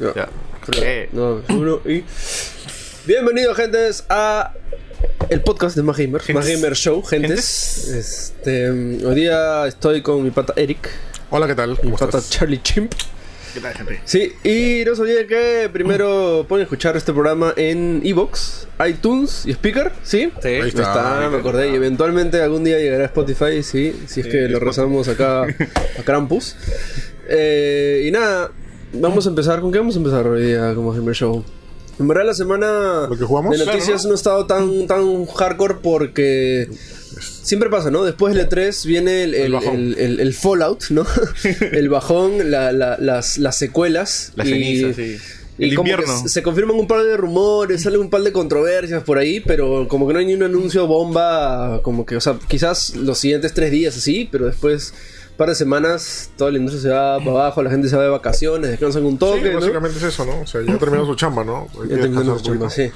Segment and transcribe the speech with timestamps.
[0.00, 0.12] Ya.
[0.14, 0.28] Ya.
[0.66, 0.82] Creo.
[0.84, 1.08] Eh.
[1.12, 2.04] No, uno y.
[3.06, 4.52] Bienvenidos, gentes, a
[5.30, 5.82] el podcast de.
[5.82, 7.88] Más Gamer Show, gentes.
[7.88, 10.90] Este, hoy día estoy con mi pata Eric,
[11.30, 11.70] Hola, ¿qué tal?
[11.70, 12.30] mi ¿Cómo pata estás?
[12.30, 12.92] Charlie Chimp.
[13.54, 14.00] ¿Qué tal, gente?
[14.04, 19.52] Sí, y no se olviden que primero pueden escuchar este programa en Evox, iTunes y
[19.52, 20.30] Speaker, ¿sí?
[20.42, 20.48] Sí.
[20.48, 20.82] Ahí Ahí está.
[20.82, 21.70] está, me acordé.
[21.70, 26.02] Y eventualmente algún día llegará a Spotify, sí, si es que lo rezamos acá a
[26.04, 26.54] Krampus.
[27.28, 28.50] Eh, y nada,
[29.00, 29.60] vamos a empezar.
[29.60, 31.44] ¿Con qué vamos a empezar hoy día como Gamer Show?
[31.98, 33.58] En verdad la semana ¿Lo que jugamos?
[33.58, 36.68] de noticias Claro, no ha estado tan, tan hardcore porque
[37.42, 38.04] siempre pasa, ¿no?
[38.04, 39.74] Después del E3 viene el, el, El bajón.
[39.74, 41.06] el- el- el Fallout, ¿no?
[41.72, 44.32] el bajón, la- la- las, las secuelas.
[44.36, 45.16] La y- ceniza, sí.
[45.58, 46.28] y El como que invierno.
[46.28, 50.06] se- confirman un par de rumores, salen un par de controversias por ahí, pero como
[50.06, 53.70] que no hay ni un anuncio bomba, como que, o sea, quizás los siguientes tres
[53.70, 54.92] días así, pero después,
[55.36, 58.08] par de semanas, toda la industria se va para abajo, la gente se va de
[58.08, 59.60] vacaciones, descansan un Sí, toque, ¿no?
[59.60, 60.40] básicamente es eso, ¿no?
[60.40, 61.68] O sea, ya terminó su chamba, ¿no?
[61.88, 62.90] Ya terminó un chamba, sí.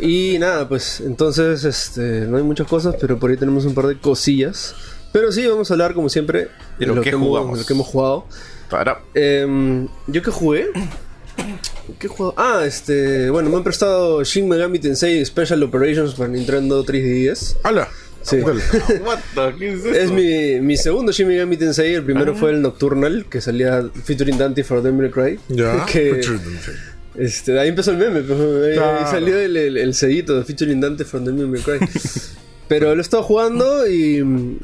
[0.00, 3.86] Y nada, pues entonces este, no hay muchas cosas, pero por ahí tenemos un par
[3.86, 4.74] de cosillas.
[5.12, 7.54] Pero sí, vamos a hablar como siempre De lo que hemos, jugamos.
[7.54, 8.26] de lo que hemos jugado.
[8.68, 9.00] Para.
[9.14, 10.68] Em, ¿Yo qué jugué?
[11.98, 12.34] ¿Qué jugado?
[12.36, 13.28] Ah, este.
[13.30, 17.56] Bueno, me han prestado Shin Megami Tensei Special Operations para Nintendo 3DS.
[17.64, 17.88] ¡Hala!
[18.22, 18.36] Sí.
[18.40, 21.94] What the- ¿Qué es Es mi, mi segundo Shin Megami Tensei.
[21.94, 25.38] El primero fue el Nocturnal, que salía featuring Dante for Devil Cry.
[25.48, 25.84] Ya.
[25.90, 26.20] que,
[27.16, 28.20] este, ahí empezó el meme.
[28.22, 31.78] pues, ahí, salió el, el, el sellito de featuring Dante from Devil Cry.
[32.68, 34.58] Pero lo he estado jugando y.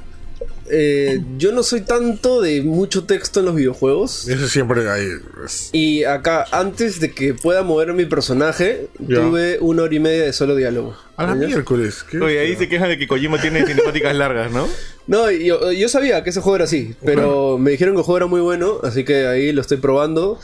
[0.71, 4.29] eh, yo no soy tanto de mucho texto en los videojuegos.
[4.29, 5.07] Ese siempre hay.
[5.45, 10.25] es- Y acá, antes de que pueda mover mi personaje, tuve una hora y media
[10.25, 10.97] de solo diálogo.
[11.17, 12.05] A la miércoles.
[12.11, 12.19] ¿qué?
[12.19, 14.69] Oye, ahí se quejan de que Kojima tiene cinemáticas largas, ¿no?
[15.07, 18.17] No, yo, yo sabía que ese juego era así, pero me dijeron que el juego
[18.19, 20.39] era muy bueno, así que ahí lo estoy probando.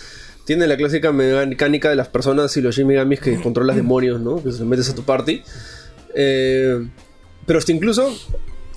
[0.45, 4.37] Tiene la clásica mecánica de las personas y los Shin Megamis que controlas demonios, ¿no?
[4.43, 5.43] Que se los metes a tu party.
[6.15, 6.87] Eh,
[7.47, 8.13] pero hasta incluso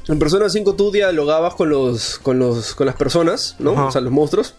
[0.07, 3.71] en Persona 5 tú dialogabas con los con los con las personas, ¿no?
[3.73, 3.85] Ajá.
[3.85, 4.55] O sea, los monstruos.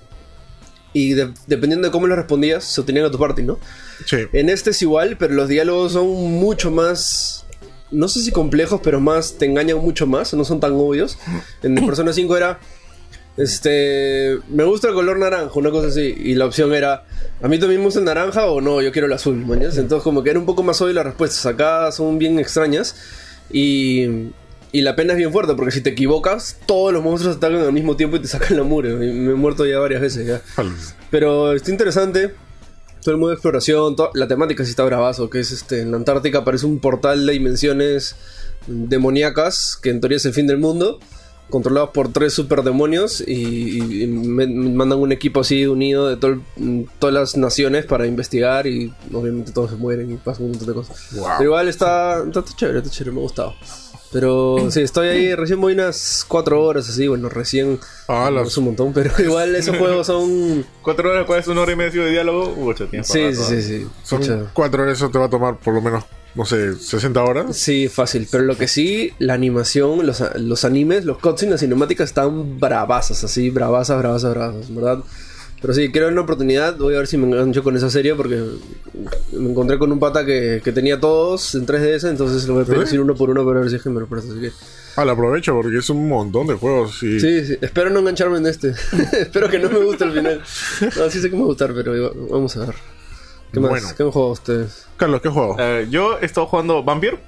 [0.92, 3.58] Y de- dependiendo de cómo les respondías, se obtenían a tu party, ¿no?
[4.06, 4.16] Sí.
[4.32, 7.44] En este es igual, pero los diálogos son mucho más.
[7.90, 9.34] No sé si complejos, pero más.
[9.38, 11.18] Te engañan mucho más, no son tan obvios.
[11.62, 12.58] En Persona 5 era.
[13.36, 14.38] Este.
[14.48, 16.14] Me gusta el color naranja, una cosa así.
[16.18, 17.04] Y la opción era.
[17.42, 18.80] ¿A mí también me gusta el naranja o no?
[18.80, 19.76] Yo quiero el azul, mañas.
[19.76, 21.44] Entonces, como que era un poco más obvio las respuestas.
[21.46, 22.96] Acá son bien extrañas.
[23.52, 24.30] Y.
[24.76, 27.72] Y la pena es bien fuerte, porque si te equivocas, todos los monstruos atacan al
[27.72, 28.90] mismo tiempo y te sacan la mure.
[28.90, 30.42] Y Me he muerto ya varias veces ya.
[31.10, 32.34] Pero está interesante.
[33.02, 35.96] Todo el modo de exploración, la temática sí está bravazo, que es este, en la
[35.96, 38.16] Antártica aparece un portal de dimensiones
[38.66, 40.98] demoníacas, que en teoría es el fin del mundo,
[41.48, 46.32] controlados por tres superdemonios y, y- me- me mandan un equipo así unido de todo
[46.32, 50.66] el- todas las naciones para investigar y obviamente todos se mueren y pasan un montón
[50.68, 50.96] de cosas.
[51.12, 51.26] Wow.
[51.38, 53.54] Pero igual está, está, está chévere, está chévere, me ha gustado.
[54.12, 57.78] Pero sí, estoy ahí, recién voy unas cuatro horas así, bueno, recién
[58.08, 60.64] Ah, las- es un montón, pero igual esos juegos son...
[60.82, 61.26] ¿Cuatro horas?
[61.26, 62.74] ¿Cuál es una hora y media de diálogo?
[62.74, 63.02] Tiempo.
[63.02, 63.86] Sí, sí, sí, sí.
[64.02, 67.22] Son Mucha- cuatro horas, eso te va a tomar por lo menos, no sé, 60
[67.22, 67.56] horas.
[67.56, 68.28] Sí, fácil.
[68.30, 73.24] Pero lo que sí, la animación, los, los animes, los cutscenes, las cinemáticas están bravasas,
[73.24, 74.98] así, bravasas, bravasas, bravasas, ¿verdad?
[75.60, 76.76] Pero sí, quiero dar una oportunidad.
[76.76, 78.40] Voy a ver si me engancho con esa serie porque
[79.32, 82.66] me encontré con un pata que, que tenía todos en 3DS, entonces lo voy a
[82.66, 82.84] pedir ¿Eh?
[82.84, 84.32] decir uno por uno para ver si es que me lo presta.
[84.32, 84.52] Así que,
[84.96, 87.02] Ah, la aprovecho porque es un montón de juegos.
[87.02, 87.20] Y...
[87.20, 88.68] sí, sí, espero no engancharme en este.
[89.20, 90.40] espero que no me guste al final.
[90.96, 92.74] No, sí sé que me va a gustar, pero igual, vamos a ver.
[93.52, 93.70] ¿Qué más?
[93.70, 93.88] Bueno.
[93.96, 94.86] ¿Qué han jugado ustedes?
[94.96, 95.56] Carlos, ¿qué juego?
[95.58, 97.18] Eh, yo he estado jugando Vampire.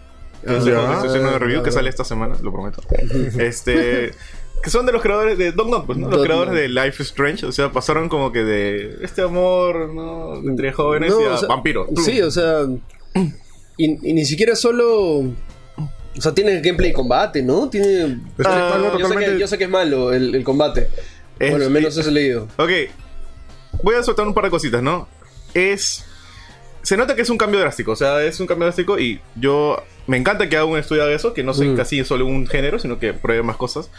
[0.47, 1.73] Que estoy haciendo una review que Ah.
[1.73, 2.81] sale esta semana, lo prometo.
[3.39, 4.13] este.
[4.63, 6.11] Que son de los creadores de Dog pues, ¿no?
[6.11, 7.47] Los creadores de Life is Strange.
[7.47, 10.37] O sea, pasaron como que de este amor, ¿no?
[10.37, 11.87] Entre jóvenes No, y a o sea, vampiro.
[12.05, 12.67] Sí, o sea.
[13.77, 15.19] Y, y ni siquiera solo.
[15.21, 17.69] O sea, tiene gameplay y combate, ¿no?
[17.71, 18.21] Tiene.
[18.45, 19.39] Ah, yo, sé que, totalmente.
[19.39, 20.89] yo sé que es malo el, el combate.
[21.39, 22.49] Es- bueno, al menos eso he leído.
[22.57, 22.71] Ok.
[23.85, 25.07] Voy a soltar un par de cositas, ¿no?
[25.55, 26.05] Es.
[26.83, 27.93] Se nota que es un cambio drástico.
[27.93, 29.81] O sea, es un cambio drástico y yo.
[30.09, 31.77] Me encanta que haga un estudio de eso, que no soy Mm.
[31.77, 33.91] casi solo un género, sino que pruebe más cosas.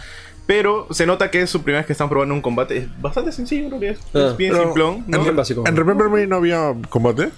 [0.49, 2.75] Pero se nota que es su primera vez que están probando un combate.
[2.77, 3.99] Es bastante sencillo, creo que es.
[4.15, 5.05] Ah, es bien simplón.
[5.07, 7.29] En Remember Me no había combate.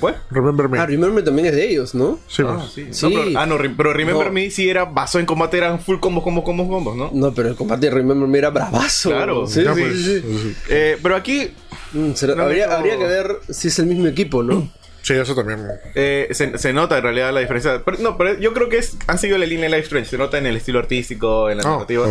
[0.00, 0.16] ¿Cuál?
[0.30, 0.78] Remember Me.
[0.78, 2.18] Ah, Remember también es de ellos, ¿no?
[2.26, 2.72] Sí, Ah, pues.
[2.72, 2.86] sí.
[2.92, 3.04] Sí.
[3.14, 4.32] No, pero, ah, no, pero Remember No.
[4.32, 7.10] Me sí era basado en combate, eran full combos, combos, combos, combos, ¿no?
[7.12, 9.10] No, pero el combate de Remember me era bravazo.
[9.10, 9.46] Claro.
[9.46, 10.20] Sí, sí, pues, sí.
[10.22, 10.56] sí.
[10.70, 11.50] Eh, pero aquí
[11.92, 12.72] Mm, será- No, habría, no.
[12.74, 14.68] habría que ver si es el mismo equipo, ¿no?
[15.06, 15.60] Sí, eso también.
[15.94, 17.80] eh, se, se nota en realidad la diferencia.
[17.84, 20.10] Pero, no, pero yo creo que es, han seguido la línea de Life Strange.
[20.10, 22.06] Se nota en el estilo artístico, en la Ah, narrativa.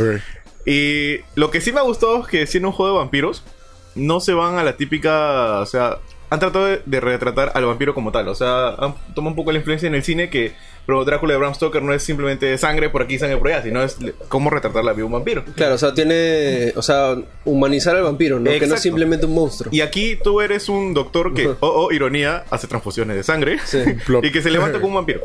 [0.66, 3.44] Y lo que sí me gustó es que siendo un juego de vampiros,
[3.96, 5.98] no se van a la típica, o sea,
[6.30, 8.28] han tratado de, de retratar al vampiro como tal.
[8.30, 10.54] O sea, han tomado un poco la influencia en el cine que
[10.86, 13.82] pero Drácula de Bram Stoker no es simplemente sangre por aquí, sangre por allá, sino
[13.84, 13.98] es
[14.28, 15.44] cómo retratar la vida de un vampiro.
[15.56, 16.74] Claro, o sea, tiene.
[16.76, 18.52] O sea, humanizar al vampiro, ¿no?
[18.52, 19.74] Que no es simplemente un monstruo.
[19.74, 23.80] Y aquí tú eres un doctor que, oh, oh, ironía, hace transfusiones de sangre Sí.
[24.22, 25.22] Y que se levanta como un vampiro.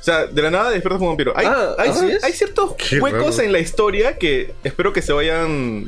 [0.00, 1.32] O sea, de la nada despiertas como un vampiro.
[1.36, 1.90] Hay, Ah, hay,
[2.22, 3.42] hay ciertos Qué huecos raro.
[3.46, 5.86] en la historia que espero que se vayan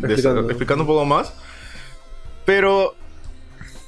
[0.48, 1.32] explicando un poco más.
[2.44, 2.94] Pero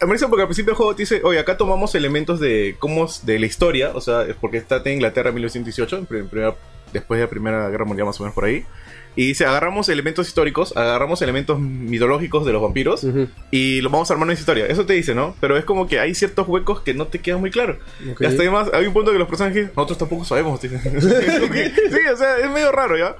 [0.01, 3.05] me parece porque al principio del juego te dice, oye, acá tomamos elementos de cómo
[3.07, 6.29] es- de la historia, o sea, es porque está en Inglaterra en 1918, en prim-
[6.29, 6.55] primera-
[6.93, 8.65] después de la Primera Guerra Mundial más o menos por ahí.
[9.19, 13.07] Y dice, agarramos elementos históricos, agarramos elementos mitológicos de los vampiros
[13.51, 14.67] y lo vamos a armar en historia.
[14.67, 15.35] Eso te dice, ¿no?
[15.41, 17.79] Pero es como que hay ciertos huecos que no te quedan muy claros.
[18.13, 18.21] Ok.
[18.21, 20.61] Y hasta además hay un punto que los personajes, nosotros tampoco sabemos.
[20.61, 23.17] sí, o sea, es medio raro, ¿ya?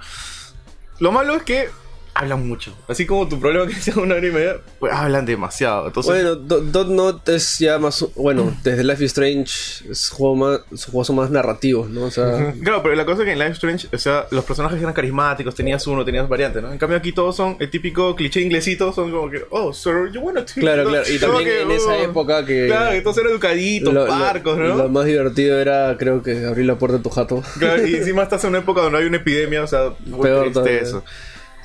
[1.01, 1.69] Lo malo es que
[2.19, 2.75] hablan mucho.
[2.89, 5.87] Así como tu problema que sea una hora y media, pues hablan demasiado.
[5.89, 8.05] Entonces, Bueno, Do- Dot Note es ya más.
[8.15, 12.05] Bueno, desde Life is Strange, es juego más, sus juegos son más narrativos, ¿no?
[12.05, 12.55] O sea.
[12.63, 14.95] Claro, pero la cosa es que en Life is Strange, o sea, los personajes eran
[14.95, 16.73] carismáticos, tenías uno, tenías variante, ¿no?
[16.73, 20.21] En cambio aquí todos son el típico cliché inglesito, son como que, oh, sir, you
[20.21, 21.05] wanna take Claro, claro.
[21.09, 22.67] Y también que, en esa oh, época que.
[22.67, 24.65] Claro, que todos eran educaditos, lo- lo- parcos, ¿no?
[24.77, 27.43] Lo más divertido era, creo que, abrir la puerta de tu jato.
[27.59, 30.41] Claro, y encima estás en una época donde hay una epidemia, o sea, muy Peor
[30.45, 30.81] triste todavía.
[30.81, 31.05] eso.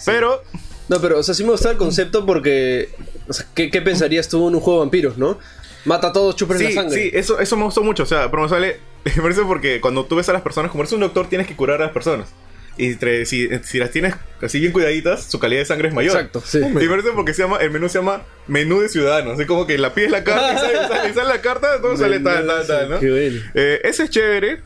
[0.06, 0.42] Pero,
[0.90, 2.90] No, pero, o sea, sí me gustaba el concepto porque.
[3.28, 5.38] O sea, ¿qué, qué pensarías tú en un juego de vampiros, no?
[5.86, 7.02] Mata a todos, chupen sí, la sangre.
[7.04, 8.80] sí, eso, eso me gustó mucho, o sea, pero me sale,
[9.16, 11.56] me parece porque cuando tú ves a las personas, como eres un doctor, tienes que
[11.56, 12.30] curar a las personas.
[12.78, 16.16] Y entre- si, si las tienes así bien cuidaditas, su calidad de sangre es mayor.
[16.16, 16.60] Exacto, sí.
[16.60, 19.34] Y me parece porque se llama, el menú se llama menú de ciudadanos.
[19.34, 22.20] Así como que la pides la carta y sale, sale- sale la carta, todo sale
[22.22, 23.00] tal, tal, tal, ¿no?
[23.00, 23.42] Qué bueno.
[23.56, 24.62] Eh, ese es chévere.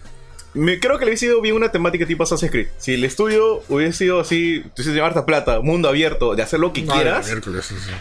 [0.56, 2.68] Me, creo que le hubiese sido bien una temática tipo Assassin's Creed.
[2.78, 6.60] Si el estudio hubiese sido así, tú dices llevar harta plata, mundo abierto, de hacer
[6.60, 7.30] lo que quieras,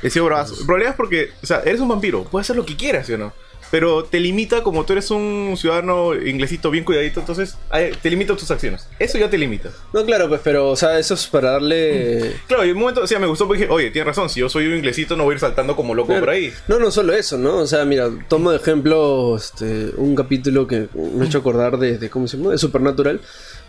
[0.02, 0.54] he sido bravazo.
[0.58, 3.12] El problema es porque, o sea, eres un vampiro, puedes hacer lo que quieras, ¿sí
[3.12, 3.32] o no?
[3.74, 7.58] Pero te limita, como tú eres un ciudadano inglesito bien cuidadito, entonces
[8.00, 8.86] te limita tus acciones.
[9.00, 9.70] Eso ya te limita.
[9.92, 12.36] No, claro, pues, pero, o sea, eso es para darle.
[12.46, 14.38] Claro, y en un momento, o sea, me gustó porque dije, oye, tienes razón, si
[14.38, 16.52] yo soy un inglesito no voy a ir saltando como loco por ahí.
[16.68, 17.56] No, no solo eso, ¿no?
[17.56, 21.98] O sea, mira, tomo de ejemplo este, un capítulo que me ha hecho acordar de,
[21.98, 22.52] de, ¿cómo se llama?
[22.52, 23.22] De Supernatural,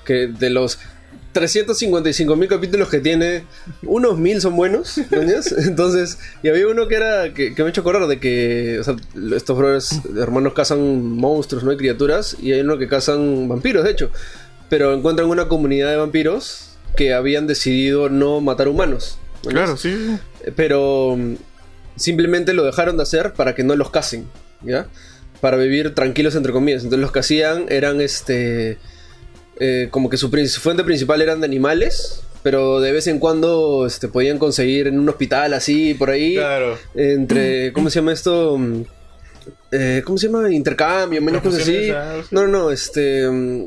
[0.06, 0.78] que de los
[1.36, 3.44] 355 mil capítulos que tiene,
[3.84, 5.22] unos mil son buenos, ¿no?
[5.58, 8.84] Entonces, y había uno que era, que, que me ha hecho acordar de que, o
[8.86, 8.96] sea,
[9.36, 11.74] estos brothers, hermanos cazan monstruos, ¿no?
[11.74, 14.12] Y criaturas, y hay uno que cazan vampiros, de hecho,
[14.70, 19.18] pero encuentran una comunidad de vampiros que habían decidido no matar humanos.
[19.44, 19.52] ¿no?
[19.52, 20.18] Claro, sí.
[20.56, 21.34] pero mm,
[21.98, 24.26] simplemente lo dejaron de hacer para que no los casen,
[24.62, 24.88] ¿ya?
[25.42, 26.84] Para vivir tranquilos entre comillas.
[26.84, 28.78] Entonces los que hacían eran este
[29.60, 34.08] eh, como que su, fuente principal eran de animales, pero de vez en cuando este,
[34.08, 36.78] podían conseguir en un hospital así por ahí Claro.
[36.96, 38.58] entre ¿cómo se llama esto?
[38.58, 38.82] Mm,
[39.72, 40.52] eh, ¿Cómo se llama?
[40.52, 41.92] Intercambio, menos cosas así.
[42.32, 43.30] No, no, no, este.
[43.30, 43.66] mm,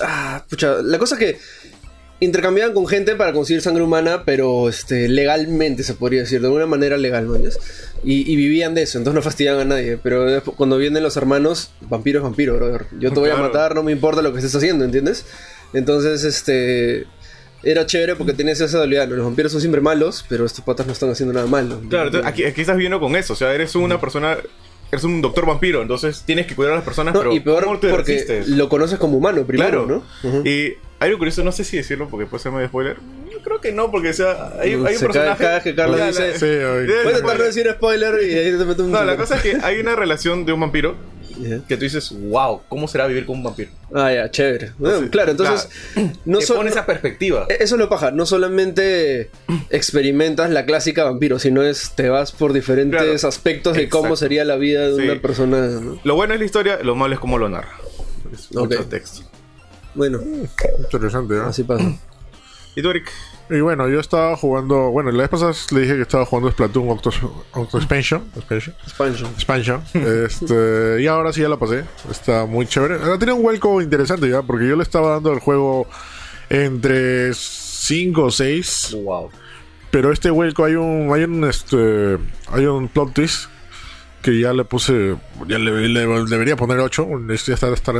[0.00, 0.76] Ah, pucha.
[0.82, 1.38] La cosa es que
[2.20, 6.66] intercambiaban con gente para conseguir sangre humana, pero este, legalmente se podría decir, de alguna
[6.66, 7.36] manera legal, ¿no?
[8.04, 9.98] Y, y vivían de eso, entonces no fastidiaban a nadie.
[10.02, 12.86] Pero después, cuando vienen los hermanos, vampiro es vampiro, brother.
[12.98, 15.24] Yo te voy a matar, no me importa lo que estés haciendo, ¿entiendes?
[15.72, 17.06] Entonces, este.
[17.64, 19.08] Era chévere porque tenías esa dualidad.
[19.08, 21.80] Los vampiros son siempre malos, pero estos patas no están haciendo nada malo.
[21.90, 23.32] Claro, entonces aquí, aquí estás viviendo con eso.
[23.32, 24.36] O sea, eres una persona.
[24.92, 27.64] Eres un doctor vampiro, entonces tienes que cuidar a las personas, No, pero y peor
[27.64, 28.48] ¿cómo te porque resistes?
[28.48, 30.04] lo conoces como humano primero, Claro.
[30.22, 30.48] ¿no?
[30.48, 32.96] Y algo curioso, no sé si decirlo porque puede ser medio spoiler.
[33.32, 35.42] Yo creo que no, porque o sea, hay, hay un Se personaje.
[35.42, 37.38] cada vez que Carlos dice- la- Sí, intentar spoiler.
[37.38, 38.90] no decir spoiler y ahí te meto un...
[38.92, 40.96] No, la cosa es que hay una relación de un vampiro
[41.68, 43.70] que tú dices, wow, ¿cómo será vivir con un vampiro?
[43.94, 44.72] Ah, ya, chévere.
[44.76, 45.68] Bueno, Entonces, claro, entonces...
[46.24, 47.46] No Te so- pone esa perspectiva.
[47.48, 49.30] Eh, Eso es lo paja, no solamente
[49.70, 53.28] experimentas la clásica vampiro, sino es te vas por diferentes Claro.
[53.28, 55.08] aspectos de cómo sería la vida de Sí.
[55.08, 56.00] una persona, ¿no?
[56.02, 57.76] Lo bueno es la historia, lo malo es cómo lo narra.
[58.32, 58.88] Es mucho Ok.
[58.88, 59.22] texto.
[59.98, 60.20] Bueno,
[60.78, 61.42] Interesante, ¿eh?
[61.44, 61.92] así pasa.
[62.76, 63.10] ¿Y tú, Eric?
[63.50, 64.92] Y bueno, yo estaba jugando.
[64.92, 67.10] Bueno, la vez pasada le dije que estaba jugando Splatoon Octo,
[67.52, 68.30] Octo Expansion.
[68.36, 68.76] Expansion.
[68.84, 69.30] Expansion.
[69.32, 69.82] Expansion.
[70.24, 71.84] este, y ahora sí ya la pasé.
[72.08, 72.94] Está muy chévere.
[72.94, 75.88] Ahora tiene un vuelco interesante ya, porque yo le estaba dando al juego
[76.48, 78.98] entre 5 o 6.
[79.02, 79.30] Wow.
[79.90, 82.18] Pero este vuelco hay un, hay un este
[82.52, 83.48] hay un plot twist
[84.22, 87.06] que ya le puse, ya le, le- debería poner 8.
[87.46, 87.94] Ya está, estar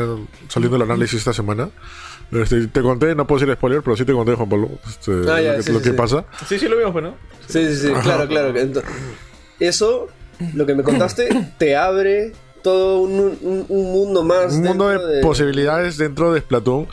[0.49, 1.71] saliendo el análisis esta semana.
[2.33, 5.41] Este, te conté, no puedo decir spoiler, pero sí te conté, Juan Pablo, este, Ah,
[5.41, 5.97] ya, lo que, sí, lo sí, que sí.
[5.97, 6.25] pasa.
[6.47, 7.15] Sí, sí lo vimos, pues, ¿no?
[7.47, 8.53] Sí, sí, sí, claro, claro.
[8.55, 8.83] Ento-
[9.61, 10.09] Eso,
[10.55, 12.33] lo que me contaste, te abre
[12.63, 14.53] todo un, un- un mundo más.
[14.53, 16.87] un mundo dentro de, posibilidades dentro de Splatoon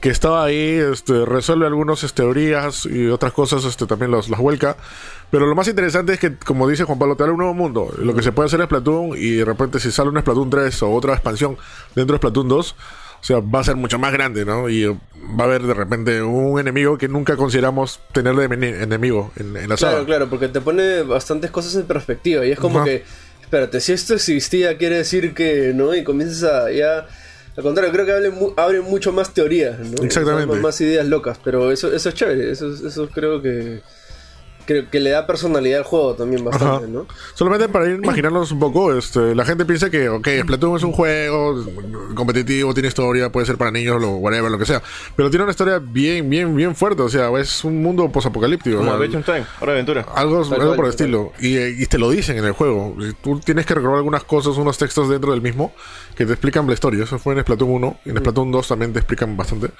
[0.00, 4.38] que estaba ahí, este, resuelve algunas este, teorías y otras cosas, este, también los, las
[4.38, 4.76] vuelca.
[5.30, 7.92] Pero lo más interesante es que, como dice Juan Pablo, te da un nuevo mundo.
[7.98, 10.82] Lo que se puede hacer es Splatoon y de repente si sale un Splatoon 3
[10.84, 11.56] o otra expansión
[11.94, 14.68] dentro de Splatoon 2, o sea, va a ser mucho más grande, ¿no?
[14.68, 14.96] Y va
[15.40, 18.44] a haber de repente un enemigo que nunca consideramos tener de
[18.82, 19.92] enemigo en, en la saga.
[19.94, 23.02] Claro, claro, porque te pone bastantes cosas en perspectiva y es como que,
[23.42, 25.94] espérate, si esto existía quiere decir que, ¿no?
[25.94, 27.06] Y comienzas a ya...
[27.56, 30.04] Al contrario, creo que abre, mu- abre mucho más teorías, ¿no?
[30.04, 30.52] Exactamente.
[30.52, 33.80] Sea, más ideas locas, pero eso, eso es chévere, eso, eso creo que,
[34.66, 36.86] creo que le da personalidad al juego también bastante, Ajá.
[36.86, 37.06] ¿no?
[37.34, 40.92] Solamente para ir imaginándonos un poco, este, la gente piensa que, ok, Splatoon es un
[40.92, 41.64] juego
[42.14, 44.82] competitivo, tiene historia, puede ser para niños, lo, whatever, lo que sea.
[45.14, 47.02] Pero tiene una historia bien, bien, bien fuerte.
[47.02, 48.76] O sea, es un mundo posapocalíptico.
[48.76, 50.06] o Como Adventure Time, Hora de Aventura.
[50.14, 51.32] algo, Tal algo cual, por el tal estilo.
[51.40, 52.96] Y, eh, y te lo dicen en el juego.
[52.98, 55.72] Y Tú tienes que recordar algunas cosas, unos textos dentro del mismo
[56.16, 57.04] que te explican la historia.
[57.04, 58.00] Eso fue en Splatoon 1.
[58.06, 59.70] Y en Splatoon 2 también te explican bastante.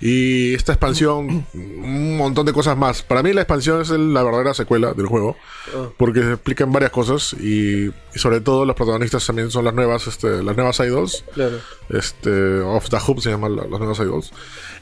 [0.00, 3.02] Y esta expansión, un montón de cosas más.
[3.02, 5.36] Para mí la expansión es la verdadera secuela del juego.
[5.74, 5.88] Ah.
[5.96, 7.32] Porque se explican varias cosas.
[7.34, 11.24] Y, y sobre todo los protagonistas también son las nuevas, este, las nuevas idols.
[11.34, 11.58] Claro.
[11.90, 14.30] Este, Off the Hoop se llaman la- las nuevas idols.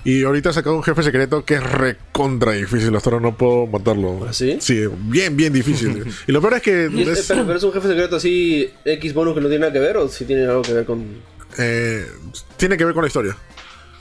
[0.04, 2.94] Y ahorita ha sacado un jefe secreto que es recontra difícil.
[2.94, 4.26] Hasta ahora no puedo matarlo.
[4.28, 4.58] ¿Ah, sí?
[4.60, 6.04] Sí, bien, bien difícil.
[6.26, 9.14] y lo peor es que es- es, pero, pero es un jefe secreto así, X
[9.14, 11.06] bonus que no tiene nada que ver o si tiene algo que ver con...
[11.58, 12.04] eh,
[12.58, 13.36] tiene que ver con la historia.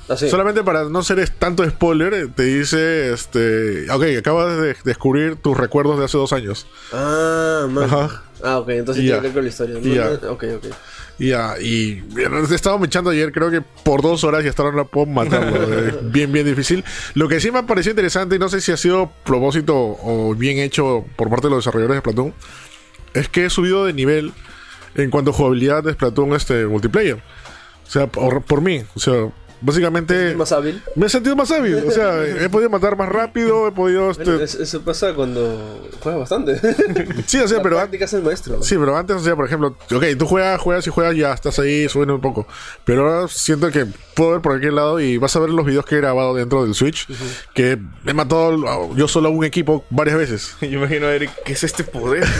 [0.07, 0.29] Así.
[0.29, 5.57] Solamente para no ser tanto spoiler, eh, te dice, este, ok, acabas de descubrir tus
[5.57, 6.67] recuerdos de hace dos años.
[6.93, 7.85] Ah, man.
[7.85, 8.23] Ajá.
[8.43, 9.19] Ah, ok, entonces Ya.
[9.19, 9.75] tiene que ver con la historia.
[9.81, 9.81] ¿no?
[10.21, 10.29] Ya.
[10.29, 10.65] Ok, ok.
[11.17, 12.03] Ya, y
[12.53, 15.55] estaba echando ayer, creo que por dos horas y hasta ahora no puedo matarlo.
[15.87, 16.83] eh, bien, bien difícil.
[17.13, 20.57] Lo que sí me pareció interesante, y no sé si ha sido propósito o bien
[20.59, 22.33] hecho por parte de los desarrolladores de Splatoon,
[23.13, 24.33] es que he subido de nivel
[24.95, 27.15] en cuanto a jugabilidad de Splatoon este multiplayer.
[27.15, 28.83] O sea, por, por mí.
[28.95, 29.29] O sea,
[29.61, 30.81] básicamente ¿Es más hábil?
[30.95, 31.75] me he sentido más hábil.
[31.87, 34.11] O sea, he podido matar más rápido, he podido...
[34.11, 36.59] este, Bueno, es- eso pasa cuando juegas bastante.
[37.27, 37.75] sí, o sea, La pero...
[37.77, 38.61] práctica es el maestro.
[38.63, 41.57] Sí, pero antes, o sea, por ejemplo, ok, tú juegas, juegas y juegas, ya estás
[41.59, 42.47] ahí subiendo un poco.
[42.83, 45.85] Pero ahora siento que puedo ver por cualquier lado y vas a ver los videos
[45.85, 47.07] que he grabado dentro del Switch,
[47.53, 50.55] que he matado yo solo a un equipo varias veces.
[50.61, 52.25] Yo imagino a Eric, ¿qué es este poder?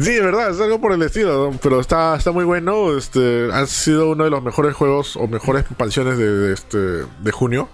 [0.00, 1.58] Sí, de verdad, es algo por el estilo, ¿no?
[1.62, 2.96] pero está, está muy bueno.
[2.96, 7.30] Este, ha sido uno de los mejores juegos o mejores expansiones de, de este, de
[7.32, 7.68] junio.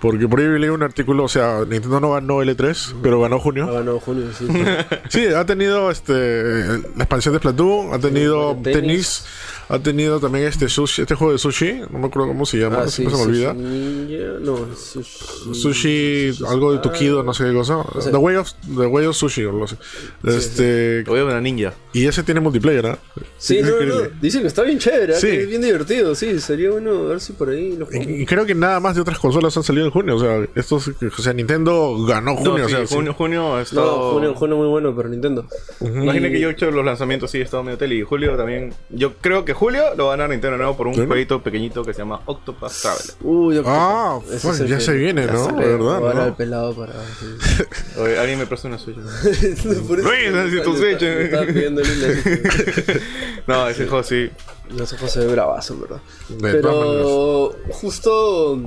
[0.00, 3.66] Porque por ahí leí un artículo, o sea, Nintendo no ganó L3, pero ganó junio.
[3.66, 4.46] ganado junio, sí.
[5.08, 6.62] Sí, ha tenido este
[6.94, 8.80] la expansión de Splatoon, ha tenido Sí, tenis.
[8.80, 9.24] tenis.
[9.68, 12.78] Ha tenido también este sushi, este juego de sushi, no me acuerdo cómo se llama,
[12.82, 13.52] Ah, sí, siempre se me olvida.
[13.54, 15.54] Sushi Ninja, no, sushi.
[15.54, 17.84] Sushi, algo de Tokido, no sé qué cosa.
[18.00, 18.10] sé.
[18.10, 19.76] The Way of, The Way of Sushi, o así.
[20.24, 21.74] Este, Lo voy a ver una ninja.
[21.92, 22.98] y ese tiene multiplayer, ¿ah?
[23.38, 24.08] Sí, Es no, no.
[24.20, 25.16] Dicen que está bien chévere, ¿eh?
[25.16, 25.26] Sí.
[25.28, 26.38] que es bien divertido, sí.
[26.40, 28.08] Sería bueno a ver si por ahí lo jugamos.
[28.08, 30.46] Y, y creo que nada más de otras consolas han salido en junio, o sea,
[30.54, 32.94] estos, o sea, Nintendo ganó junio, No, o sí, sea, sí.
[32.94, 33.86] junio, junio ha estado...
[33.86, 35.46] No, junio, junio muy bueno para Nintendo.
[35.80, 37.94] Imagina que yo he hecho los lanzamientos, sí, he estado medio tele.
[37.96, 38.74] Y julio también.
[38.90, 41.04] Yo creo que julio lo va a Nintendo nuevo por un ¿Sí?
[41.06, 43.14] jueguito pequeñito que se llama Octopath Traveler.
[43.22, 45.54] Uy, yo- Ah, fuck, ya que- se viene, ¿no?
[45.54, 46.92] ve, verdad, ahora el pelado para.
[46.92, 47.62] sí.
[48.00, 48.98] Oye, alguien me presta una suya.
[49.24, 51.70] Necesito Switch, eh.
[53.46, 54.30] No, ese juego sí.
[54.76, 56.00] Los ojos se ve bravazo, verdad.
[56.40, 58.60] Pero justo.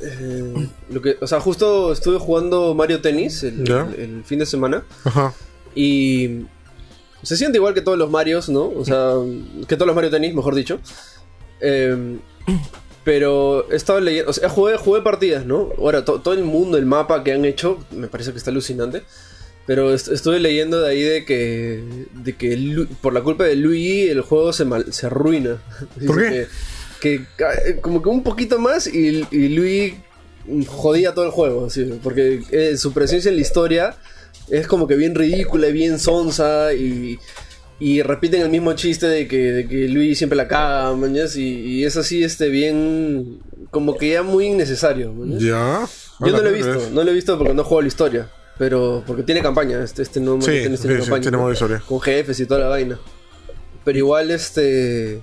[0.00, 3.68] eh, lo que, o sea, justo estuve jugando Mario Tennis el-
[3.98, 4.84] el fin de semana.
[5.04, 5.34] Ajá.
[5.74, 6.46] Y
[7.22, 8.68] se siente igual que todos los Marios, ¿no?
[8.70, 9.12] O sea,
[9.66, 10.80] que todos los Mario Tennis, mejor dicho.
[11.60, 12.18] Eh,
[13.04, 15.70] pero he estado leyendo, o sea, jugué, jugué partidas, ¿no?
[15.78, 19.02] Ahora, to- todo el mundo, el mapa que han hecho, me parece que está alucinante.
[19.66, 21.82] Pero est- estuve leyendo de ahí de que,
[22.14, 25.58] de que Lu- por la culpa de Luigi el juego se, mal- se arruina.
[26.06, 26.48] ¿Por Dice
[27.00, 27.24] Que,
[27.80, 29.98] como que un poquito más y, y Luigi
[30.66, 33.96] jodía todo el juego, así, porque eh, su presencia en la historia
[34.50, 37.18] es como que bien ridícula y bien sonsa y,
[37.78, 41.46] y repiten el mismo chiste de que, de que Luigi siempre la caga, mañas, y,
[41.48, 43.40] y es así, este, bien,
[43.70, 45.12] como que ya muy innecesario.
[45.12, 45.42] mañas.
[45.42, 45.86] Ya.
[46.20, 48.30] Yo no lo he visto, no lo he visto porque no juego la historia.
[48.58, 51.38] Pero porque tiene campaña, este, este no Sí, Tennis tiene sí, sí, campaña.
[51.38, 51.80] modo historia.
[51.86, 52.98] Con jefes y toda la vaina.
[53.84, 55.22] Pero igual este.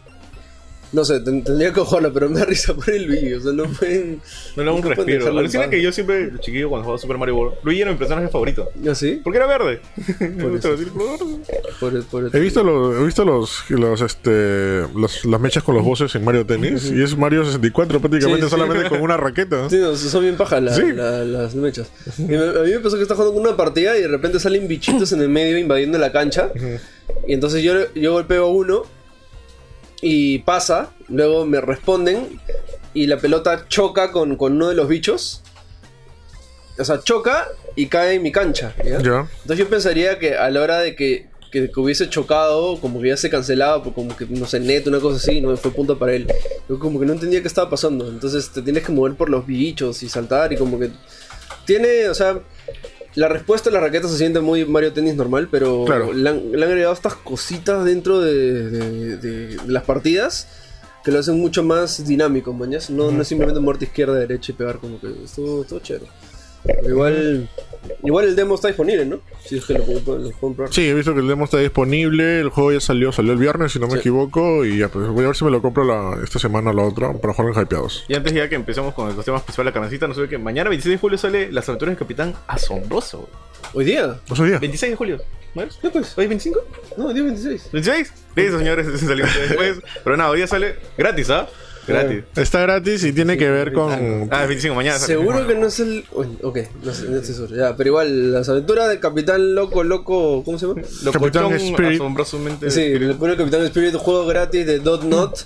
[0.93, 3.37] No sé, ten- tendría que jugarlo, pero me da risa por el vídeo.
[3.39, 4.21] O sea, no pueden.
[4.55, 5.27] No le un no pueden respiro.
[5.39, 8.69] Alucina que yo siempre, chiquillo, cuando jugaba Super Mario World, Luigi era mi personaje favorito.
[8.89, 9.19] ¿Ah, sí?
[9.23, 9.81] Porque era verde.
[10.19, 11.43] Me gusta decir color verde.
[11.79, 15.83] Por, por- He visto, los, he visto los, los, este, los- las mechas con los
[15.83, 18.49] bosses en Mario Tennis y es Mario 64 prácticamente Sí, sí.
[18.49, 19.69] solamente con una raqueta.
[19.69, 20.91] Sí, no, son bien pajas la- Sí.
[20.93, 21.91] la- las mechas.
[22.17, 24.39] Y me- a mí me pasó que estaba jugando con una partida y de repente
[24.39, 26.51] salen bichitos en el medio invadiendo la cancha.
[27.27, 28.83] Y entonces yo, yo golpeo a uno
[30.01, 32.39] y pasa, luego me responden
[32.93, 35.41] y la pelota choca con, con uno de los bichos.
[36.77, 38.73] O sea, choca y cae en mi cancha.
[38.83, 38.97] ¿ya?
[38.97, 43.09] Entonces yo pensaría que a la hora de que, que, que hubiese chocado, como que
[43.09, 45.97] ya se cancelaba, por como que no sé, neto, una cosa así, no fue punto
[45.97, 46.27] para él.
[46.67, 48.09] Yo como que no entendía qué estaba pasando.
[48.09, 50.91] Entonces te tienes que mover por los bichos y saltar y como que
[51.65, 52.39] tiene, o sea,
[53.15, 56.11] la respuesta a la raqueta se siente muy Mario Tennis normal, pero Claro.
[56.13, 60.47] le, han, le han agregado estas cositas dentro de, de- de- de las partidas
[61.03, 62.89] que lo hacen mucho más dinámico, mañas.
[62.89, 66.07] No, no es simplemente muerte izquierda, derecha y pegar, como que estuvo, estuvo chévere.
[66.87, 67.47] Igual,
[68.03, 69.19] igual el demo está disponible, ¿no?
[69.43, 70.73] Si es que lo, puedo- lo probar.
[70.73, 72.39] Sí, he visto que el demo está disponible.
[72.39, 73.99] El juego ya salió, salió el viernes, si no me Sí.
[73.99, 74.65] equivoco.
[74.65, 76.83] Y ya, pues voy a ver si me lo compro la, esta semana o la
[76.83, 78.05] otra para jugar en Hypeados.
[78.07, 80.37] Y antes ya que empezamos con los temas principales de la carnecita, no sé que
[80.37, 83.29] mañana 26 de julio sale Las aventuras del Capitán Asombroso.
[83.73, 84.17] ¿Hoy día?
[84.29, 84.59] ¿No sabía?
[84.59, 85.17] 26 de julio.
[85.55, 86.17] ¿No pues?
[86.17, 86.59] ¿Hoy es 25?
[86.97, 87.69] No, día 26.
[87.71, 88.11] ¿26?
[88.35, 89.79] Listo, señores, ese salió después.
[90.03, 91.47] Pero nada, hoy ya sale gratis, ¿ah?
[91.87, 92.23] Gratis.
[92.35, 93.91] Está gratis y tiene que ver con.
[94.31, 94.97] Ah, es 25 mañana.
[94.97, 95.13] sale.
[95.13, 96.05] Seguro que no es el.
[96.41, 97.55] Ok, no, sé, no estoy seguro.
[97.55, 100.43] Ya, pero igual, las aventuras del Capitán Loco, Loco.
[100.43, 100.81] ¿Cómo se llama?
[100.81, 101.95] Capitán Locochón Spirit.
[101.95, 102.71] asombrosamente.
[102.71, 105.39] Sí, le pone el Capitán Spirit, un juego gratis de Dot Not.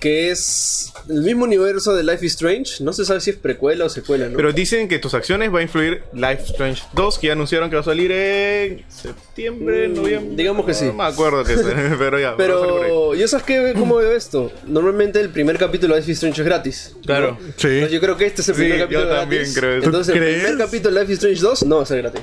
[0.00, 2.82] Que es el mismo universo de Life is Strange.
[2.82, 4.36] No se sabe si es precuela o secuela, ¿no?
[4.36, 7.68] Pero dicen que tus acciones va a influir Life is Strange 2, que ya anunciaron
[7.68, 10.36] que va a salir en septiembre, Mm, noviembre.
[10.36, 10.86] digamos que sí.
[10.86, 12.34] No me acuerdo que sea, pero ya.
[12.34, 14.50] Pero, ¿yo sabes qué, cómo veo esto?
[14.66, 16.96] Normalmente el primer capítulo de Life is Strange es gratis.
[17.04, 17.36] Claro.
[17.56, 17.68] Sí.
[17.68, 19.58] Entonces yo creo que este es el Sí, primer yo capítulo también gratis.
[19.58, 19.84] creo eso.
[19.86, 22.22] Entonces el primer capítulo de Life is Strange 2 no va a ser gratis.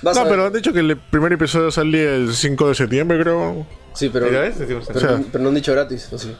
[0.00, 3.66] Vas No, pero han dicho que el primer episodio salía el 5 de septiembre, creo.
[3.94, 4.26] Sí, pero.
[4.30, 6.34] Decimos- pero, O sea- pero no han dicho gratis, ¿o sí?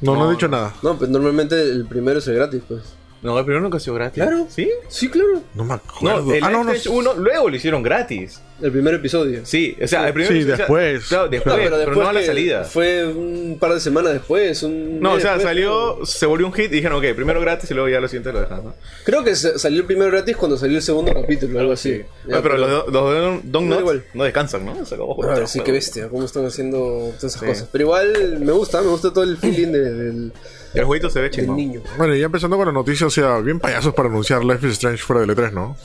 [0.00, 0.74] No, no, No, he dicho nada.
[0.82, 2.82] No, pues normalmente el primero es el gratis, pues.
[3.20, 4.22] No, el primero nunca ha sido gratis.
[4.22, 4.46] Claro.
[4.48, 4.70] ¿Sí?
[4.88, 5.42] Sí, claro.
[5.54, 6.32] No me No, acuerdo.
[6.34, 6.72] el ah, no, no.
[6.72, 8.40] is Strange 1 luego lo hicieron gratis.
[8.62, 9.40] El primer episodio.
[9.46, 10.34] Sí, o sea, el primero.
[10.34, 11.04] Sí, o sea, después.
[11.06, 12.64] claro, después, No, pero, no a la salida.
[12.64, 14.62] Fue un par de semanas después.
[14.64, 17.70] Un No, o sea, después, salió, se volvió un hit y dijeron, ok, primero gratis
[17.70, 18.74] y luego ya lo siguiente lo dejan, ¿no?
[19.04, 22.02] Creo que salió el primero gratis cuando salió el segundo capítulo, algo así.
[22.24, 23.68] Ah, Ya, pero los, los de Don-
[24.14, 24.84] no descansan, ¿no?
[24.84, 26.78] Se acabó Ah, sí, qué bestia, cómo están haciendo
[27.18, 27.68] todas esas cosas.
[27.70, 30.32] Pero igual me gusta, me gusta todo el feeling de- del,
[30.74, 31.56] El jueguito se ve chingón.
[31.56, 31.82] niño.
[31.96, 34.72] Bueno, y ya empezando con la noticia, o sea, bien payasos para anunciar Life is
[34.74, 35.76] Strange fuera del E3, ¿no?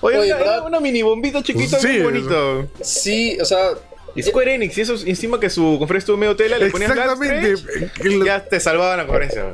[0.00, 0.66] Oye, Oye, era ¿verdad?
[0.66, 2.68] una mini bombita chiquita Sí, bien bonito.
[2.80, 3.70] Sí, o sea,
[4.14, 7.52] Y Square Enix, y eso encima que su conferencia estuvo medio tela, le ponían Exactamente.
[7.52, 9.52] Strange, y ya te salvaban la conferencia.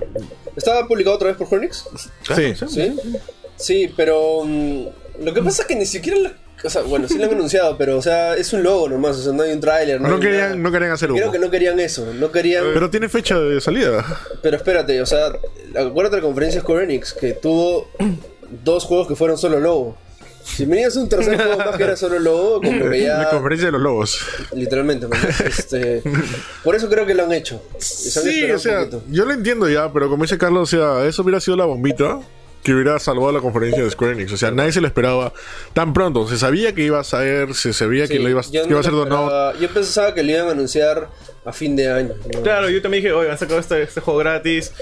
[0.56, 1.84] estaba publicado otra vez por Hornix.
[2.34, 2.54] Sí.
[2.68, 2.96] Sí,
[3.56, 4.84] sí, pero mm,
[5.24, 6.32] lo que pasa es que ni siquiera la-
[6.64, 9.22] o sea, bueno, sí lo han anunciado, pero o sea, es un logo nomás, o
[9.22, 11.20] sea, no hay un tráiler, no, No hay querían, no querían hacer humo.
[11.20, 14.05] Creo que no querían eso, no querían Pero tiene fecha de salida.
[14.42, 15.27] Pero espérate, o sea,
[15.79, 17.88] acuérdate de la conferencia Square Enix que tuvo
[18.64, 19.96] dos juegos que fueron solo logo.
[20.44, 23.31] Si venías un tercer juego más que era solo logo, como que La ya.
[23.31, 24.20] conferencia de los lobos.
[24.55, 26.03] Literalmente, man, este,
[26.62, 27.62] Por eso creo que lo han hecho.
[27.79, 29.03] Se han Sí, esperado o sea, poquito.
[29.11, 32.20] yo lo entiendo ya, pero como dice Carlos, o sea, eso hubiera sido la bombita
[32.64, 34.33] que hubiera salvado la conferencia de Square Enix.
[34.33, 35.33] O sea, nadie se lo esperaba
[35.74, 36.27] tan pronto.
[36.27, 38.83] Se sabía que iba a saber, se sabía que lo iba, que no iba a
[38.83, 39.57] ser donado.
[39.61, 41.11] Yo pensaba que lo iban a anunciar
[41.44, 42.14] a fin de año.
[42.33, 42.42] ¿no?
[42.42, 44.72] Claro, yo también dije, oye, han sacado este, este juego gratis,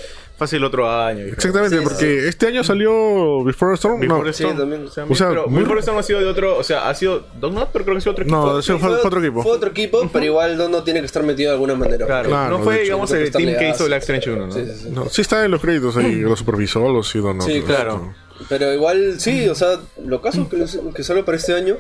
[0.43, 1.27] fácil otro año.
[1.27, 4.01] Y- Exactamente, Sí, porque este año salió Before Storm.
[4.01, 4.53] Before no, Storm.
[4.53, 4.85] Sí, también.
[4.87, 6.95] O sea, O sea, pero muy- Before Storm ha sido de otro, o sea, ha
[6.95, 8.37] sido Don Not, pero creo que ha sido otro equipo.
[8.37, 9.43] no, fue, fue otro equipo.
[9.43, 12.07] Fue otro equipo, pero igual no tiene que estar metido de alguna manera.
[12.07, 13.85] Claro, Claro, no fue, digamos, el team está que hizo.
[13.87, 14.53] Black Strange 1, ¿no?
[14.53, 14.89] Sí, sí, sí.
[14.91, 17.43] No, sí está en los créditos ahí, lo supervisó, así, no, no.
[17.43, 18.15] Sí, claro.
[18.49, 21.77] Pero igual, sí, o sea, lo caso que, que solo para este año.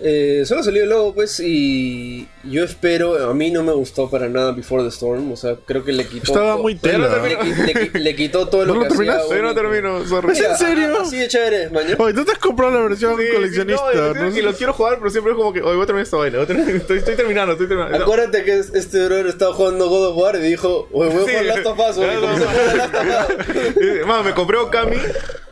[0.00, 3.28] Eh, solo salió el logo, pues, y yo espero.
[3.30, 5.32] A mí no me gustó para nada Before the Storm.
[5.32, 6.32] O sea, creo que le quitó.
[6.32, 7.08] Estaba muy le, tela.
[7.22, 9.22] le qui- le quitó todo lo ¿No que lo terminaste?
[9.22, 9.30] hacía.
[9.36, 9.70] Pero no bonito.
[9.70, 10.28] termino, sorry.
[10.32, 11.00] Mira, ¿En serio?
[11.00, 11.96] Así de chévere, mañana.
[11.98, 13.84] Oye, tú te has comprado la versión Sí, sí, coleccionista.
[13.94, 14.36] no, ¿no?
[14.36, 16.38] y lo quiero jugar, pero siempre es como que, oye, voy a terminar esta vaina.
[16.76, 17.96] Estoy, estoy terminando, estoy terminando.
[17.98, 18.04] No.
[18.04, 21.20] Acuérdate que es- este brother estaba jugando God of War y dijo: Oye, voy a
[21.20, 21.44] jugar Sí.
[21.46, 22.52] Last of Us, güey, Last ¿cómo of se Us.
[22.52, 22.94] juega Last
[23.36, 24.06] of Us?
[24.06, 24.96] Mano, me compré Okami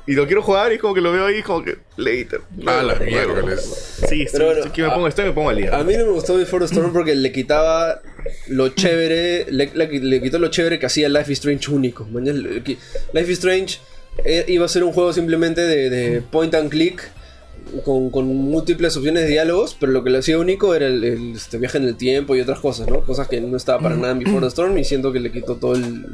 [0.06, 2.40] y lo quiero jugar y como que lo veo ahí como que later.
[2.66, 5.56] Ah, la mierda, Sí, estoy, Pero bueno, estoy que me pongo, estoy me pongo al
[5.56, 5.76] día.
[5.78, 8.02] A mí no me gustó Before the Storm porque le quitaba
[8.48, 12.06] lo chévere, le, le- le quitó lo chévere que hacía Life is Strange único.
[12.12, 13.78] Life is Strange
[14.24, 17.02] eh, iba a ser un juego simplemente de, de point and click
[17.84, 21.32] con, con múltiples opciones de diálogos, pero lo que le hacía único era el, el,
[21.36, 23.00] este, viaje en el tiempo y otras cosas, ¿no?
[23.00, 25.56] Cosas que no estaba para nada en Before the Storm y siento que le quitó
[25.56, 26.04] todo el,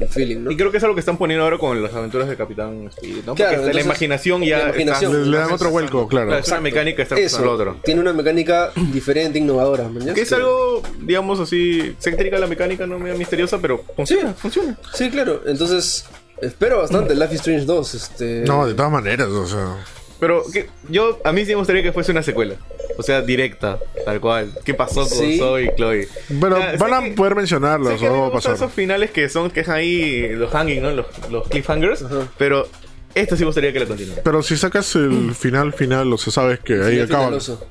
[0.00, 0.50] el feeling, ¿no?
[0.50, 3.24] Y creo que es algo que están poniendo ahora con las aventuras de Capitán Spirit,
[3.26, 3.34] ¿no?
[3.34, 5.12] Porque Claro, la imaginación ya la imaginación.
[5.12, 6.28] está- Le, le dan otro vuelco, claro.
[6.28, 7.76] Claro, es una mecánica está Eso, lo otro.
[7.84, 9.90] tiene una mecánica diferente, innovadora.
[10.14, 14.78] Que es algo, digamos así, excéntrica la mecánica, no medio misteriosa, pero funciona, funciona.
[14.94, 15.42] Sí, claro.
[15.46, 16.04] Entonces,
[16.40, 17.94] espero bastante Life is Strange 2.
[17.94, 18.44] Este...
[18.46, 19.76] No, de todas maneras, o sea.
[20.20, 22.56] Pero que yo, a mí sí me gustaría que fuese una secuela.
[22.96, 24.52] O sea, directa, tal cual.
[24.64, 25.38] ¿Qué pasó con Sí.
[25.38, 26.06] Zoe y Chloe?
[26.06, 28.54] Sé van a que- poder mencionarlos, Sé que a o va a pasar.
[28.56, 30.90] esos finales que son, que es ahí los hanging, ¿no?
[30.90, 32.04] Los, los cliffhangers.
[32.36, 32.68] Pero
[33.14, 34.14] esto sí me gustaría que lo continúe.
[34.24, 37.24] Pero si sacas el final final, o sea, sabes que ahí Ya acaba.
[37.26, 37.64] finaloso.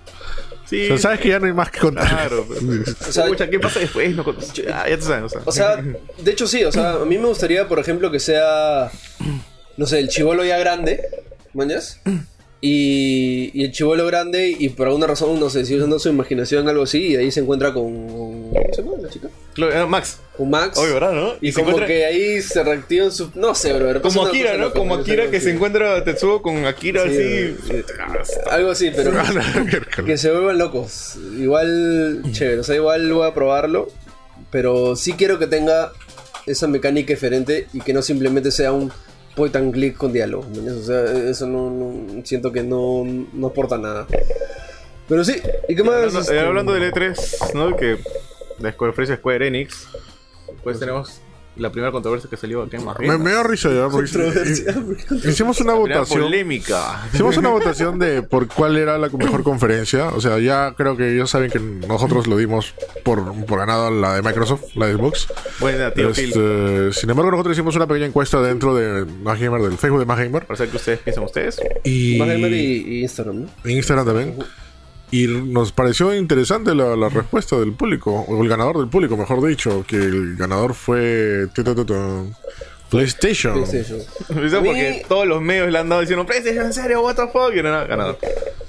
[0.65, 2.07] Sí, O sea, sabes que ya no hay más que contar.
[2.07, 2.45] claro.
[2.49, 4.15] pero- O sea, Pucha, ¿qué pasa después?
[4.15, 5.41] No, ya, tú sabes, o sea.
[5.45, 5.83] O sea,
[6.17, 8.89] de hecho sí, o sea, a mí me gustaría, por ejemplo, que sea,
[9.75, 11.01] no sé, el chivolo ya grande,
[11.53, 11.99] ¿mañas?
[12.59, 16.67] Y, y el chivolo grande, y por alguna razón, no sé, si usando su imaginación,
[16.67, 17.93] algo así, y ahí se encuentra con.
[18.49, 19.27] ¿Cómo se llama la chica?
[19.75, 20.19] Ah, Max.
[20.35, 20.77] Con Max.
[20.79, 21.13] Obvio, ¿verdad?
[21.13, 21.33] ¿no?
[21.39, 23.29] Y como encuentra- que ahí se reactivan su.
[23.35, 24.01] No sé, bro.
[24.01, 24.71] Como Akira, ¿no?
[24.73, 27.81] Como Akira que se encuentra Tetsuo con Akira Sí, así.
[28.49, 29.11] Algo así, pero.
[30.05, 31.15] Que se vuelvan locos.
[31.39, 33.87] Igual, chévere, o sea, igual voy a probarlo.
[34.49, 35.91] Pero sí quiero que tenga
[36.47, 38.91] esa mecánica diferente y que no simplemente sea un
[39.37, 40.45] point and click con diálogo.
[40.49, 44.05] O sea, eso no, no- siento que no, no aporta nada.
[45.07, 45.35] Pero sí,
[45.69, 45.93] ¿y qué más?
[45.95, 47.77] Hablando, Este, eh, hablando del E3, ¿no?
[47.77, 47.97] Que
[48.59, 48.71] la
[49.15, 49.87] Square Enix,
[50.63, 51.21] pues tenemos
[51.59, 53.07] la primera controversia que salió acá en Madrid.
[53.07, 54.09] Me, me dio risa ya, porque
[55.27, 56.21] hicimos una votación.
[56.21, 57.07] polémica.
[57.13, 60.09] Hicimos una votación de por cuál era la mejor conferencia.
[60.09, 64.15] O sea, ya creo que ya saben que nosotros lo dimos por, por ganado la
[64.15, 65.27] de Microsoft, la de Xbox.
[65.59, 66.29] Buena, tío Phil.
[66.29, 70.05] Este, sin embargo, nosotros hicimos una pequeña encuesta dentro de Más Gamer, del Facebook de
[70.05, 70.45] Más Gamer.
[70.45, 71.59] Para saber qué ustedes piensan ustedes.
[71.83, 73.69] Y, Más Gamer y, y Instagram, ¿no?
[73.69, 74.35] Instagram también.
[75.09, 79.45] Y nos pareció interesante la, la respuesta del público, o el ganador del público, mejor
[79.47, 81.47] dicho, que el ganador fue
[82.89, 83.53] PlayStation.
[83.63, 83.99] PlayStation.
[84.45, 87.15] Eso A mí- porque todos los medios le han dado diciendo PlayStation, en serio, what
[87.15, 88.17] the fuck, y no, no, ganador.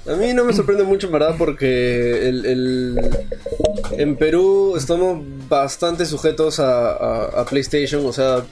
[0.09, 2.99] A mí no me sorprende mucho, en verdad, porque el, el-
[3.91, 8.43] en Perú estamos bastante sujetos a, a- a PlayStation, o sea,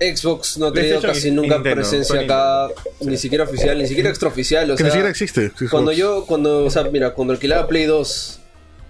[0.00, 2.68] Xbox no ha tenido casi nunca Nintendo, presencia acá,
[3.00, 5.48] ni siquiera oficial, ni siquiera extraoficial, o Que ni sea, siquiera existe.
[5.50, 5.70] Xbox.
[5.70, 8.40] cuando yo, cuando, o sea, mira, cuando alquilaba Play 2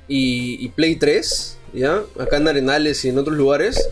[0.09, 2.03] y, y Play 3, ¿ya?
[2.19, 3.89] Acá en Arenales y en otros lugares,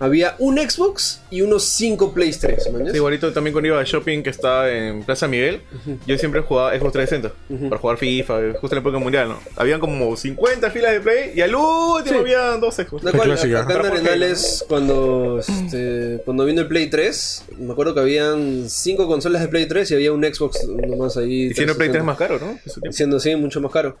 [0.00, 3.84] había un Xbox y unos 5 Play 3, ¿me Sí, igualito también cuando iba a
[3.84, 5.60] shopping que estaba en Plaza Miguel,
[6.06, 9.38] yo siempre jugaba Xbox 360 para jugar FIFA, justo en la época mundial, ¿no?
[9.56, 12.14] Habían como 50 filas de Play y al último Sí.
[12.14, 13.04] habían dos Xbox.
[13.04, 13.60] Da cual, clásica.
[13.60, 19.06] acá en Arenales, cuando, este, cuando vino el Play 3, me acuerdo que habían 5
[19.06, 21.44] consolas de Play 3 y había un Xbox nomás ahí.
[21.50, 22.04] Y siendo Play 3 360.
[22.04, 22.90] más caro, ¿no?
[22.92, 23.96] Siendo así, mucho más caro.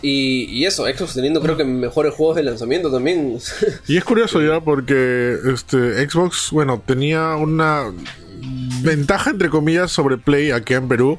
[0.00, 3.38] Y, y eso, Xbox teniendo creo que mejores juegos de lanzamiento también.
[3.88, 7.92] Y es curioso ya porque este Xbox, bueno, tenía una
[8.82, 11.18] ventaja entre comillas sobre Play aquí en Perú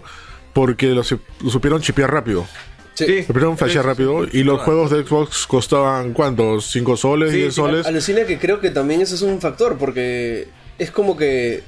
[0.54, 2.48] porque lo, su- lo supieron chipear rápido.
[2.96, 3.24] sí.
[3.24, 6.74] Supieron flashear rápido y los juegos de Xbox costaban ¿cuántos?
[6.74, 7.32] ¿5 soles?
[7.32, 7.86] Sí, ¿10 sí, soles?
[7.86, 11.64] Alucina que creo que también eso es un factor, porque es como que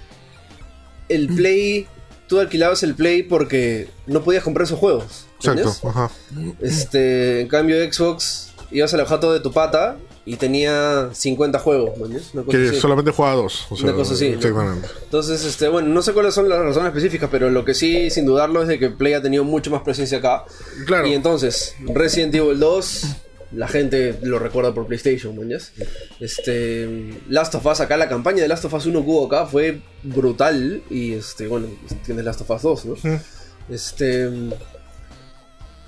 [1.10, 1.88] el Play,
[2.32, 5.26] tú alquilabas el Play porque no podías comprar esos juegos.
[5.44, 6.10] Exacto, ajá.
[6.62, 11.92] Este, en cambio Xbox, ibas a la jato de tu pata y tenía 50 juegos,
[12.50, 12.80] Que así.
[12.80, 13.68] solamente jugaba dos.
[13.70, 14.36] o sea, Una cosa así, ¿no?
[14.38, 14.88] Exactamente.
[15.04, 18.26] Entonces, este, bueno, no sé cuáles son las razones específicas, pero lo que sí, sin
[18.26, 20.46] dudarlo, es de que Play ha tenido mucho más presencia acá.
[20.86, 21.08] Claro.
[21.08, 23.04] Y entonces, Resident Evil 2,
[23.54, 25.74] la gente lo recuerda por PlayStation, ¿me entiendes?
[26.20, 29.46] Este, Last of Us acá, la campaña de Last of Us 1 que hubo acá
[29.46, 30.82] fue brutal.
[30.90, 31.68] Y este, bueno,
[32.06, 32.96] tienes Last of Us 2, ¿no?
[33.70, 34.30] Este.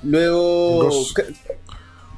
[0.04, 0.89] Luego.
[0.89, 1.19] Ghost.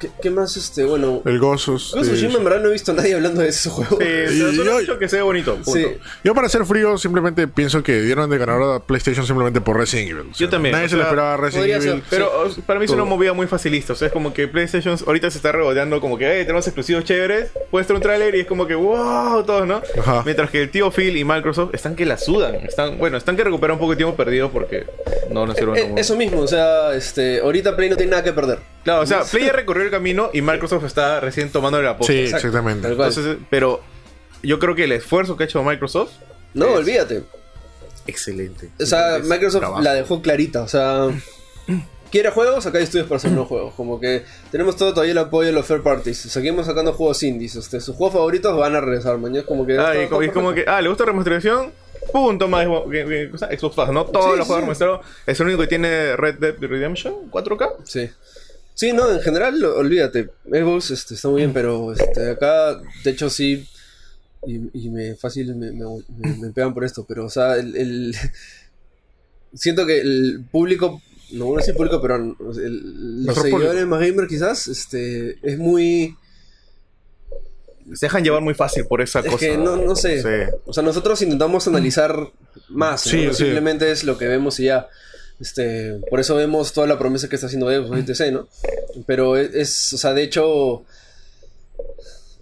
[0.00, 0.56] ¿Qué, qué, más?
[0.56, 1.22] Este, bueno.
[1.24, 1.94] El Gozos.
[2.00, 3.96] Tsushima, en verdad no he visto a nadie hablando de ese juego.
[3.98, 5.54] Sí, pero solo yo- he dicho que se ve bonito.
[5.56, 5.72] punto.
[5.72, 5.86] Sí.
[6.24, 10.10] Yo para ser frío simplemente pienso que dieron de ganador a PlayStation simplemente por Resident
[10.10, 10.20] Evil.
[10.30, 11.82] O sea, Yo también, Nadie o se le sea, esperaba a Resident Evil.
[11.82, 12.02] ser.
[12.10, 13.92] Pero o sea, para mí es una movida muy facilista.
[13.92, 17.04] O sea, es como que PlayStation ahorita se está regodeando como que, hey, tenemos exclusivos
[17.04, 17.50] chéveres.
[17.70, 19.82] Puedes traer un tráiler y es como que, wow, todos, ¿no?
[19.98, 20.22] Ajá.
[20.24, 22.56] Mientras que el tío Phil y Microsoft están que la sudan.
[22.56, 24.86] Están, bueno, están que recuperan un poco de tiempo perdido porque
[25.30, 28.32] no nos sirven Eh, eso mismo, o sea, este, ahorita Play no tiene nada que
[28.32, 28.58] perder.
[28.86, 32.12] Claro, o sea, Play ya recorrió el camino y Microsoft está recién tomando la posta.
[32.12, 32.46] Sí, Exacto.
[32.46, 32.86] exactamente.
[32.88, 33.80] Entonces, pero
[34.44, 36.12] yo creo que el esfuerzo que ha hecho Microsoft...
[36.54, 37.24] No, es olvídate.
[38.06, 38.70] Excelente.
[38.80, 39.82] O sea, Microsoft trabajo.
[39.82, 40.62] la dejó clarita.
[40.62, 41.08] O sea,
[42.12, 43.74] quiere juegos, acá hay estudios para hacer nuevos juegos.
[43.74, 46.18] Como que tenemos todo todavía el apoyo de los third parties.
[46.18, 47.56] Seguimos sacando juegos indies.
[47.56, 49.44] Este, sus juegos favoritos van a regresar, mañana.
[49.44, 49.76] Como que.
[49.78, 51.72] Ah, y como, y está como que, ah, ¿le gusta la remasterización?
[52.12, 54.04] Punto más Xbox Pass, ¿no?
[54.04, 54.60] Todos Sí, los juegos sí.
[54.60, 55.00] remasteados.
[55.26, 57.68] Es el único que tiene Red Dead Redemption 4K.
[57.82, 58.08] Sí.
[58.76, 60.28] Sí, no, en general, olvídate.
[60.44, 63.66] Xbox este, está muy bien, pero este, acá, de hecho, sí.
[64.46, 65.84] Y, y me fácil me, me,
[66.38, 68.14] me- pegan por esto, pero, o sea, el, el-
[69.54, 71.00] siento que el público,
[71.32, 72.56] no voy a decir público, pero el- los
[73.26, 76.14] Nuestro seguidores más gamer quizás, este, es muy.
[77.94, 79.38] Se dejan llevar muy fácil por esa Es cosa.
[79.38, 80.20] que no, no sé.
[80.20, 80.52] Sí.
[80.66, 82.14] O sea, nosotros intentamos analizar
[82.68, 83.00] más.
[83.00, 83.44] Sí, No sí.
[83.44, 84.88] simplemente es lo que vemos y ya.
[85.40, 88.48] Este, por eso vemos toda la promesa que está haciendo Xbox y TC, ¿no?
[89.06, 90.84] Pero es, es- o sea, de hecho,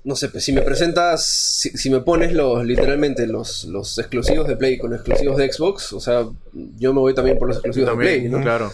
[0.04, 4.46] no sé, pues, si me presentas, si, si me pones los, literalmente los, los exclusivos
[4.46, 6.26] de Play con exclusivos de Xbox, o sea,
[6.78, 8.40] yo me voy también por los exclusivos de Play, ¿no?
[8.42, 8.70] claro.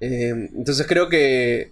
[0.00, 1.70] Eh, entonces creo que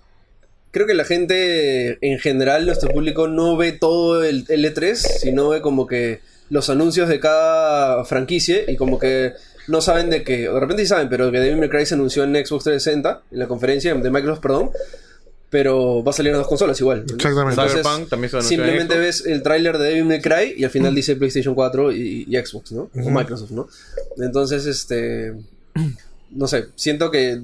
[0.71, 5.51] creo que la gente en general, nuestro público, no ve todo el, el E3, sino
[5.51, 6.21] ve como que
[6.51, 9.33] los anuncios de cada franquicia y como que
[9.67, 12.25] no saben de que, de repente sí saben, pero que Devil May Cry se anunció
[12.25, 14.71] en Xbox 360, en la conferencia de Microsoft, perdón,
[15.51, 17.05] pero va a salir en las dos consolas igual.
[17.15, 17.63] Exactamente.
[17.69, 20.95] Cyberpunk también se en Simplemente ves el tráiler de Devil May Cry y al final
[20.95, 22.91] dice PlayStation 4 y, y Xbox, ¿no?
[22.95, 23.69] O Microsoft, ¿no?
[24.19, 25.35] Entonces, este...
[26.31, 27.41] No sé, siento que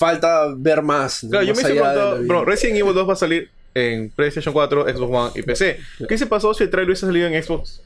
[0.00, 1.26] falta ver más.
[1.28, 2.44] Claro, yo me hice allá de preguntado, lo bro.
[2.44, 5.78] Resident Evil 2 va a salir en PlayStation 4, Xbox One y PC.
[6.08, 7.82] ¿Qué se pasó si el trailer hubiese salido en Xbox?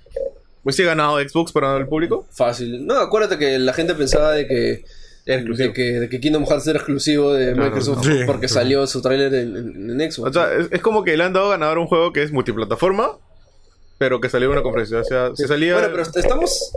[0.65, 2.27] ¿Hubiese ganado Xbox para el público?
[2.33, 2.87] Fácil.
[2.87, 4.85] No, acuérdate que la gente pensaba de que...
[5.27, 8.61] De que, de que Kingdom Hearts era exclusivo de Claro, Microsoft sí, porque claro.
[8.61, 10.31] salió su tráiler en, en- en Xbox.
[10.31, 12.31] O sea, es, es como que le han dado ganador a un juego que es
[12.31, 13.17] multiplataforma,
[13.97, 14.99] pero que salió en una conferencia.
[14.99, 15.73] O sea, si salía...
[15.75, 16.73] Bueno, pero estamos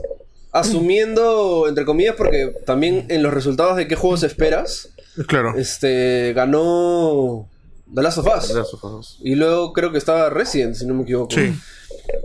[0.53, 4.89] asumiendo, entre comillas, porque también en los resultados de qué juegos esperas,
[5.27, 5.53] Claro.
[5.57, 7.49] este ganó
[7.93, 8.47] The Last of Us.
[8.55, 9.17] Ya, sus cosas.
[9.21, 11.35] Y luego creo que estaba Resident, si no me equivoco.
[11.35, 11.53] Sí.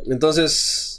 [0.09, 0.92] Entonces,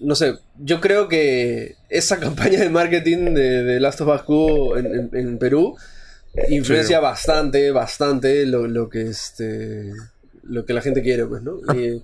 [0.00, 4.76] no sé, yo creo que esa campaña de marketing de, de Last of Us hubo
[4.76, 5.76] en, en- en Perú
[6.48, 7.02] influencia Sí.
[7.02, 9.90] bastante, bastante lo, lo que este
[10.42, 11.58] lo que la gente quiere, pues, ¿no?
[11.74, 12.02] Y,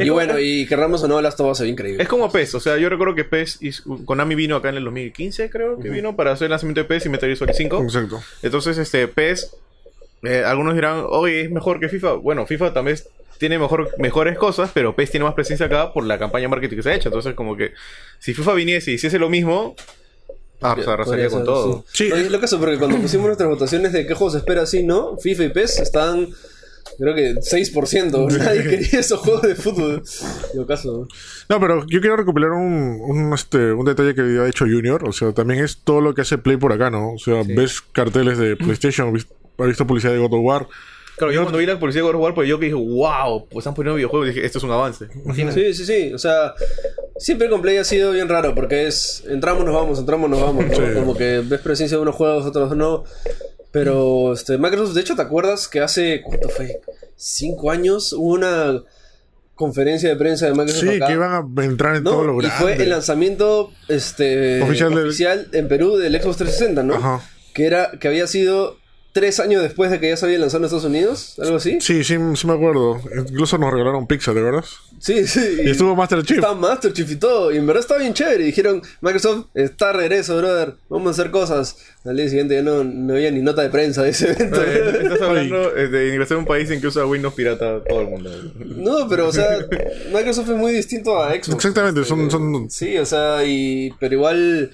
[0.00, 2.02] y bueno, y querramos o no, Last of Us ve increíble.
[2.02, 4.84] Es como PES, o sea, yo recuerdo que PES, hizo- Konami vino acá en el
[4.84, 7.82] 2015, creo que vino, para hacer el lanzamiento de PES y Metal Gear Solid 5.
[7.82, 8.22] Exacto.
[8.42, 9.50] Entonces, este, PES,
[10.22, 12.14] eh, algunos dirán, oye, es mejor que FIFA.
[12.14, 16.04] Bueno, FIFA también es- tiene mejor, mejores cosas, pero PES tiene más presencia acá por
[16.04, 17.08] la campaña marketing que se ha hecho.
[17.08, 17.72] Entonces, como que
[18.18, 19.76] si FIFA viniese y hiciese lo mismo,
[20.60, 21.84] ah, pues arrasaría con ser, todo.
[21.92, 22.10] Sí.
[22.12, 24.62] Oye, es lo que eso, porque cuando pusimos nuestras votaciones de qué juegos se espera
[24.62, 25.16] así, ¿no?
[25.18, 26.28] FIFA y PES están,
[26.98, 28.38] creo que 6%.
[28.38, 30.02] Nadie quería esos juegos de fútbol.
[30.54, 31.08] Lo caso.
[31.48, 35.08] No, pero yo quiero recopilar un, un, este, un detalle que había hecho Junior.
[35.08, 37.12] O sea, también es todo lo que hace Play por acá, ¿no?
[37.12, 40.66] O sea, ves carteles de PlayStation, has visto publicidad de God of War.
[41.16, 43.46] Claro, yo cuando vi la publicidad de God of War, pues yo que dije, wow,
[43.48, 45.06] pues están poniendo videojuegos, dije, esto es un avance.
[45.54, 46.12] Sí, sí, sí.
[46.12, 46.52] O sea,
[47.18, 50.66] siempre con Play ha sido bien raro porque es entramos, nos vamos, entramos, nos vamos.
[50.66, 50.74] ¿no?
[50.74, 50.82] Sí.
[50.94, 53.04] Como que ves presencia de unos juegos, otros no.
[53.72, 56.80] Pero este, Microsoft, de hecho, ¿te acuerdas que hace, ¿cuánto fue?
[57.16, 58.12] ¿Cinco años?
[58.12, 58.82] Hubo una
[59.54, 61.06] conferencia de prensa de Microsoft Sí, acá.
[61.06, 62.10] que iban a entrar en ¿no?
[62.10, 62.56] todo lo y grande.
[62.62, 66.94] fue el lanzamiento este, Oficial oficial, del- en Perú del Xbox 360, ¿no?
[66.94, 67.22] Ajá.
[67.54, 68.76] Que, era, que había sido
[69.16, 71.78] tres años después de que ya se había lanzado en Estados Unidos, algo así.
[71.80, 73.00] Sí, sí, sí me acuerdo.
[73.16, 74.62] Incluso nos regalaron pizza, ¿de verdad?
[74.98, 75.40] Sí, sí.
[75.64, 76.36] Y estuvo Master Chief.
[76.36, 77.50] Estaba Master Chief y todo.
[77.50, 78.42] Y en verdad estaba bien chévere.
[78.42, 80.74] Y dijeron, Microsoft está regreso, brother.
[80.90, 81.78] Vamos a hacer cosas.
[82.04, 84.62] Al día siguiente ya no, no había ni nota de prensa de ese evento.
[84.62, 88.02] Eh, Estás hablando eh, de ingresar a un país en que usa Windows pirata todo
[88.02, 88.30] el mundo.
[88.58, 89.48] no, pero o sea,
[90.12, 91.54] Microsoft es muy distinto a Xbox.
[91.54, 94.72] Exactamente, son, son Sí, o sea, y pero igual...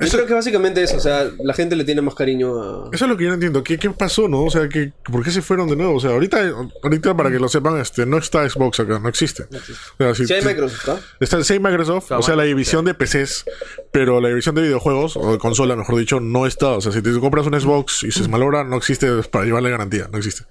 [0.00, 2.88] Yo Eso- creo que básicamente eso, o sea, la gente le tiene más cariño a...
[2.92, 3.62] Eso es lo que yo no entiendo.
[3.62, 4.44] ¿Qué, qué pasó, no?
[4.44, 5.94] O sea, ¿qué, ¿por qué se fueron de nuevo?
[5.96, 9.44] O sea, ahorita, ahorita para que lo sepan, este, no está Xbox acá, no existe.
[9.44, 10.98] O sea, si- Si hay Microsoft, ¿ah?
[11.20, 13.44] Está el same Microsoft, o sea, la división de PCs,
[13.92, 16.68] pero la división de videojuegos, o de consola, mejor dicho, no está.
[16.70, 20.08] O sea, si te compras un Xbox y se malogra, no existe para llevarle garantía,
[20.10, 20.44] no existe.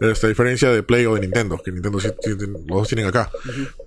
[0.00, 3.30] Esta diferencia de Play o de Nintendo, que Nintendo sí, sí, los dos tienen acá.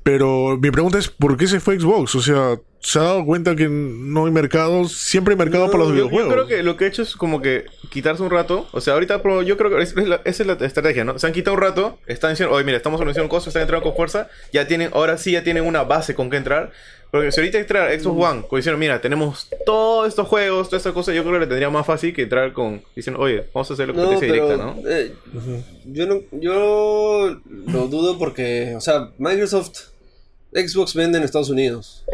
[0.04, 2.16] Pero mi pregunta es, ¿por qué se fue Xbox?
[2.16, 4.86] O sea, ¿se ha dado cuenta que no hay mercado?
[4.88, 6.34] Siempre hay mercado para los Yo- yo, videojuegos.
[6.34, 8.68] creo que lo que he hecho es como que quitarse un rato.
[8.72, 11.18] O sea, ahorita yo creo que es- es la- esa es la estrategia, ¿no?
[11.20, 13.96] Se han quitado un rato, están diciendo, oye, mira, estamos anunciando cosas, están entrando con
[13.96, 16.72] fuerza, ya tienen, ahora sí ya tienen una base con que entrar.
[17.12, 20.80] Porque si ahorita entrar a Xbox One, como diciendo, mira, tenemos todos estos juegos, todas
[20.80, 23.70] estas cosas, yo creo que le tendría más fácil que entrar con, diciendo, oye, vamos
[23.70, 24.90] a hacer la No, competencia pero directa, ¿no?
[24.90, 25.14] eh,
[25.88, 29.90] yo no, yo lo dudo porque, o sea, Microsoft,
[30.54, 32.06] Xbox vende en Estados Unidos,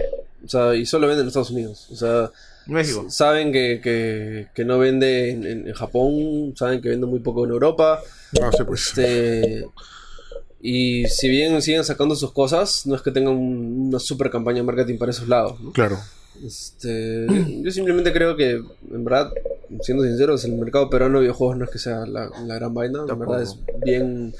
[0.47, 2.31] o sea, y solo vende en Estados Unidos, o sea,
[2.65, 3.05] México.
[3.09, 7.45] saben que, que, que no vende en, en- en Japón, saben que vende muy poco
[7.45, 8.01] en Europa,
[8.41, 8.87] No sé, pues.
[8.87, 9.65] este,
[10.59, 14.57] y si bien siguen sacando sus cosas, no es que tengan un- una super campaña
[14.57, 15.71] de marketing para esos lados, ¿no?
[15.71, 15.97] Claro.
[16.45, 17.25] Este,
[17.63, 18.51] yo simplemente creo que,
[18.91, 19.31] en verdad,
[19.81, 22.99] siendo sinceros, el mercado peruano de videojuegos no es que sea la, la gran vaina.
[23.09, 24.33] En verdad es bien,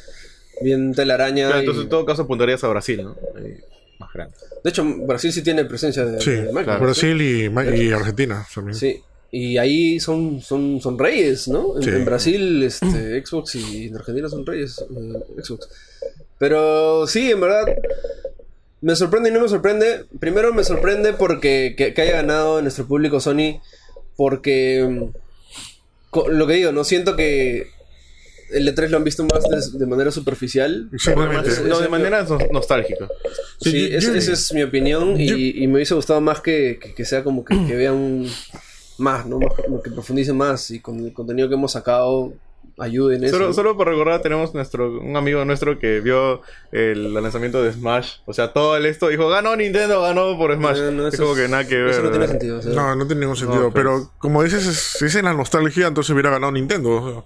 [0.62, 1.48] bien telaraña.
[1.48, 3.16] Claro, y- entonces en todo caso apuntarías a Brasil, ¿no?
[3.36, 3.58] Ahí,
[4.00, 4.36] más grande.
[4.64, 6.32] De hecho, Brasil sí tiene presencia de, Sí.
[6.52, 8.76] Brasil y, Argentina también.
[8.76, 9.02] Sí.
[9.32, 11.78] Y ahí son, son, son reyes, ¿no?
[11.78, 11.90] En, Sí.
[11.90, 15.70] en Brasil, este, Xbox y en Argentina son reyes, eh, Xbox.
[16.40, 17.66] Pero sí, en verdad,
[18.82, 20.06] me sorprende y no me sorprende.
[20.20, 23.60] Primero me sorprende porque que, que haya ganado nuestro público Sony
[24.16, 27.68] porque mm, lo que digo, no siento que
[28.52, 30.90] el E3 lo han visto más de, de manera superficial.
[30.94, 31.50] Exactamente.
[31.50, 33.08] Es- No, de manera no- nostálgica.
[33.62, 36.22] Sí, Sí, yo- es- yo- esa es mi opinión yo- y, y me hubiese gustado
[36.22, 38.26] más que, que- que sea como que, que vean
[38.98, 39.40] más, ¿no?
[39.40, 42.34] Más, que profundicen más y con el contenido que hemos sacado
[42.80, 43.38] ayuden en eso.
[43.38, 48.18] Solo, solo por recordar, tenemos nuestro un amigo nuestro que vio el lanzamiento de Smash.
[48.28, 50.78] O sea, todo el esto dijo, ganó Nintendo, ganó por Smash.
[50.80, 51.90] No, no, es como que nada que ver.
[51.90, 52.60] Eso no tiene sentido.
[52.60, 52.74] o sea.
[52.74, 53.64] No, no tiene ningún sentido.
[53.64, 56.90] No, pero como dices, es- si es en la nostalgia, entonces hubiera ganado Nintendo.
[56.92, 57.24] o sea,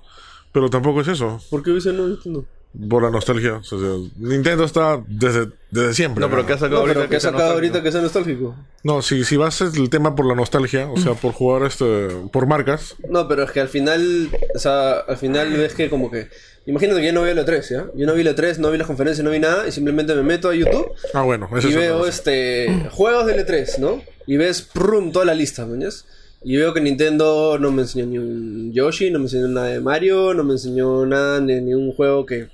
[0.51, 1.39] pero tampoco es eso.
[1.49, 2.45] ¿Por qué hubiese no entiendo?
[2.89, 3.55] Por la nostalgia.
[3.57, 3.77] O sea,
[4.17, 6.21] Nintendo está desde, desde siempre.
[6.21, 7.09] No, pero ¿qué ha sacado No, pero ahorita?
[7.09, 7.75] que ha sea sacado nostálgico?
[7.75, 8.55] ahorita que sea nostálgico.
[8.83, 12.47] No, si, si vas el tema por la nostalgia, o sea, por jugar este, por
[12.47, 12.95] marcas.
[13.09, 16.29] No, pero es que al final, o sea, al final ves que como que...
[16.65, 17.87] Imagínate que yo no vi la 3, ¿ya?
[17.95, 20.21] Yo no vi la 3, no vi las conferencias, no vi nada y simplemente me
[20.23, 24.01] meto a YouTube Ah, bueno, ese y veo este juegos de L3, ¿no?
[24.27, 26.05] Y ves prum, toda la lista, ¿mañas?
[26.43, 29.79] Y veo que Nintendo no me enseñó ni un Yoshi, no me enseñó nada de
[29.79, 32.47] Mario, no me enseñó nada ni, ni un juego que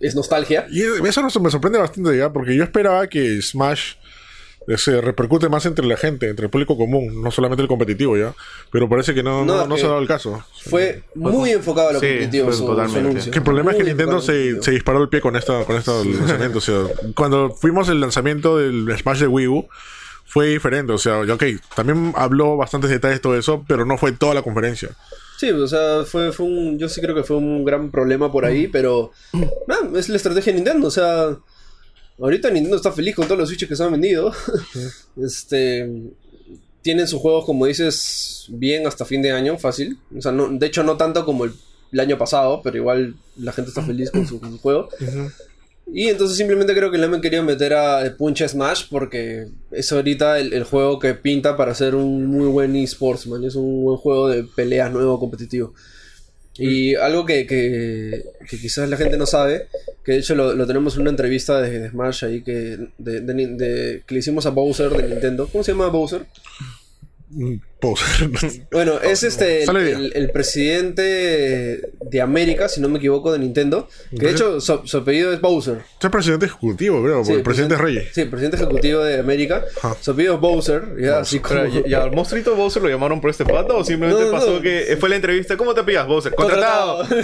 [0.00, 0.66] es nostalgia.
[0.70, 3.94] Y eso me sorprende bastante ya, porque yo esperaba que Smash
[4.66, 8.16] eh, se repercute más entre la gente, entre el público común, no solamente el competitivo
[8.16, 8.34] ya.
[8.72, 10.42] Pero parece que no, No, no, no que- se ha dado el caso.
[10.62, 13.00] Fue muy enfocado a lo Sí, competitivo su, su totalmente.
[13.10, 13.32] anuncio.
[13.32, 15.76] Que el problema es que Muy Nintendo se, se disparó el pie con esta, con
[15.76, 16.58] este lanzamiento.
[16.58, 16.82] O sea,
[17.14, 19.68] cuando fuimos el lanzamiento del Smash de Wii U,
[20.28, 20.92] fue diferente.
[20.92, 24.90] O sea, ok, también habló bastantes detalles todo eso, pero no fue toda la conferencia.
[25.38, 26.78] Sí, o sea, fue, fue un.
[26.78, 29.12] Yo sí creo que fue un gran problema por ahí, pero.
[29.66, 30.88] nada, es la estrategia de Nintendo.
[30.88, 31.36] O sea,
[32.18, 34.32] ahorita Nintendo está feliz con todos los Switches que se han vendido.
[35.16, 35.90] este.
[36.82, 39.98] Tienen sus juegos, como dices, bien hasta fin de año, fácil.
[40.16, 41.52] O sea, no, de hecho, no tanto como el,
[41.92, 44.88] el año pasado, pero igual la gente está feliz con su, con su juego.
[45.92, 50.38] Y entonces simplemente creo que le han querido meter a Punch Smash porque es ahorita
[50.38, 53.42] el, el juego que pinta para ser un muy buen esports, man.
[53.44, 55.72] Es un buen juego de peleas nuevo, competitivo.
[56.60, 59.68] Y algo que, que, que quizás la gente no sabe,
[60.04, 63.20] que de hecho lo, lo tenemos en una entrevista de, de Smash ahí que, de,
[63.20, 65.48] de- de- que le hicimos a Bowser de Nintendo.
[65.50, 66.26] ¿Cómo se llama Bowser?
[67.30, 68.30] Mm, Poser.
[68.72, 71.02] Bueno, es este el, presidente
[72.00, 73.88] de América, si no me equivoco, de Nintendo.
[74.10, 75.78] Que de hecho su, su apellido es Bowser.
[76.02, 78.08] es presidente ejecutivo, creo, porque el presidente es Reyes.
[78.12, 79.64] Sí, presidente ejecutivo de América.
[80.00, 80.82] Su apellido es Bowser.
[80.98, 81.64] Ya, así como...
[81.66, 84.54] ¿y, y al monstruito Bowser lo llamaron por este pato o simplemente No, no, pasó
[84.54, 84.60] no.
[84.62, 85.56] que fue la entrevista?
[85.56, 86.34] ¿Cómo te pillas, Bowser?
[86.34, 87.04] ¡Contratado!
[87.08, 87.14] Sí,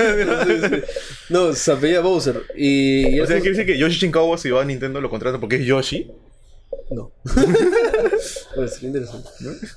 [0.69, 0.83] sí.
[1.31, 2.43] no, se apellida Bowser.
[2.57, 5.01] Y, y o él sea, fue- quiere decir que Yoshi Shinkawa si va a Nintendo
[5.01, 6.11] lo contrata porque es Yoshi.
[6.91, 7.13] No.
[8.55, 9.29] pues interesante.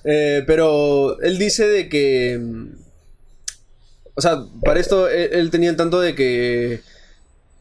[0.04, 2.38] Eh, pero él dice de que.
[2.39, 2.67] mm,
[4.15, 6.82] O sea, para esto él, él tenía el tanto de que.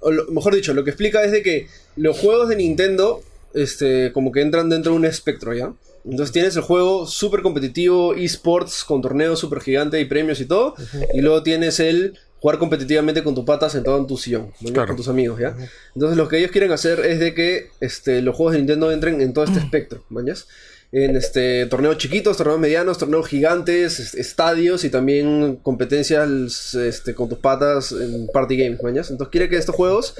[0.00, 3.22] O lo- mejor dicho, lo que explica es de que los juegos de Nintendo.
[3.54, 5.72] Este, como que entran dentro de un espectro, ¿ya?
[6.04, 10.74] Entonces tienes el juego súper competitivo, esports, con torneos súper gigante y premios y todo.
[11.14, 14.72] Y luego tienes el jugar competitivamente con tus patas sentado en tu sillón, ¿no?
[14.72, 14.86] Claro.
[14.86, 15.56] con tus amigos, ¿ya?
[15.96, 19.20] Entonces lo que ellos quieren hacer es de que este, los juegos de Nintendo entren
[19.20, 20.46] en todo este espectro, ¿mañas?
[20.92, 27.28] En este torneos chiquitos, torneos medianos, torneos gigantes, est- estadios y también competencias este, con
[27.28, 29.10] tus patas en party games, ¿mañas?
[29.10, 30.14] Entonces quiere que estos juegos,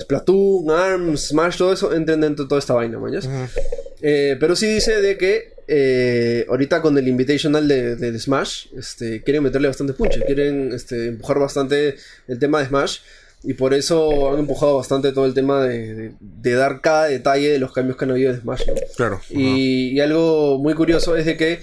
[0.00, 3.28] Splatoon, ARMS, Smash, todo eso, entren dentro de toda esta vaina, ¿mañas?
[4.02, 9.22] Eh, pero sí dice de que eh, ahorita con el Invitational de, de Smash, este,
[9.22, 11.96] quieren meterle bastante punche, quieren este, empujar bastante
[12.28, 12.98] el tema de Smash.
[13.42, 17.50] Y por eso han empujado bastante todo el tema de, de- de dar cada detalle
[17.50, 18.66] de los cambios que han habido en Smash.
[18.66, 18.74] ¿no?
[18.96, 19.20] Claro.
[19.30, 21.60] Y, y algo muy curioso es de que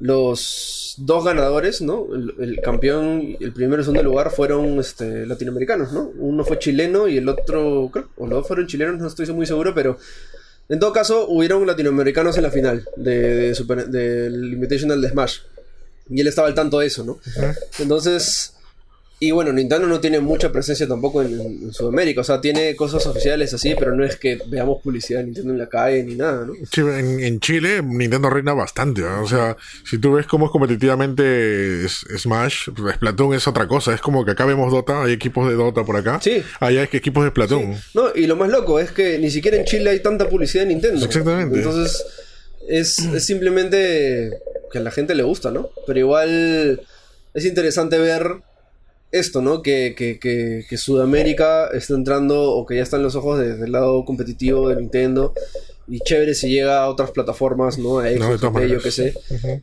[0.00, 2.06] los dos ganadores, ¿no?
[2.14, 6.12] El, el campeón, y el primero y segundo lugar fueron este, latinoamericanos, ¿no?
[6.18, 9.46] Uno fue chileno y el otro, creo, o los dos fueron chilenos, no estoy muy
[9.46, 9.98] seguro, pero
[10.68, 15.38] en todo caso hubieron latinoamericanos en la final de, de Super- del Invitational de Smash.
[16.10, 17.18] Y él estaba al tanto de eso, ¿no?
[17.78, 18.53] Entonces,
[19.26, 23.06] y bueno, Nintendo no tiene mucha presencia tampoco en, en Sudamérica, o sea, tiene cosas
[23.06, 26.44] oficiales así, pero no es que veamos publicidad de Nintendo en la calle ni nada,
[26.46, 26.52] ¿no?
[26.70, 29.22] Sí, en, en Chile Nintendo reina bastante, ¿no?
[29.22, 34.24] o sea, si tú ves cómo es competitivamente Smash, Splatoon es otra cosa, es como
[34.24, 36.42] que acá vemos Dota, hay equipos de Dota por acá, Sí.
[36.60, 37.76] allá es que equipos de Splatoon.
[37.94, 40.68] No, y lo más loco es que ni siquiera en Chile hay tanta publicidad de
[40.70, 41.04] Nintendo.
[41.04, 41.56] Exactamente.
[41.58, 42.04] Entonces,
[42.68, 44.30] es, es simplemente
[44.72, 45.70] que a la gente le gusta, ¿no?
[45.86, 46.80] Pero igual
[47.34, 48.36] es interesante ver
[49.18, 49.62] esto, ¿no?
[49.62, 53.56] Que, que, que, que Sudamérica está entrando o que ya está en los ojos de-
[53.56, 55.32] del lado competitivo de Nintendo.
[55.86, 57.98] Y chévere si llega a otras plataformas, ¿no?
[57.98, 59.12] A No, Xbox, Play, yo qué sé.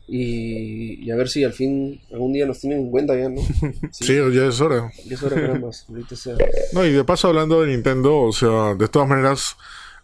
[0.06, 3.40] y, y a ver si al fin algún día nos tienen en cuenta ya, ¿no?
[3.90, 4.92] Sí, ya es hora.
[5.06, 5.84] Ya es hora más.
[5.88, 6.36] Ahorita sea.
[6.72, 9.56] No, y de paso hablando de Nintendo, o sea, de todas maneras,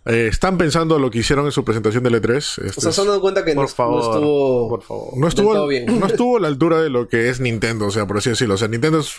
[0.09, 2.31] eh, están pensando lo que hicieron en su presentación del E3.
[2.35, 4.03] O Este sea, es- se han dado cuenta que no, Por favor.
[4.05, 4.69] no estuvo.
[4.71, 5.17] Por favor.
[5.17, 6.01] no estuvo, bien.
[6.01, 8.55] no estuvo a la altura de lo que es Nintendo, o sea, por así decirlo.
[8.55, 9.15] O sea, Nintendo es,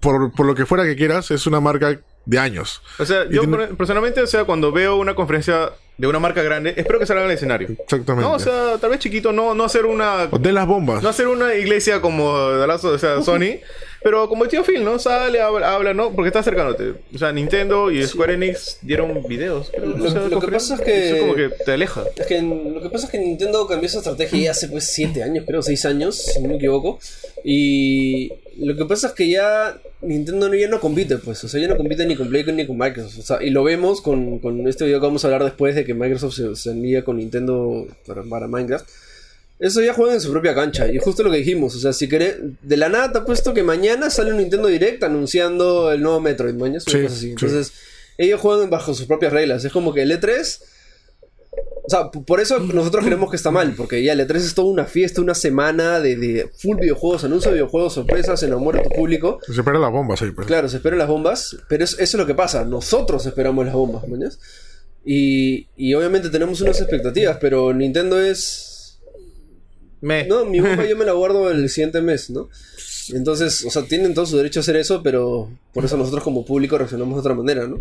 [0.00, 2.82] por, por lo que fuera que quieras, es una marca de años.
[2.98, 6.42] O sea, Y yo tiene- personalmente, o sea, cuando veo una conferencia de una marca
[6.42, 7.68] grande, espero que salgan al escenario.
[7.70, 8.28] Exactamente.
[8.28, 11.02] No, o sea, tal vez chiquito, no, no hacer una de las bombas.
[11.02, 13.58] no hacer una iglesia como de la- o sea, Sony,
[14.02, 14.98] pero como el tío Phil, ¿no?
[14.98, 16.12] Sale, habla, habla, ¿no?
[16.12, 16.94] Porque está cercándote.
[17.14, 19.70] O sea, Nintendo y Square Enix dieron videos.
[19.70, 22.04] creo, Lo- o sea, lo que pasa es que- Eso como que te aleja.
[22.16, 25.22] Es que lo que pasa es que Nintendo cambió su estrategia ya hace pues 7
[25.22, 26.98] años, creo, 6 años, si no me equivoco.
[27.44, 31.42] Y lo que pasa es que ya Nintendo ya no compite, pues.
[31.44, 33.18] O sea, ya no compite ni con Play ni con Microsoft.
[33.18, 35.84] O sea, y lo vemos con, con este video que vamos a hablar después de
[35.84, 38.86] que Microsoft se, se envía con Nintendo para, para Minecraft.
[39.60, 40.86] Eso ya juegan en su propia cancha.
[40.90, 43.52] Y justo lo que dijimos, o sea, si querés, de la nada te ha puesto
[43.54, 46.80] que mañana sale un Nintendo Direct anunciando el nuevo Metroid, mañana.
[46.80, 47.16] Sí, así.
[47.16, 47.30] sí.
[47.30, 47.72] Entonces,
[48.18, 49.64] ellos juegan bajo sus propias reglas.
[49.64, 50.60] Es como que el E3
[51.86, 54.68] o sea, por eso nosotros creemos que está mal, porque ya el E3 es toda
[54.70, 58.90] una fiesta, una semana de, de full videojuegos, anuncio de videojuegos, sorpresas, enamora a tu
[58.90, 59.40] público.
[59.46, 60.46] Se esperan las bombas ahí, pues.
[60.46, 63.74] Claro, se esperan las bombas, pero es- eso es lo que pasa, nosotros esperamos las
[63.74, 64.38] bombas, ¿mañas?
[65.04, 68.77] Y, y obviamente tenemos unas expectativas, pero Nintendo es...
[70.00, 70.26] Me.
[70.26, 72.48] No, mi bomba yo me la guardo el siguiente mes, ¿no?
[73.10, 76.44] Entonces, o sea, tienen todo su derecho a hacer eso, pero por eso nosotros como
[76.44, 77.78] público reaccionamos de otra manera, ¿no?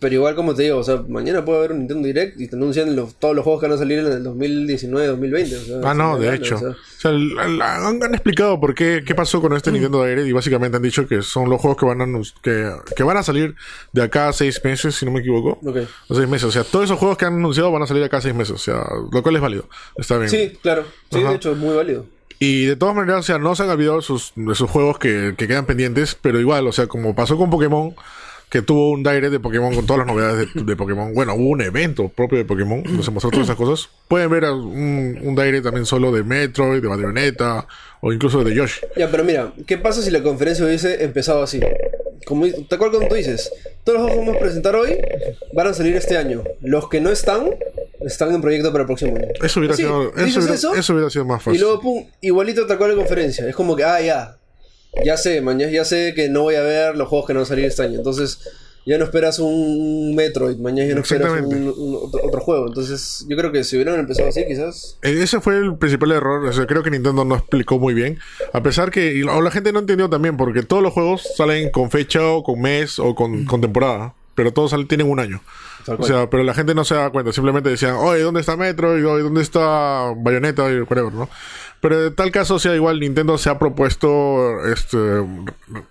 [0.00, 2.56] Pero igual, como te digo, o sea, mañana puede haber un Nintendo Direct y te
[2.56, 5.56] anuncian los- todos los juegos que van a salir en el 2019, 2020.
[5.56, 6.56] O sea, Ah, no, de hecho.
[6.56, 6.82] gana, o O sea.
[6.98, 10.32] sea, la- la- han, han explicado por qué, qué pasó con este Nintendo Direct y
[10.32, 13.54] básicamente han dicho que son los juegos que van a, que, que van a salir
[13.92, 15.60] de acá a seis meses, si no me equivoco.
[15.64, 15.76] Ok.
[16.08, 16.44] O seis meses.
[16.48, 18.54] O sea, todos esos juegos que han anunciado van a salir acá a seis meses.
[18.54, 19.68] O sea, lo cual es válido.
[19.96, 20.28] Está bien.
[20.28, 20.84] Sí, claro.
[21.10, 21.30] Sí, Ajá.
[21.30, 22.06] de hecho, es muy válido.
[22.38, 24.98] Y de todas maneras, o sea, no se han olvidado de sus, de sus juegos
[24.98, 27.94] que, que quedan pendientes, pero igual, o sea, como pasó con Pokémon,
[28.52, 31.14] que tuvo un direct de Pokémon con todas las novedades de, de Pokémon.
[31.14, 33.88] Bueno, hubo un evento propio de Pokémon, donde se mostró todas esas cosas.
[34.08, 37.66] Pueden ver un, un direct también solo de Metroid, de Bayonetta,
[38.02, 38.82] o incluso de Yoshi.
[38.94, 41.60] Ya, pero mira, ¿qué pasa si la conferencia hubiese empezado así?
[42.26, 43.50] Como, ¿Te acuerdas cuando tú dices?
[43.84, 44.98] Todos los juegos que vamos a presentar hoy
[45.54, 46.44] van a salir este año.
[46.60, 47.46] Los que no están,
[48.04, 49.28] están en proyecto para el próximo año.
[49.42, 51.60] Eso hubiera, Sí, sido, eso, hubiera, eso, eso hubiera sido más Y fácil.
[51.62, 53.48] luego, pum, igualito tal cual la conferencia.
[53.48, 54.36] Es como que, ah, ya.
[55.04, 57.44] Ya sé, mañana ya sé que no voy a ver los juegos que no van
[57.44, 57.96] a salir este año.
[57.96, 58.40] Entonces,
[58.84, 60.56] ya no esperas un Metroid.
[60.58, 61.70] Mañana ya no esperas Exactamente.
[61.70, 62.66] un, un- otro, otro juego.
[62.66, 64.98] Entonces, yo creo que si hubieran empezado así, quizás.
[65.02, 66.44] Eh, Ese fue el principal error.
[66.46, 68.18] O sea, creo que Nintendo no explicó muy bien.
[68.52, 69.14] A pesar que.
[69.14, 72.42] y- O la gente no entendió también, porque todos los juegos salen con fecha o
[72.42, 74.14] con mes o con, con temporada.
[74.34, 75.42] Pero todos salen, tienen un año.
[75.98, 77.32] O sea, pero la gente no se da cuenta.
[77.32, 78.98] Simplemente decían, oye, ¿dónde está Metro?
[78.98, 80.70] Y oye, ¿dónde está Bayonetta?
[80.72, 81.28] Y whatever, ¿no?
[81.82, 84.96] Pero en tal caso, o sea, igual Nintendo se ha propuesto este,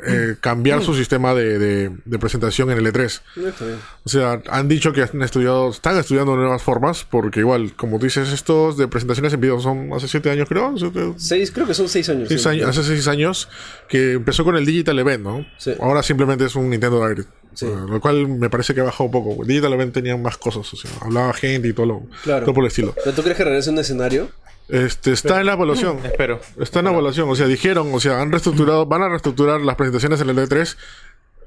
[0.07, 3.21] eh, cambiar su sistema de, de- de presentación en el E3.
[3.35, 3.77] No, está bien.
[4.05, 8.05] O sea, han dicho que han estudiado, están estudiando nuevas formas, porque igual, como tú
[8.05, 10.73] dices, estos de presentaciones en video son hace siete años, creo.
[10.77, 12.29] siete- Seis, creo que son seis años.
[12.29, 12.47] seis sí.
[12.49, 13.49] años- hace seis años,
[13.89, 15.45] que empezó con el Digital Event, ¿no?
[15.57, 15.73] Sí.
[15.79, 17.29] Ahora simplemente es un Nintendo Direct.
[17.53, 17.65] Sí.
[17.65, 19.43] Lo cual me parece que ha bajado un poco.
[19.43, 22.45] Digital Event tenía más cosas, o sea, hablaba gente y todo, lo, Claro.
[22.45, 22.95] todo por el estilo.
[23.03, 24.29] ¿Pero tú crees que regrese un escenario?
[24.71, 25.99] Este, está en la evaluación.
[26.05, 26.39] Espero.
[26.59, 29.75] Está en la evaluación, o sea, dijeron, o sea, han reestructurado, van a reestructurar las
[29.75, 30.75] presentaciones en el E3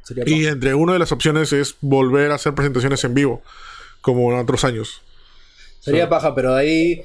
[0.03, 3.43] Sería y entre una de las opciones es volver a hacer presentaciones en vivo,
[4.03, 5.01] como en otros años.
[5.81, 7.03] Sería paja, pero ahí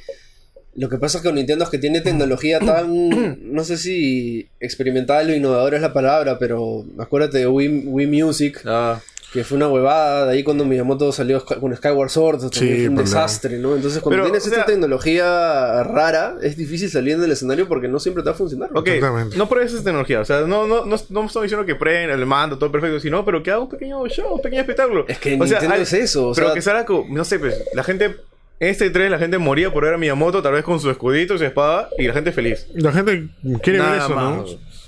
[0.76, 4.48] lo que pasa es que con Nintendo es que tiene tecnología tan, no sé si
[4.60, 9.02] experimental o innovadora es la palabra, pero acuérdate de Wii, Wii Music, Ah,
[9.32, 12.90] que fue una huevada, de ahí cuando Miyamoto salió con Skyward Sword, también Sí, fue
[12.90, 13.02] un problema.
[13.04, 13.76] desastre, ¿no?
[13.76, 17.68] Entonces cuando Pero, tienes o sea- esta tecnología rara, es difícil salir en el escenario
[17.68, 18.70] porque no siempre te va a funcionar.
[18.74, 19.38] ok, Exactamente.
[19.38, 20.20] no pruebes esa tecnología.
[20.22, 23.24] O sea, no, no, no, no estamos diciendo que prueben el mando, todo perfecto, sino,
[23.24, 25.06] pero que haga un pequeño show, un pequeño espectáculo.
[25.08, 27.24] Es que o sea, Nintendo hay- es eso, o pero sea- que salga con, no
[27.24, 28.16] sé, pues, la gente.
[28.62, 31.34] En este 3 la gente moría por ver a Miyamoto, tal vez con su escudito
[31.34, 32.68] y su espada, y la gente feliz.
[32.74, 33.28] La gente
[33.64, 34.36] quiere ver eso, más.
[34.36, 34.46] ¿no?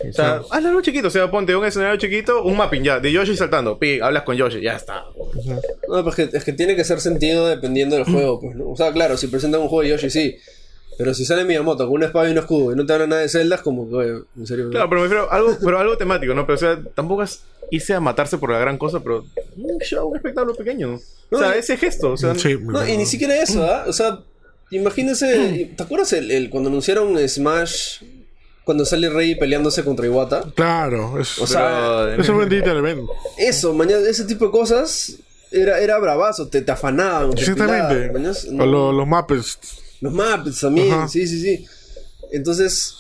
[0.10, 3.12] O sea, hazlo algo chiquito, o sea, ponte un escenario chiquito, un mapping ya, de
[3.12, 5.06] Yoshi saltando, pi, hablas con Yoshi, ya está.
[5.88, 8.70] No, pues que, es que tiene que ser sentido dependiendo del juego, pues, ¿no?
[8.72, 10.38] O sea, claro, si presentan un juego de Yoshi, sí.
[10.98, 13.22] Pero si sale Miyamoto con una espada y un escudo y no te habla nada
[13.22, 14.70] de Zelda, es como que, en serio.
[14.70, 16.46] Claro, pero me refiero a algo, pero algo temático, ¿no?
[16.46, 17.42] Pero o sea, tampoco es
[17.72, 19.26] irse a matarse por la gran cosa, pero
[19.56, 21.00] un show, un espectáculo pequeño.
[21.32, 23.86] O sea, ese gesto, o sea, Sí, No, y ni siquiera eso, ¿ah?
[23.88, 24.20] O sea,
[24.70, 28.02] imagínense, ¿te acuerdas el, el- cuando anunciaron Smash,
[28.64, 30.44] cuando sale Rey peleándose contra Iwata?
[30.56, 33.10] Claro, es, O sea, pero- eso en Digital Event.
[33.38, 35.14] Eso, mañana, ese tipo de cosas
[35.52, 37.32] era, era bravazo, te, te afanaban.
[37.34, 38.10] te Exactamente.
[38.10, 39.58] pilaban, O lo- los mappers.
[40.02, 41.08] Los maps también, Ajá.
[41.08, 41.66] sí, sí, sí.
[42.32, 42.96] Entonces,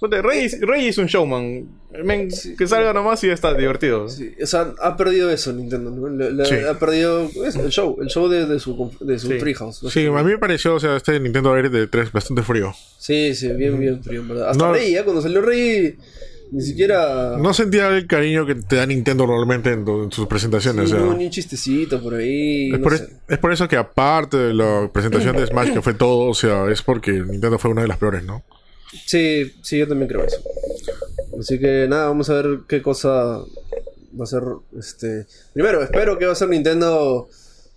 [0.00, 1.66] Ponte, Rey, Rey es un showman.
[2.04, 4.08] Men, que salga nomás y ya está divertido.
[4.08, 6.08] Sí, o sea, ha perdido eso Nintendo, ¿no?
[6.08, 6.54] Le- le- Sí.
[6.68, 9.38] Ha perdido eso, el show, el show de, de su, de su Sí.
[9.38, 9.80] Treehouse.
[9.90, 12.72] Sí, a mí me pareció, o sea, este Nintendo Air de 3 bastante frío.
[12.98, 14.50] Sí, sí, bien, bien frío, en verdad.
[14.50, 14.72] Hasta No.
[14.72, 15.02] Rey, ¿eh?
[15.02, 15.96] Cuando salió Rey,
[16.52, 17.36] ni siquiera...
[17.38, 20.90] No sentía el cariño que te da Nintendo normalmente en, en sus presentaciones.
[20.90, 21.06] Sí, o sea.
[21.06, 22.66] no, ni un chistecito por ahí.
[22.66, 23.08] Es no por, sé.
[23.28, 26.70] es por eso que aparte de la presentación de Smash, que fue todo, o sea,
[26.70, 28.44] es porque Nintendo fue una de las peores, ¿no?
[29.06, 30.42] Sí, sí, yo también creo eso.
[31.38, 33.10] Así que nada, vamos a ver qué cosa
[34.18, 34.42] va a ser
[34.78, 35.26] este.
[35.52, 37.28] Primero, espero que va a ser Nintendo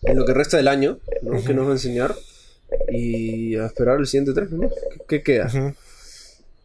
[0.03, 1.43] en lo que resta del año, ¿no?
[1.43, 2.16] Que nos va a enseñar.
[2.89, 4.70] Y a esperar el siguiente 3, ¿no?
[5.07, 5.76] ¿Qué, qué queda?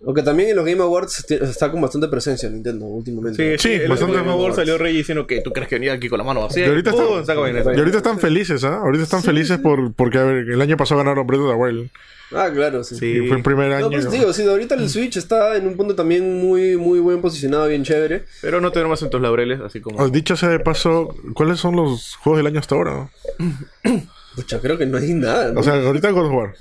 [0.04, 3.58] Aunque también en los Game Awards está con bastante presencia Nintendo últimamente.
[3.58, 4.54] Sí, Sí, favor mejor.
[4.54, 6.66] salió Rey diciendo que tú crees que venía aquí con la mano vacía.
[6.66, 8.76] Y ahorita están felices, ¿ah?
[8.82, 11.90] Ahorita están felices por, porque a ver, el año pasado ganaron Breath of the Wild.
[12.32, 12.96] Ah, claro, sí.
[12.96, 13.06] Sí.
[13.06, 13.86] Y fue el primer año.
[13.86, 17.20] No, pues digo, sí, ahorita el Switch está en un punto también muy, muy buen
[17.20, 18.24] posicionado, bien chévere.
[18.42, 19.98] Pero no tenemos en tus laureles, así como.
[20.02, 23.10] Oh, Dicho sea de paso, ¿cuáles son los juegos del año hasta ahora?
[24.34, 25.52] Pucha, creo que no hay nada.
[25.52, 25.60] ¿no?
[25.60, 26.54] O sea, ahorita God of War.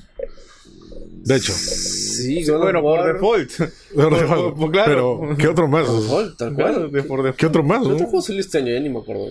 [1.24, 1.51] De hecho.
[1.53, 3.51] sí, God of bueno, por War, default.
[3.95, 4.53] Por- War.
[4.53, 5.20] por- claro.
[5.22, 5.82] Pero, ¿qué otro más?
[5.91, 6.74] Default, tal cual.
[6.74, 7.38] Claro, de- por default.
[7.39, 7.82] ¿Qué otro más?
[7.82, 8.72] ¿Qué otro juego salió este año?
[8.72, 9.30] Ya ni me acuerdo.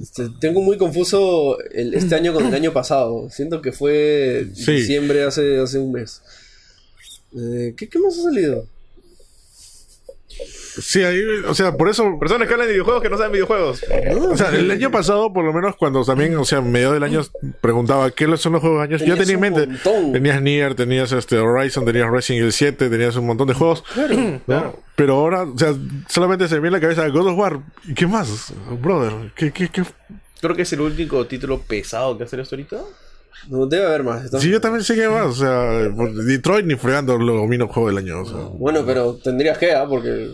[0.00, 3.28] Este, tengo muy confuso el- este año con el año pasado.
[3.30, 4.72] Siento que fue Sí.
[4.72, 6.20] diciembre hace, hace un mes.
[7.36, 8.66] Eh, ¿qué, ¿Qué más ha salido?
[10.80, 13.84] Sí, ahí, o sea, por eso Personas que hablan de videojuegos que no saben videojuegos.
[14.30, 17.02] O sea, el año pasado, por lo menos, cuando también, o sea, en medio del
[17.04, 17.22] año
[17.60, 19.66] preguntaba qué son los juegos de años, ya Tenías tenía en mente.
[19.68, 20.12] montón.
[20.12, 23.84] Tenías Nier, tenías este Horizon, tenías Resident Evil 7, tenías un montón de juegos.
[24.46, 24.76] ¿no?
[24.96, 25.74] Pero ahora, o sea,
[26.08, 27.60] solamente se me viene en la cabeza God of War.
[27.86, 28.52] ¿Y qué más?
[28.80, 29.84] Brother, ¿qué, qué, qué?
[30.40, 32.80] Creo que es el único título pesado que ha salido hasta ahorita.
[33.48, 34.30] No, debe haber más.
[34.40, 35.26] Sí, yo también sé que más.
[35.26, 38.22] O sea, por Detroit ni fregando lo domino juego del año.
[38.22, 38.36] O sea.
[38.58, 39.86] Bueno, pero tendrías que, ¿ah?
[39.88, 40.30] Porque.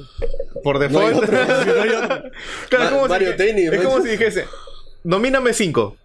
[0.62, 1.24] Por No hay default.
[1.24, 1.38] otro.
[2.68, 4.44] Claro, es Ma- como Mario si, Tennis, Es como si dijese:
[5.02, 5.96] Domíname 5.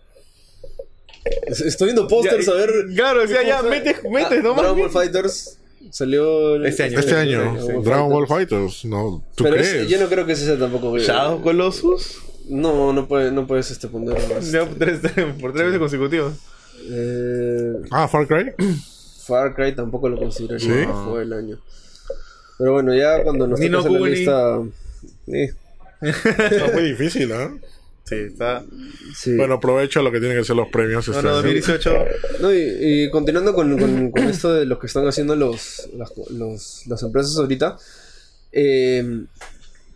[1.48, 2.70] Es- Estoy viendo pósters a ver.
[2.96, 3.70] Claro, o sea, ¿qué ya cosa?
[3.70, 4.62] metes, metes Ah, nomás.
[4.62, 5.60] Dragon Ball Fighters
[5.92, 7.00] salió el- Este año.
[7.00, 8.86] Este año, Dragon Dragon Ball Fighters.
[8.86, 9.74] No, ¿tú Pero crees?
[9.74, 10.98] ese- yo no creo que ese sea tampoco.
[10.98, 12.20] Shadow Colossus.
[12.48, 14.18] No, no, puede, no puedes este, poner.
[14.52, 15.00] Ya por tres,
[15.42, 16.34] por tres veces consecutivas.
[16.90, 18.54] Eh, Ah, Far Cry.
[19.26, 21.60] Far Cry tampoco lo consideraría fue el año.
[22.58, 24.60] Pero bueno, ya cuando nos hacer la lista.
[25.28, 25.54] eh,
[26.02, 27.52] Está muy difícil, ¿ah?
[28.04, 28.64] Sí, está.
[29.16, 29.36] sí.
[29.36, 31.08] Bueno, aprovecho lo que tienen que ser los premios.
[31.08, 31.38] este Bueno, año.
[31.38, 32.06] 2018.
[32.40, 36.14] No, y, y continuando con, con- con esto de lo que están haciendo los, las,
[36.30, 37.78] los- las empresas ahorita,
[38.52, 39.24] eh,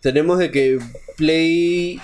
[0.02, 0.80] tenemos de que
[1.18, 2.00] Play,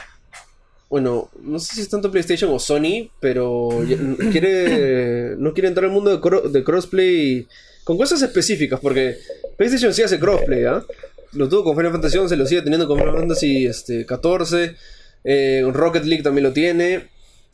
[0.90, 3.70] bueno, no sé si es tanto PlayStation o Sony, pero
[4.32, 7.48] quiere no quiere entrar al mundo de, cro- de crossplay
[7.84, 9.18] con cosas específicas, porque
[9.58, 10.84] PlayStation sí hace crossplay, ¿ah?
[11.34, 14.76] Lo tuvo con Final Fantasy 11, lo sigue teniendo con Final Fantasy este, 14,
[15.24, 17.10] eh, Rocket League también lo tiene.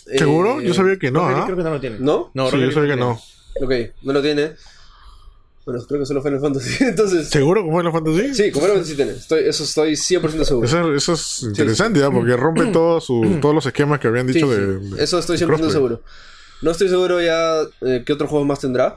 [0.05, 0.61] ¿Seguro?
[0.61, 1.43] eh, Yo sabía que no, ¿ah?
[1.45, 1.97] Creo que no lo tiene.
[1.99, 2.31] ¿No?
[2.33, 3.19] No, sí, yo sabía que no.
[3.61, 3.73] Ok,
[4.03, 4.51] no lo tiene.
[5.65, 6.83] Bueno, creo que solo Final Fantasy.
[6.83, 8.33] Entonces, ¿Seguro como es la fantasy?
[8.33, 9.11] sí, como Final Fantasy tiene.
[9.11, 10.67] Estoy, eso estoy 100% seguro.
[10.67, 12.09] Eso, eso es interesante, ¿ah?
[12.11, 15.19] Porque rompe todos su- todos los esquemas que habían Sí, dicho sí, de, de- eso
[15.19, 15.71] estoy de 100% crossplay.
[15.71, 16.01] seguro.
[16.63, 18.95] No estoy seguro ya eh, qué otros juegos más tendrá.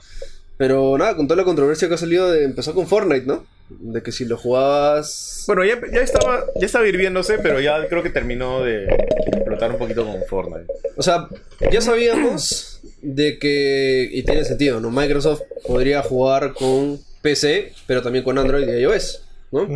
[0.56, 3.44] Pero nada, con toda la controversia que ha salido, de, empezó con Fortnite, ¿no?
[3.68, 5.42] De que si lo jugabas.
[5.46, 8.84] Bueno, ya, ya estaba ya estaba hirviéndose, pero ya creo que terminó de
[9.32, 10.66] explotar un poquito con Fortnite.
[10.96, 11.28] O sea,
[11.72, 12.73] ya sabíamos
[13.04, 14.08] de que.
[14.12, 14.90] Y tiene sentido, ¿no?
[14.90, 19.68] Microsoft podría jugar con PC, pero también con Android y iOS, ¿no?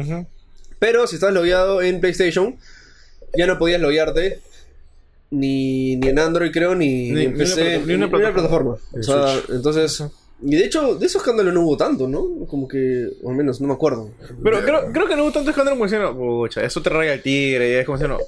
[0.78, 2.56] Pero si estás logueado en PlayStation,
[3.36, 4.40] ya no podías loguearte
[5.30, 8.10] ni, ni en Android, creo, ni, Ni- ni en ni una PC, plata- ni una
[8.10, 8.76] plataforma.
[8.98, 10.04] O sea, entonces.
[10.40, 12.46] Y de hecho, de esos escándalos no hubo tanto, ¿no?
[12.46, 14.10] Como que, o al menos, no me acuerdo.
[14.42, 17.22] Pero creo, creo que no hubo tanto escándalo como diciendo, pucha, eso te raya el
[17.22, 18.18] tigre, y es como diciendo,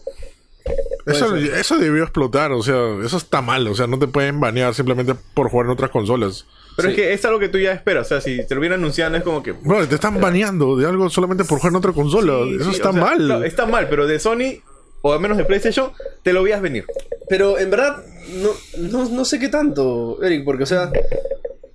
[1.06, 4.74] Eso, eso debió explotar, o sea, eso está mal, o sea, no te pueden banear
[4.74, 6.46] simplemente por jugar en otras consolas.
[6.76, 6.94] Pero Sí.
[6.94, 9.16] es que es algo que tú ya esperas, o sea, si te lo hubieran anunciado
[9.16, 9.52] es como que...
[9.52, 12.34] Bueno, te están baneando de algo solamente por jugar en otra consola.
[12.44, 13.28] Sí, eso sí, está o sea, mal.
[13.28, 14.60] no, está mal, pero de Sony,
[15.02, 15.90] o al menos de PlayStation,
[16.22, 16.84] te lo veías venir.
[17.28, 18.04] Pero en verdad,
[18.36, 20.92] no, no, no sé qué tanto, Eric, porque, o sea.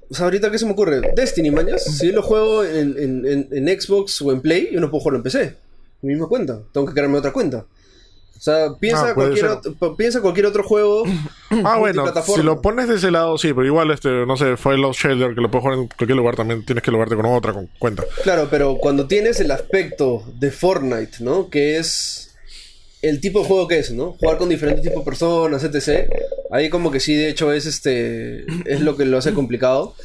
[0.08, 1.02] O sea, ahorita, ¿qué se me ocurre?
[1.16, 1.84] Destiny, mañas.
[1.84, 5.02] Si yo lo juego en, en- en- en Xbox o en Play, yo no puedo
[5.02, 5.56] jugarlo en PC.
[6.04, 6.60] Mi misma cuenta.
[6.72, 7.66] Tengo que crearme otra cuenta.
[8.38, 11.04] O sea, piensa, Ah, cualquier, otro, piensa cualquier otro juego.
[11.64, 14.94] ah, bueno, si lo pones de ese lado, sí, pero igual, este, no sé, Fallout
[14.96, 17.70] Shelter, que lo puedes jugar en cualquier lugar, también tienes que logarte con otra con-
[17.80, 18.04] cuenta.
[18.24, 21.50] Claro, pero cuando tienes el aspecto de Fortnite, ¿no?
[21.50, 22.36] Que es
[23.02, 24.14] el tipo de juego que es, ¿no?
[24.20, 26.10] Jugar con diferentes tipos de personas, etc.
[26.52, 28.46] Ahí como que sí, de hecho, es este.
[28.66, 29.96] Es lo que lo hace complicado.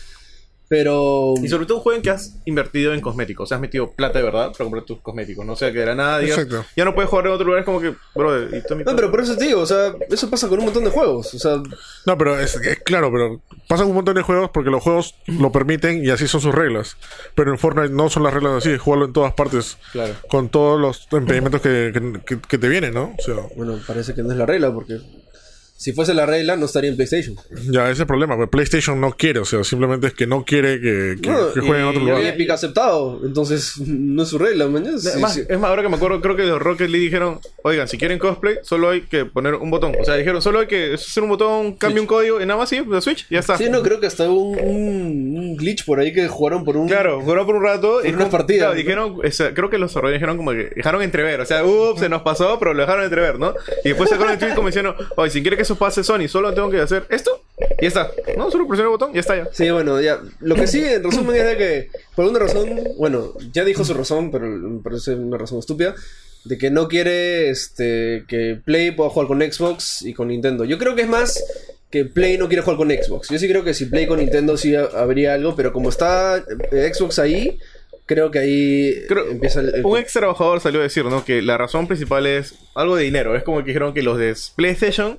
[0.70, 1.34] Pero.
[1.42, 3.42] Y sobre todo un juego en que has invertido en cosméticos.
[3.42, 5.44] O sea, has metido plata de verdad para comprar tus cosméticos.
[5.44, 6.64] No o sea, que de la nada digas, Exacto.
[6.76, 7.58] ya no puedes jugar en otro lugar.
[7.58, 9.92] Es como que, bro, y tú, mi- No, pero por eso te digo, o sea,
[10.08, 11.34] eso pasa con un montón de juegos.
[11.34, 11.60] O sea,
[12.06, 15.50] No, pero es, es claro, pero pasan un montón de juegos porque los juegos lo
[15.50, 16.96] permiten y así son sus reglas.
[17.34, 19.76] Pero en Fortnite no son las reglas así, jugarlo en todas partes.
[19.90, 20.14] Claro.
[20.28, 23.12] Con todos los impedimentos que, que- que- que te vienen, ¿no?
[23.18, 24.98] O sea, bueno, parece que no es la regla, porque
[25.80, 27.36] si fuese la regla, no estaría en PlayStation.
[27.70, 28.34] ya ese es el problema.
[28.36, 31.60] pero PlayStation no quiere, o sea, simplemente es que no quiere que, que, No, que
[31.60, 32.22] jueguen en otro Y lugar.
[32.22, 34.96] Epic ha aceptado, entonces no es su regla, mañana.
[34.96, 37.88] Es más, es más, ahora que me acuerdo, creo que los Rocket League dijeron, oigan,
[37.88, 39.94] si quieren cosplay, solo hay que poner un botón.
[39.98, 42.68] O sea, dijeron, solo hay que hacer un botón, cambia un código y nada más,
[42.68, 43.56] sí, de Switch, ya está.
[43.56, 46.76] Sí, no, creo que hasta hubo un, un- un glitch por ahí que jugaron por
[46.76, 46.88] un.
[46.88, 48.78] Claro, jugó por un rato y unas partidas, claro, ¿no?
[48.78, 52.00] dijeron, o sea, creo que los desarrolladores dijeron como que dejaron entrever, o sea, ups,
[52.00, 53.54] se nos pasó, pero lo dejaron entrever, ¿no?
[53.82, 56.52] Y después sacaron el tweet como diciendo, oye, si quiere que eso pase Sony, solo
[56.52, 57.42] tengo que hacer esto
[57.78, 58.10] y ya está.
[58.36, 59.48] No, solo presionar el botón y ya está ya.
[59.52, 60.20] Sí, bueno, ya.
[60.40, 63.94] Lo que sí, en resumen, es de que, por alguna razón, bueno, ya dijo su
[63.94, 65.94] razón, pero me parece una razón estúpida,
[66.44, 70.64] de que no quiere este, que Play pueda jugar con Xbox y con Nintendo.
[70.64, 71.40] Yo creo que es más
[71.90, 73.28] que Play no quiere jugar con Xbox.
[73.28, 76.38] Yo sí creo que si Play con Nintendo sí ha- habría algo, pero como está
[76.72, 77.58] eh, Xbox ahí,
[78.06, 79.74] creo que ahí Creo- empieza el...
[79.74, 81.24] el- Un ex trabajador salió a decir, ¿no?
[81.24, 83.36] Que la razón principal es algo de dinero.
[83.36, 85.18] Es como que dijeron que los de PlayStation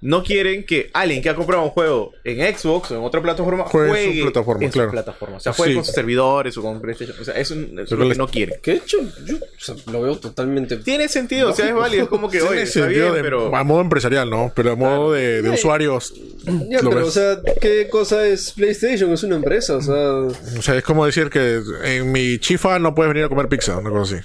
[0.00, 3.64] no quieren que alguien que ha comprado un juego en Xbox o en otra plataforma
[3.64, 4.90] Juegue juegue, en su plataforma, en su claro.
[4.92, 5.36] plataforma.
[5.38, 5.76] O sea, juegue Sí.
[5.76, 7.16] con sus servidores o con PlayStation.
[7.20, 8.60] O sea, eso, eso es lo que les- no quieren.
[8.62, 10.76] Que de hecho, yo o sea, lo veo totalmente...
[10.76, 12.04] Tiene sentido, o sea, es válido.
[12.04, 13.56] Es como que, Tiene oye, está sentido bien, de- pero...
[13.56, 14.52] a modo empresarial, ¿no?
[14.54, 16.14] Pero a modo de, usuarios.
[16.44, 17.04] Ya, pero, ves.
[17.08, 19.12] o sea, ¿qué cosa es PlayStation?
[19.12, 20.12] Es una empresa, o sea...
[20.58, 23.76] O sea, es como decir que en mi chifa no puedes venir a comer pizza,
[23.78, 24.24] una cosa así.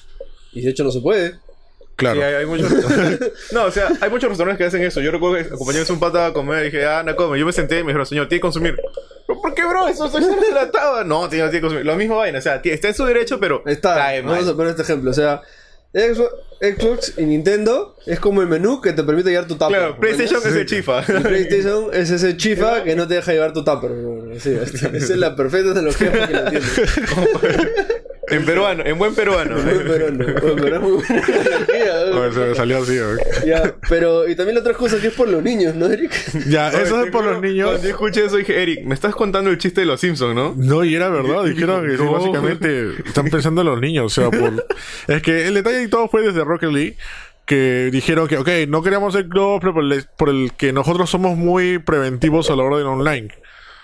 [0.53, 1.33] Y de hecho no se puede.
[1.95, 2.15] Claro.
[2.19, 2.71] Sí, hay, hay muchos
[3.51, 4.99] No, o sea, hay muchos restaurantes que hacen eso.
[5.01, 7.37] Yo recuerdo que acompañé a un pata a comer y dije, ah, no come.
[7.39, 8.75] Yo me senté y me dijeron, señor, tiene que consumir.
[9.27, 9.87] ¿Pero por qué, bro?
[9.87, 11.03] Eso estoy tratado.
[11.03, 11.85] No, tiene, tiene que consumir.
[11.85, 12.39] Lo mismo vaina.
[12.39, 14.11] O sea, tiene- está en su derecho, pero está.
[14.23, 15.11] Vamos a poner este ejemplo.
[15.11, 15.41] O sea,
[15.93, 19.77] Xbox, y Nintendo es como el menú que te permite llevar tu tupper.
[19.77, 21.03] Claro, PlayStation es el chifa.
[21.07, 23.91] Y PlayStation es ese chifa que no te deja llevar tu tupper.
[24.39, 26.71] Sí, esa es la perfecta analogía para que la entiendas.
[28.35, 29.55] en peruano, en buen peruano.
[29.55, 32.17] Peruano, muy peruano, muy buena analogía, ¿no?
[32.17, 32.97] A ver, se me salió así.
[32.97, 33.45] ¿eh?
[33.45, 36.11] Ya, pero y también la otra cosa que es por los niños, ¿no, Eric?
[36.47, 37.69] Ya, Oye, eso es por los niños.
[37.69, 40.53] Cuando yo escuché eso dije, Eric, me estás contando el chiste de los Simpsons, ¿no?
[40.57, 42.13] No, y era verdad, dijeron que sí, No.
[42.13, 44.65] básicamente están pensando en los niños, o sea, por...
[45.07, 46.97] es que el detalle y todo fue desde Rocket League
[47.45, 51.37] que dijeron que, ok, no queríamos ser crossplay por el, por el que nosotros somos
[51.37, 53.29] muy preventivos a la hora del online.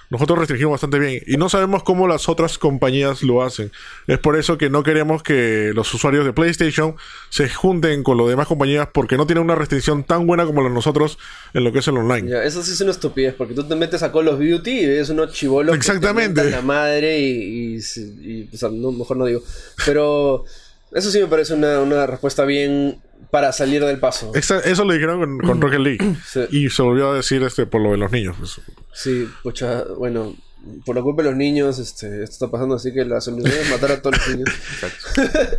[0.09, 3.71] Nosotros restringimos bastante bien y no sabemos cómo las otras compañías lo hacen.
[4.07, 6.95] Es por eso que no queremos que los usuarios de PlayStation
[7.29, 10.69] se junten con las demás compañías porque no tienen una restricción tan buena como la
[10.69, 11.19] de nosotros
[11.53, 12.27] en lo que es el online.
[12.29, 14.85] Ya, eso sí es una estupidez, porque tú te metes a Call of Duty y
[14.87, 15.75] ves unos chivolos.
[15.75, 16.49] que te Exactamente.
[16.49, 17.75] la madre y.
[17.75, 19.43] y, y- o sea, no, mejor no digo.
[19.85, 20.43] Pero
[20.91, 22.97] eso sí me parece una, una respuesta bien
[23.31, 24.31] para salir del paso.
[24.35, 26.15] Eso lo dijeron con, con Rocket League.
[26.25, 26.41] Sí.
[26.51, 28.35] Y se volvió a decir este por lo de los niños.
[28.39, 28.59] pues.
[28.93, 30.35] Sí, pucha, bueno,
[30.85, 33.69] por la culpa de los niños, este, esto está pasando, así que la solución es
[33.71, 34.49] matar a todos los niños.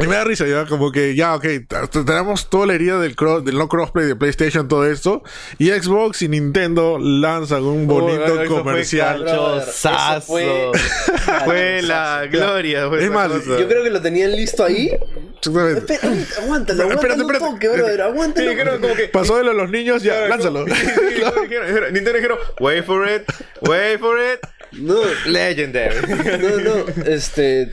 [0.00, 1.44] Y me da risa, ya como que ya, ok,
[2.06, 5.22] tenemos toda la herida del, cross, del no crossplay de PlayStation, todo esto.
[5.58, 9.24] Y Xbox y Nintendo lanzan un bonito Oh, fue comercial.
[9.72, 10.20] Sazo.
[10.26, 10.70] fue-
[11.44, 12.88] Fue la gloria.
[12.88, 13.58] fue Es más, cosa.
[13.58, 14.90] Yo creo que lo tenían listo ahí.
[15.38, 15.92] Exactamente.
[15.94, 17.44] Espera, aguántalo, aguántalo espérate.
[17.44, 18.50] un toque, brother, Sí, aguántalo.
[18.50, 19.08] dijeron como que...
[19.08, 20.66] Pasó de lo de los niños, ya, lánzalo.
[20.66, 20.84] Sí, sí,
[21.16, 21.54] sí,
[21.92, 23.22] Nintendo dijeron, wait for it,
[23.62, 24.40] wait for it.
[24.72, 25.96] No, Legendary.
[26.40, 27.72] No, no, este.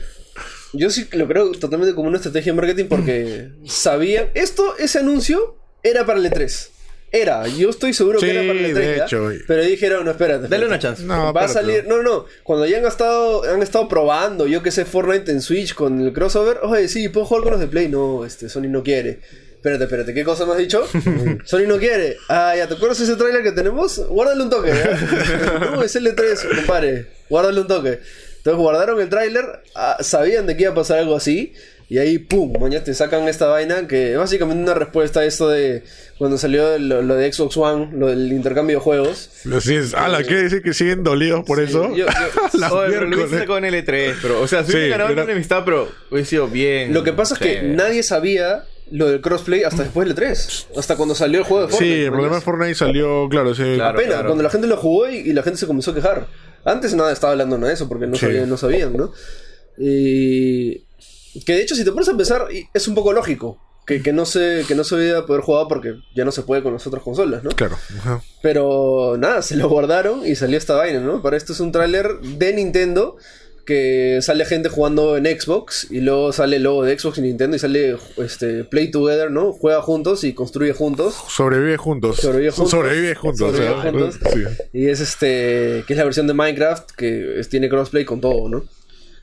[0.74, 4.28] Yo sí lo creo totalmente como una estrategia de marketing porque sabían.
[4.34, 6.68] Esto, ese anuncio, era para el E3.
[7.10, 8.74] Era, yo estoy seguro Sí, que era para el E3.
[8.74, 9.04] de ¿ya?
[9.04, 9.30] hecho.
[9.46, 10.46] Pero dijeron, no, espérate.
[10.46, 11.02] Dale una chance.
[11.04, 11.86] No, Va a salir.
[11.88, 12.26] No, no.
[12.42, 16.12] Cuando ya han estado, han estado probando, yo que sé, Fortnite en Switch con el
[16.12, 16.58] crossover.
[16.62, 17.88] Oye, sí, puedo jugar con los de Play.
[17.88, 19.20] No, este, Sony no quiere.
[19.58, 20.86] Espérate, espérate, ¿qué cosa me has dicho?
[21.44, 22.16] Sony no quiere.
[22.28, 23.98] Ah, ya, ¿te acuerdas ese trailer que tenemos?
[24.08, 24.72] Guárdale un toque.
[25.72, 27.06] No, es el E3, compadre.
[27.28, 27.98] Guárdale un toque.
[28.38, 29.44] Entonces guardaron el tráiler,
[29.74, 31.52] ah, sabían de que iba a pasar algo así.
[31.90, 35.48] Y ahí, pum, mañana te sacan esta vaina que es básicamente una respuesta a esto
[35.48, 35.82] de
[36.18, 39.30] cuando salió lo, lo de Xbox One, lo del intercambio de juegos.
[39.56, 39.94] Así es.
[39.94, 41.88] Ala, ¿quiere decir que siguen dolidos por Sí, eso?
[41.96, 42.06] yo- yo-
[42.60, 45.62] La Oye, pero lo hice con L3, pero, o sea, Sí, ganado era- una enemistad,
[45.64, 46.92] pero hubiese sido bien.
[46.92, 50.66] Lo que pasa es que nadie sabía lo del crossplay hasta después del E3.
[50.76, 51.94] Hasta cuando salió el juego de Fortnite.
[51.96, 52.40] Sí, el problema de.
[52.42, 53.62] Fortnite salió, claro, sí.
[53.76, 53.98] Claro.
[53.98, 56.26] Apenas, cuando la gente lo jugó y, y la gente se comenzó a quejar.
[56.64, 58.26] Antes nada estaba hablando de eso porque no, Sí.
[58.26, 59.12] sabían, no sabían, ¿no?
[59.78, 60.84] Y.
[61.44, 63.60] Que de hecho, si te pones a pensar, es un poco lógico.
[63.86, 66.62] Que, que no se que no se veía poder jugar porque ya no se puede
[66.62, 67.48] con las otras consolas, ¿no?
[67.50, 67.78] Claro.
[67.98, 68.20] ajá.
[68.42, 71.22] Pero nada, se lo guardaron y salió esta vaina, ¿no?
[71.22, 73.16] Para esto es un tráiler de Nintendo
[73.68, 77.54] que sale gente jugando en Xbox y luego sale el logo de Xbox y Nintendo
[77.54, 79.52] y sale este Play Together, ¿no?
[79.52, 81.14] Juega juntos y construye juntos.
[81.28, 82.16] Sobrevive juntos.
[82.16, 82.70] Sobrevive juntos.
[82.70, 83.38] Sobrevive juntos.
[83.50, 84.18] Sobrevive o sea, juntos.
[84.32, 84.44] sí.
[84.72, 88.48] Y es este que es la versión de Minecraft que es- tiene crossplay con todo,
[88.48, 88.64] ¿no?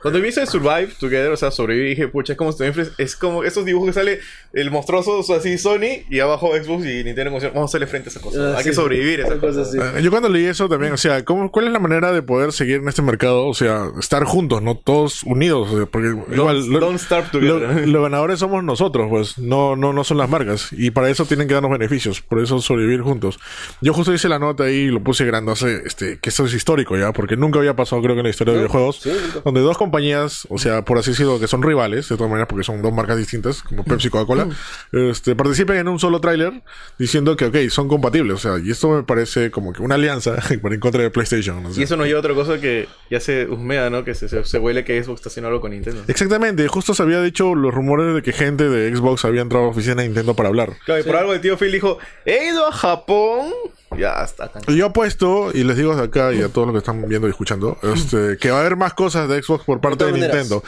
[0.06, 2.54] Cuando vi ese Survive Together, o sea, sobreviví, dije, pucha, es como,
[2.98, 4.20] es como esos dibujos que sale
[4.54, 7.88] el monstruoso, o sea, así Sony, y abajo Xbox y Nintendo, si, vamos a hacerle
[7.88, 8.52] frente a esa cosa.
[8.54, 8.70] Ah, Hay sí.
[8.70, 9.64] que sobrevivir a esa cosa.
[9.64, 10.04] cosa así.
[10.04, 12.76] Yo cuando leí eso también, o sea, ¿cómo, ¿cuál es la manera de poder seguir
[12.78, 13.48] en este mercado?
[13.48, 14.76] O sea, estar juntos, ¿no?
[14.78, 15.70] Todos unidos.
[15.72, 17.88] o sea, porque igual, lo- don't starve lo- together.
[17.88, 20.70] los ganadores somos nosotros, pues, no, no, no son las marcas.
[20.72, 23.40] Y para eso tienen que darnos beneficios, por eso sobrevivir juntos.
[23.82, 26.54] Yo justo hice la nota ahí y lo puse grande, hace, este, que esto es
[26.54, 29.12] histórico ya, porque nunca había pasado, creo que en la historia de No, videojuegos, sí,
[29.44, 32.66] donde dos compañías, o sea, por así decirlo, que son rivales, de todas maneras, porque
[32.66, 34.50] son dos marcas distintas, como Pepsi y Coca-Cola,
[34.92, 36.52] este, participen en un solo tráiler
[37.00, 40.36] diciendo que, ok, son compatibles, o sea, y esto me parece como que una alianza
[40.62, 41.64] para en contra de PlayStation.
[41.64, 41.70] no.
[41.74, 44.04] Y eso nos lleva a otra cosa que ya se husmea, ¿no?
[44.04, 46.04] Que se, se, se huele que Xbox está haciendo algo con Nintendo.
[46.08, 49.68] Exactamente, justo se había dicho los rumores de que gente de Xbox había entrado a
[49.68, 50.74] la oficina de Nintendo para hablar.
[50.84, 53.54] Claro, y por algo el tío Phil dijo, he ido a Japón.
[53.98, 54.52] Ya está.
[54.68, 57.28] Y Yo apuesto, y les digo desde acá y a todos los que están viendo
[57.28, 60.12] y escuchando, este, que va a haber más cosas de Xbox por parte de.
[60.14, 60.64] Nintendo.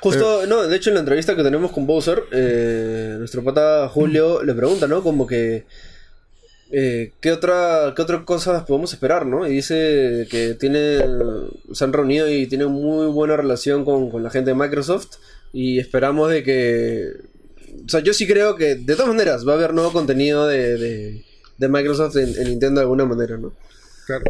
[0.00, 4.42] Justo, no, de hecho en la entrevista que tenemos con Bowser, eh, nuestro pata Julio
[4.42, 5.02] le pregunta, ¿no?
[5.02, 5.66] Como que
[6.72, 9.46] eh, ¿qué otra qué otra cosa podemos esperar, no?
[9.46, 11.04] Y dice que tiene
[11.72, 15.16] se han reunido y tienen muy buena relación con, con la gente de Microsoft
[15.52, 17.12] y esperamos de que
[17.84, 20.78] o sea, yo sí creo que de todas maneras va a haber nuevo contenido de,
[20.78, 21.24] de,
[21.58, 23.52] de Microsoft en, en Nintendo de alguna manera, ¿no?
[24.06, 24.24] Claro.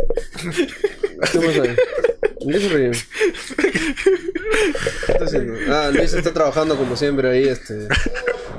[1.33, 1.63] ¿Qué pasa
[2.49, 2.85] ahí?
[2.85, 3.79] ¿En qué
[5.13, 5.55] está haciendo?
[5.73, 7.89] Ah, Luis está trabajando como siempre ahí, este.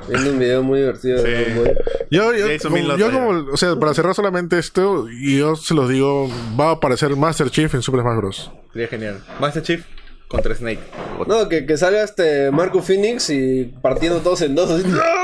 [0.07, 1.31] Viendo un video muy divertido de Sí.
[1.51, 1.77] Dragon Ball.
[2.09, 5.07] Yo, yo, Ya hizo como, mil yo notas como- o sea, para cerrar solamente esto,
[5.09, 6.29] y yo se los digo,
[6.59, 8.51] va a aparecer Master Chief en Super Smash Bros.
[8.73, 9.23] Sería genial.
[9.39, 9.85] Master Chief
[10.27, 10.79] contra Snake.
[11.27, 14.69] No, que, que salga este Marco Phoenix y partiendo todos en dos.
[14.71, 14.85] así.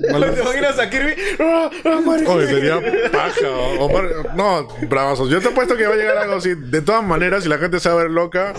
[0.00, 0.08] ¿Te
[0.40, 1.14] imaginas a Kirby?
[1.38, 1.70] ¡Ah,
[2.04, 2.26] madre!
[2.26, 2.80] Oye, sería
[3.10, 3.48] paja.
[3.50, 5.30] o- o mar- no, bravazos.
[5.30, 6.54] Yo te apuesto que va a llegar algo así.
[6.54, 8.52] De todas maneras, y la gente se va a ver loca.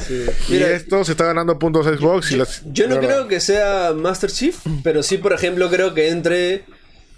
[0.49, 2.31] Y Mira, esto se está ganando puntos Xbox.
[2.31, 5.93] Y las, Yo no de creo que sea Master Chief, pero sí, por ejemplo, creo
[5.93, 6.63] que entre.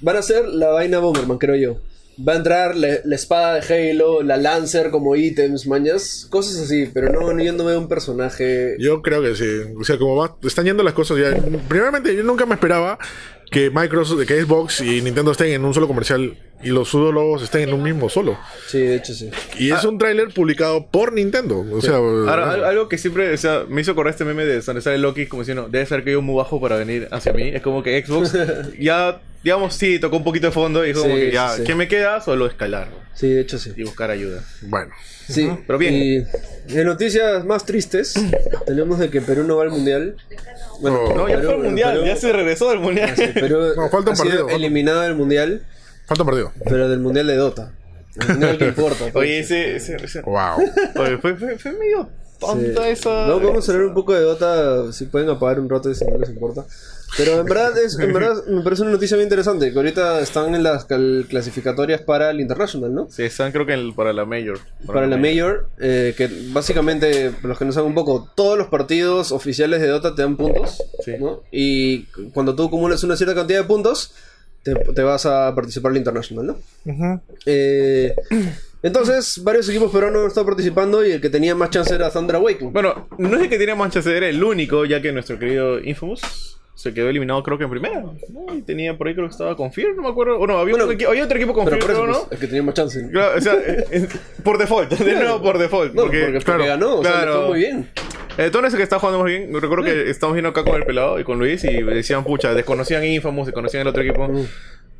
[0.02, 1.78] Van a ser la vaina Bomberman, creo yo.
[2.26, 6.90] Va a entrar la, la espada de Halo, la Lancer como ítems, mañas, cosas así,
[6.94, 8.76] pero no, yo no veo un personaje.
[8.78, 9.46] Yo creo que sí.
[9.80, 11.34] O sea, como va, están yendo las cosas ya.
[11.70, 13.00] Primeramente, yo nunca me esperaba
[13.50, 17.70] que Microsoft, que Xbox y Nintendo estén en un solo comercial y los logos estén
[17.70, 18.38] en un mismo solo.
[18.68, 19.30] Sí, de hecho sí.
[19.58, 21.66] Y es un tráiler publicado por Nintendo.
[21.72, 24.60] O sea, Ahora, al- algo que siempre, o sea, me hizo correr este meme de
[24.62, 27.48] donde sale Loki como diciendo, debe ser que yo muy bajo para venir hacia mí.
[27.48, 28.34] Es como que Xbox
[28.80, 31.64] ya, digamos, sí, tocó un poquito de fondo y dijo como Sí, que ya, sí.
[31.64, 32.20] ¿qué me queda?
[32.22, 33.72] Solo escalar Sí, de hecho sí.
[33.78, 34.44] y buscar ayuda.
[34.64, 34.92] bueno.
[35.34, 35.94] Sí, pero bien.
[35.96, 38.14] Y en noticias más tristes,
[38.66, 40.16] tenemos de que Perú no va al mundial.
[40.82, 43.14] Bueno, No, ya fue el mundial, Perú- ya se regresó del mundial.
[43.16, 45.64] sí, Perú No, falta un ha sido partido, falta- eliminado del mundial,
[46.06, 46.52] Falta un partido.
[46.66, 47.72] pero del mundial de Dota.
[48.22, 48.98] El mundial que importa.
[49.12, 49.16] pues.
[49.16, 50.58] Oye, ese, ese, ese- Wow.
[50.96, 52.10] oye, fue, fue, fue medio
[52.40, 52.90] tonta Sí.
[52.90, 53.28] esa.
[53.28, 56.18] No, vamos a hablar un poco de Dota, si pueden apagar un rato si no
[56.18, 56.66] les importa.
[57.18, 60.54] Pero en verdad, es, en verdad me parece una noticia muy interesante, que ahorita están
[60.54, 63.08] en las cal- clasificatorias para el International, ¿no?
[63.10, 64.60] Sí, están creo que el- para la Major.
[64.86, 68.68] Para la Major, eh, que básicamente, para los que no saben un poco, todos los
[68.68, 71.14] partidos oficiales de Dota te dan puntos, Sí.
[71.20, 71.42] ¿no?
[71.52, 74.14] Y cuando tú acumulas una cierta cantidad de puntos,
[74.62, 77.22] te, te vas a participar al International, ¿no?
[77.48, 78.14] Eh,
[78.82, 82.38] entonces, varios equipos peruanos han estado participando y el que tenía más chance era Thunder
[82.38, 82.72] Awakening.
[82.72, 86.60] Bueno, no es el que tiene Manchester, era el único, ya que nuestro querido Infamous
[86.80, 88.00] se quedó eliminado creo que en primera.
[88.00, 88.56] ¿no?
[88.56, 90.40] Y tenía por ahí creo que estaba con Fear, no me acuerdo.
[90.40, 92.28] O no, había, Bueno, había otro equipo con Pero Fear, eso, pues, ¿no?
[92.32, 93.04] el que tenía más chance.
[93.04, 93.10] ¿no?
[93.10, 94.08] Claro, o sea, eh, eh,
[94.46, 95.94] por default, de nuevo por default.
[95.94, 97.40] No, porque, porque, porque claro, ganó, o sea, le claro.
[97.40, 97.90] fue muy bien.
[98.38, 99.54] Eh, Tony es el que está jugando muy bien.
[99.62, 103.04] Recuerdo que estamos viendo acá con el pelado y con Luis y decían, pucha, desconocían
[103.04, 104.30] Infamous, desconocían el otro equipo.
[104.30, 104.46] Mm.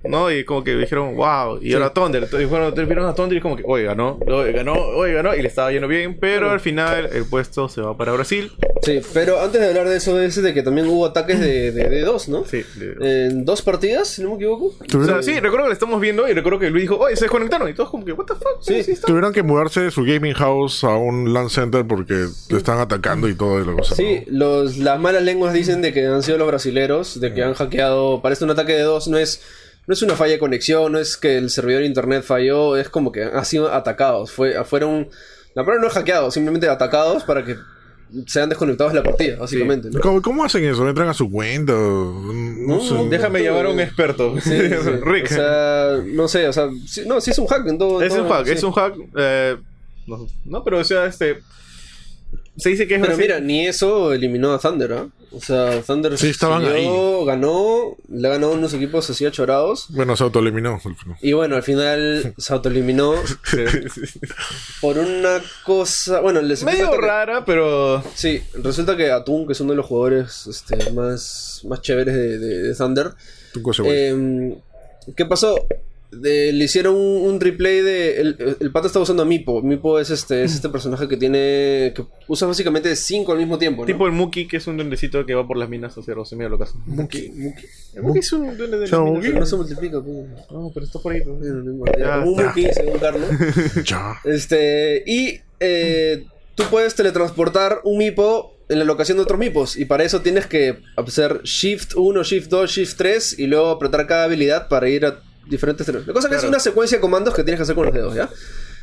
[0.04, 0.32] ¿No?
[0.32, 1.60] Y como que dijeron, wow.
[1.62, 2.24] Y ahora Thunder.
[2.24, 5.36] Y fueron, vieron a Thunder y como que, oye, ganó, oye, ganó, oye, ganó.
[5.36, 6.18] Y le estaba yendo bien.
[6.20, 8.52] Pero al final el puesto se va para Brasil.
[8.82, 11.90] Sí, pero antes de hablar de eso, es de que también hubo ataques de, de,
[11.90, 12.46] de dos, ¿no?
[12.46, 12.64] Sí.
[12.76, 14.68] de- En dos partidas, si no me equivoco.
[14.68, 17.18] O sea, Tuvieron, sí, recuerdo que le estamos viendo y recuerdo que Luis dijo, oye,
[17.18, 17.68] se desconectaron.
[17.70, 18.62] Y todos como que, what the fuck.
[18.62, 18.82] Sí.
[18.84, 22.80] sí tuvieron que mudarse de su gaming house a un LAN center porque le están
[22.80, 23.96] atacando y todo y la cosa.
[23.96, 27.54] Sí, los, las malas lenguas dicen de que han sido los brasileros, de que han
[27.54, 28.22] hackeado.
[28.22, 29.42] Parece un ataque de dos, no es,
[29.90, 32.90] no es una falla de conexión, no es que el servidor de internet falló, es
[32.90, 34.32] como que han sido atacados.
[34.32, 35.10] Fue, fueron.
[35.56, 37.56] La palabra no es hackeados, simplemente atacados para que
[38.28, 39.90] sean desconectados de la partida, básicamente.
[39.92, 40.00] ¿no?
[40.00, 40.88] ¿Cómo, cómo hacen eso?
[40.88, 41.74] ¿Entran a su cuenta?
[41.74, 42.94] No, No, sé.
[43.10, 44.36] Déjame llamar a un experto.
[44.42, 44.90] Sí, sí.
[45.04, 45.26] Rick.
[45.26, 48.00] O sea, no sé, o sea, sí- no, sí es un hack en todo.
[48.04, 48.52] es todo- un hack, sí.
[48.52, 48.94] es un hack.
[49.18, 49.58] eh,
[50.06, 51.40] no, no, pero o sea, este.
[52.60, 53.24] Se dice que es Pero Brasil.
[53.36, 55.08] mira, ni eso eliminó a Thunder, ¿ah?
[55.32, 59.86] O sea, Thunder Sí, estaban siguió, ganó, le ha ganado unos equipos así achorados.
[59.90, 60.80] Bueno, se autoeliminó.
[61.22, 63.14] Y bueno, al final se autoeliminó
[64.82, 66.20] por una cosa.
[66.22, 68.04] Bueno, les Medio que- rara, pero.
[68.16, 72.38] Sí, resulta que Atún, que es uno de los jugadores este, más, más chéveres de,
[72.40, 73.12] de- de Thunder,
[73.86, 74.58] eh,
[75.16, 75.56] ¿qué pasó?
[76.12, 78.20] De- le hicieron un, un replay de.
[78.20, 79.62] El, el pata está usando a Mipo.
[79.62, 81.94] Mipo es este, es este personaje que tiene.
[81.96, 83.84] que usa básicamente cinco al mismo tiempo.
[83.84, 83.86] ¿no?
[83.86, 86.36] Tipo el Muki, que es un duendecito que va por las minas a hacer se
[86.36, 86.82] mira lo caso.
[86.88, 87.66] Muki, Muki.
[87.94, 89.34] El Muki es un duende de las minas.
[89.36, 90.16] No se multiplica, pues.
[90.52, 91.22] No, pero está por ahí.
[91.22, 91.38] pues.
[91.40, 91.84] No
[92.26, 92.36] un.
[92.46, 93.30] Muki, según Carlos.
[93.86, 94.16] Ya.
[94.26, 99.78] Este, y eh, tú puedes teletransportar un Mipo en la locación de otros Mipos.
[99.78, 104.06] Y para eso tienes que hacer Shift 1, Shift 2, Shift 3 y luego apretar
[104.08, 106.08] cada habilidad para ir a diferentes terrenos.
[106.08, 106.50] La cosa que es Claro.
[106.52, 108.30] una secuencia de comandos que tienes que hacer con los dedos, ¿ya?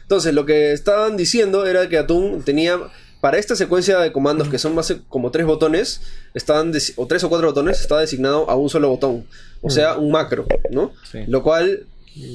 [0.02, 2.78] Entonces, lo que estaban diciendo era que Atún tenía.
[3.20, 6.02] Para esta secuencia de comandos, que son más como tres botones,
[6.34, 9.24] estaban desi- o tres o cuatro botones, está designado a un solo botón.
[9.62, 10.92] O sea, un macro, ¿no?
[11.10, 11.20] Sí.
[11.26, 11.86] Lo cual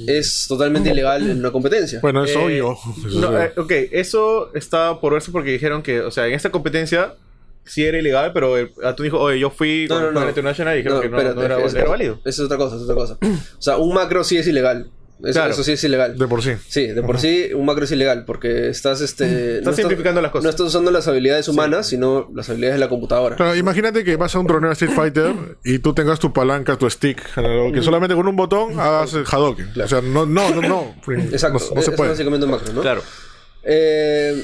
[0.08, 2.00] es totalmente ilegal en una competencia.
[2.02, 2.78] Bueno, es Eh, obvio.
[3.08, 6.34] Eso no, es- eh, ok, eso está por verse porque dijeron que, o sea, en
[6.34, 7.14] esta competencia
[7.72, 10.22] sí era ilegal, pero el, Atún dijo, oye, yo fui No, con, no, con no.
[10.24, 12.16] el International y dijeron que no, espérate, no era, es- era válido.
[12.26, 13.18] Eso es otra cosa, es otra cosa.
[13.22, 14.90] O sea, un macro sí es ilegal.
[15.24, 15.54] Eso, Claro.
[15.54, 16.18] eso sí es ilegal.
[16.18, 16.54] de por sí.
[16.68, 20.46] Sí, de por sí un macro es ilegal porque estás este Estás simplificando las cosas.
[20.46, 23.36] No estás usando las habilidades humanas, sino las habilidades de la computadora.
[23.36, 25.32] Claro, imagínate que vas a un torneo de Street Fighter
[25.64, 29.80] y tú tengas tu palanca, tu stick, que solamente con un botón hagas el Hadouken.
[29.80, 30.96] O sea, no, no, no, no.
[31.32, 32.10] Exacto, No, no se es puede.
[32.10, 32.82] básicamente un macro, ¿no?
[32.82, 33.04] Claro.
[33.64, 34.44] Eh,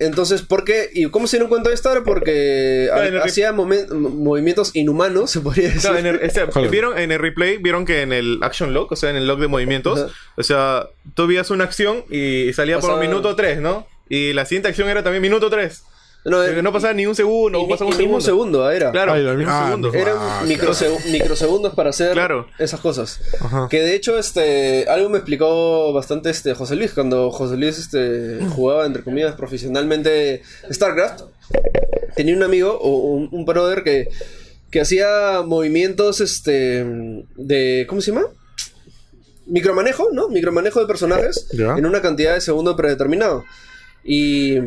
[0.00, 0.90] entonces, ¿por qué?
[0.92, 1.92] ¿Y cómo se dieron cuenta de esto?
[1.92, 5.82] Era porque Claro, hacía movimientos inhumanos, se podría decir.
[5.82, 8.96] Claro, en el, este, vieron en el replay, vieron que en el action log, o
[8.96, 10.12] sea, en el log de movimientos, Ajá.
[10.36, 13.86] o sea, tú veías una acción y salía por un minuto 3, ¿no?
[14.08, 15.84] Y la siguiente acción era también minuto 3.
[16.22, 18.58] No, no pasaba ni un segundo, ni- pasaba un y ni un segundo.
[18.58, 18.90] segundo, ah, era.
[18.90, 19.92] Claro, Ay, ah, segundo.
[19.94, 22.46] Eran Ah, microsegu- microsegundos para hacer Claro.
[22.58, 23.20] esas cosas.
[23.40, 23.68] Ajá.
[23.70, 28.38] Que de hecho, este, algo me explicó bastante este José Luis cuando José Luis este,
[28.54, 31.22] jugaba, entre comillas, profesionalmente StarCraft.
[32.16, 34.08] Tenía un amigo o un, un brother que,
[34.70, 36.84] que hacía movimientos este,
[37.36, 37.86] de.
[37.88, 38.26] ¿Cómo se llama?
[39.46, 40.28] Micromanejo, ¿no?
[40.28, 41.76] Micromanejo de personajes Ya.
[41.76, 43.44] en una cantidad de segundos predeterminado.
[44.04, 44.58] Y.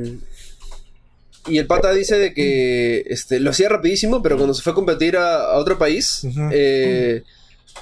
[1.47, 4.75] Y el pata dice de que este, lo hacía rapidísimo, pero cuando se fue a
[4.75, 7.23] competir a, a otro país, eh,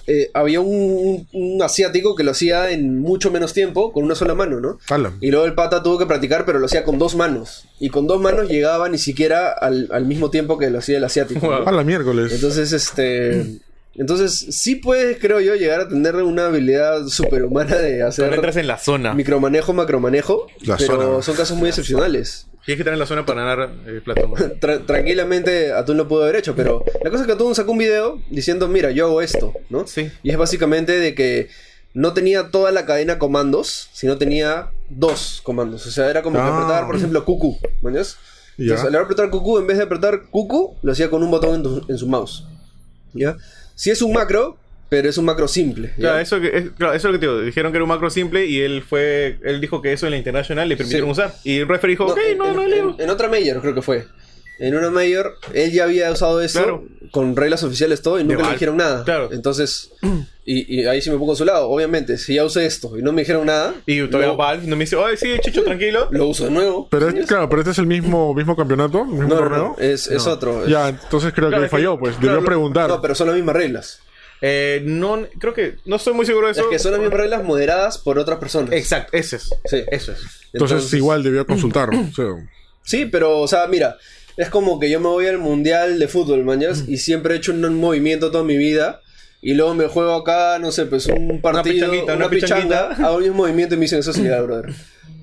[0.08, 4.34] eh, había un, un asiático que lo hacía en mucho menos tiempo, con una sola
[4.34, 4.80] mano, ¿no?
[5.22, 7.66] Y luego el pata tuvo que practicar, pero lo hacía con dos manos.
[7.80, 11.04] Y con dos manos llegaba ni siquiera al, al mismo tiempo que lo hacía el
[11.04, 11.46] asiático.
[11.46, 11.60] ¿no?
[11.60, 11.68] Wow.
[11.68, 12.32] A la miércoles.
[12.34, 13.60] Entonces, este.
[13.96, 18.56] Entonces, sí puedes, creo yo, llegar a tener una habilidad superhumana de Cuando hacer entras
[18.56, 19.14] en la zona.
[19.14, 20.48] micromanejo, macromanejo.
[20.62, 21.22] La pero zona.
[21.22, 22.48] son casos muy excepcionales.
[22.66, 24.22] Tienes que estar en la zona para ganar eh, plata.
[24.62, 27.80] Tra- tranquilamente Atún lo pudo haber hecho, pero la cosa es que Atún sacó un
[27.80, 29.86] video diciendo, mira, yo hago esto, ¿no?
[29.88, 30.10] Sí.
[30.24, 31.50] Y es básicamente de que
[31.94, 35.86] no tenía toda la cadena comandos, sino tenía dos comandos.
[35.86, 36.56] O sea, era como que Ah.
[36.56, 38.18] apretar, por ejemplo, QQ, ¿mañas?
[38.58, 38.64] Ya.
[38.76, 41.64] Entonces, al apretar QQ, en vez de apretar QQ, lo hacía con un botón en,
[41.64, 42.46] tu- en su mouse.
[43.14, 43.36] ¿Ya?
[43.82, 44.58] Si es un macro,
[44.90, 45.88] pero es un macro simple.
[45.98, 46.10] ¿ya?
[46.10, 47.42] Claro, eso, que, es, claro, eso es lo que te digo.
[47.42, 50.18] Dijeron que era un macro simple y él fue él dijo que eso en la
[50.18, 51.12] International le permitieron Sí.
[51.14, 51.34] usar.
[51.44, 52.64] Y el referee dijo, ok, en, no, en- no,
[52.94, 54.06] en- en otra Mayor creo que fue.
[54.62, 56.84] En una Mayor, él ya había usado eso Claro.
[57.12, 59.04] con reglas oficiales todo y nunca le dijeron nada.
[59.04, 59.30] Claro.
[59.34, 59.92] Entonces,
[60.46, 61.68] y, y ahí sí me pongo a su lado.
[61.70, 64.76] Obviamente, si ya usé esto y no me dijeron nada, Y todavía lo, Valve no
[64.76, 66.08] me dice, oye, sí, Chicho, tranquilo.
[66.12, 66.88] lo uso de nuevo.
[66.90, 69.76] Pero es, claro, pero este es el mismo, mismo campeonato, el mismo No, no, torneo.
[69.78, 70.68] no, es, es otro.
[70.68, 72.16] Ya, entonces creo Claro, que es que- falló, pues.
[72.18, 72.88] claro, Debió lo- preguntar.
[72.90, 74.00] No, pero son las mismas reglas.
[74.44, 76.62] Eh, no, creo que, no estoy muy seguro de eso.
[76.64, 78.72] Es que son las mismas reglas moderadas por otras personas.
[78.74, 79.50] Exacto, ese es.
[79.66, 79.84] Sí.
[79.92, 80.20] Eso es.
[80.54, 81.90] entonces, igual debió consultar.
[81.90, 82.26] o sea,
[82.84, 83.98] Sí, pero, o sea, mira,
[84.38, 87.52] es como que yo me voy al mundial de fútbol, mañas, y siempre he hecho
[87.52, 89.02] un movimiento toda mi vida.
[89.44, 93.20] Y luego me juego acá, no sé, pues un partido, pichanguita, una, una pichanga, hago
[93.20, 94.72] mismo movimiento y me dicen eso es ilegal, brother.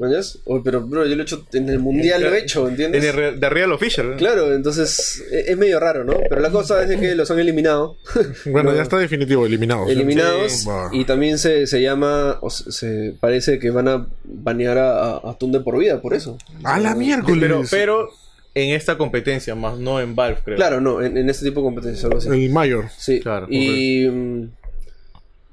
[0.00, 0.38] ¿Mañas?
[0.44, 3.02] Oye, pero, bro, yo lo he hecho en el mundial, lo he hecho, ¿entiendes?
[3.04, 4.14] En el de Real Official.
[4.16, 6.14] Claro, entonces e- es medio raro, ¿no?
[6.28, 7.96] Pero la cosa es que los han eliminado.
[8.46, 8.76] bueno, No.
[8.76, 9.88] ya está definitivo, eliminados.
[9.90, 14.78] eliminados Sí, y también se, se llama o se, se parece que van a banear
[14.78, 17.40] a, a Atún de por vida por eso A la miércoles.
[17.48, 18.08] Pero, pero
[18.54, 20.56] en esta competencia, más no en Valve, creo.
[20.56, 22.86] claro no en, en este tipo de competencias algo así El mayor.
[22.96, 24.50] sí Claro, y mm,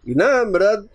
[0.05, 0.85] y nada en verdad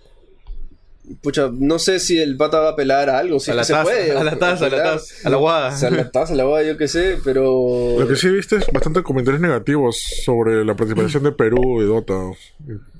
[1.23, 3.63] pucha no sé si el pata va a apelar a algo si a es la
[3.63, 5.75] que se puede a la taza, a la taza, a la guada.
[5.75, 7.97] O sea, a la taza, a la guada, yo qué sé, pero...
[7.99, 12.15] Lo que sí viste es bastante comentarios negativos sobre la participación de Perú y Dota.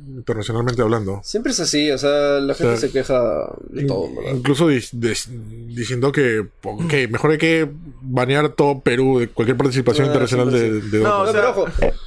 [0.09, 1.21] Internacionalmente hablando.
[1.25, 3.21] Siempre es así, o sea, la gente sea, se queja
[3.69, 4.33] de todo, ¿verdad?
[4.35, 4.81] Incluso di-
[5.69, 6.47] diciendo que,
[6.89, 7.69] que mejor hay que
[8.03, 11.17] banear todo Perú de cualquier participación Ah, internacional sí, de, Dota.
[11.19, 11.67] o No, sea- pero ojo,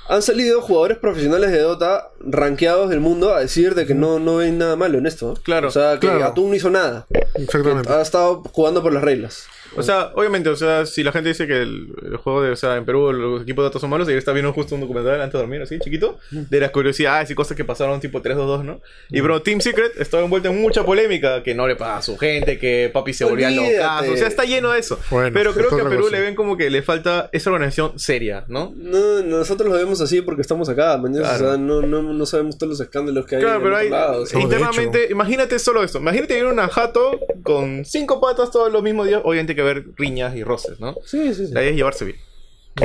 [0.10, 4.38] han salido jugadores profesionales de Dota rankeados del mundo a decir de que no, no
[4.38, 5.34] ven nada malo en esto.
[5.44, 6.26] Claro, O sea, que claro.
[6.26, 7.08] Atún no hizo nada.
[7.36, 7.92] Exactamente.
[7.92, 9.46] Ha estado jugando por las reglas.
[9.76, 12.56] O sea, obviamente, o sea, si la gente dice que el, el juego de, o
[12.56, 15.16] sea, en Perú los equipos de datos son malos, ayer estaba viendo justo un documental
[15.22, 18.82] antes de dormir, así, chiquito, de las curiosidades y cosas que pasaron tipo 3-2-2, ¿no?
[19.10, 22.18] Y bro, Team Secret estaba envuelto en mucha polémica, que no le paga a su
[22.18, 23.74] gente, que papi se volvía Olvídate.
[23.78, 25.00] locazo, o sea, está lleno de eso.
[25.10, 26.16] Bueno, Pero creo que a Perú cosa.
[26.16, 28.74] le ven como que le falta esa organización seria, ¿no?
[28.76, 31.14] No, nosotros lo vemos así porque estamos acá, man.
[31.14, 31.36] Claro.
[31.36, 33.90] O sea, no, no, no sabemos todos los escándalos que hay Claro, en pero hay,
[33.90, 35.98] lado, internamente, imagínate solo esto.
[36.00, 39.22] Imagínate ir a una jato con cinco patas todos los mismos días.
[39.24, 40.96] Obviamente que haber riñas y roces, ¿no?
[41.06, 41.54] Sí, sí, sí.
[41.54, 42.18] La idea es llevarse bien.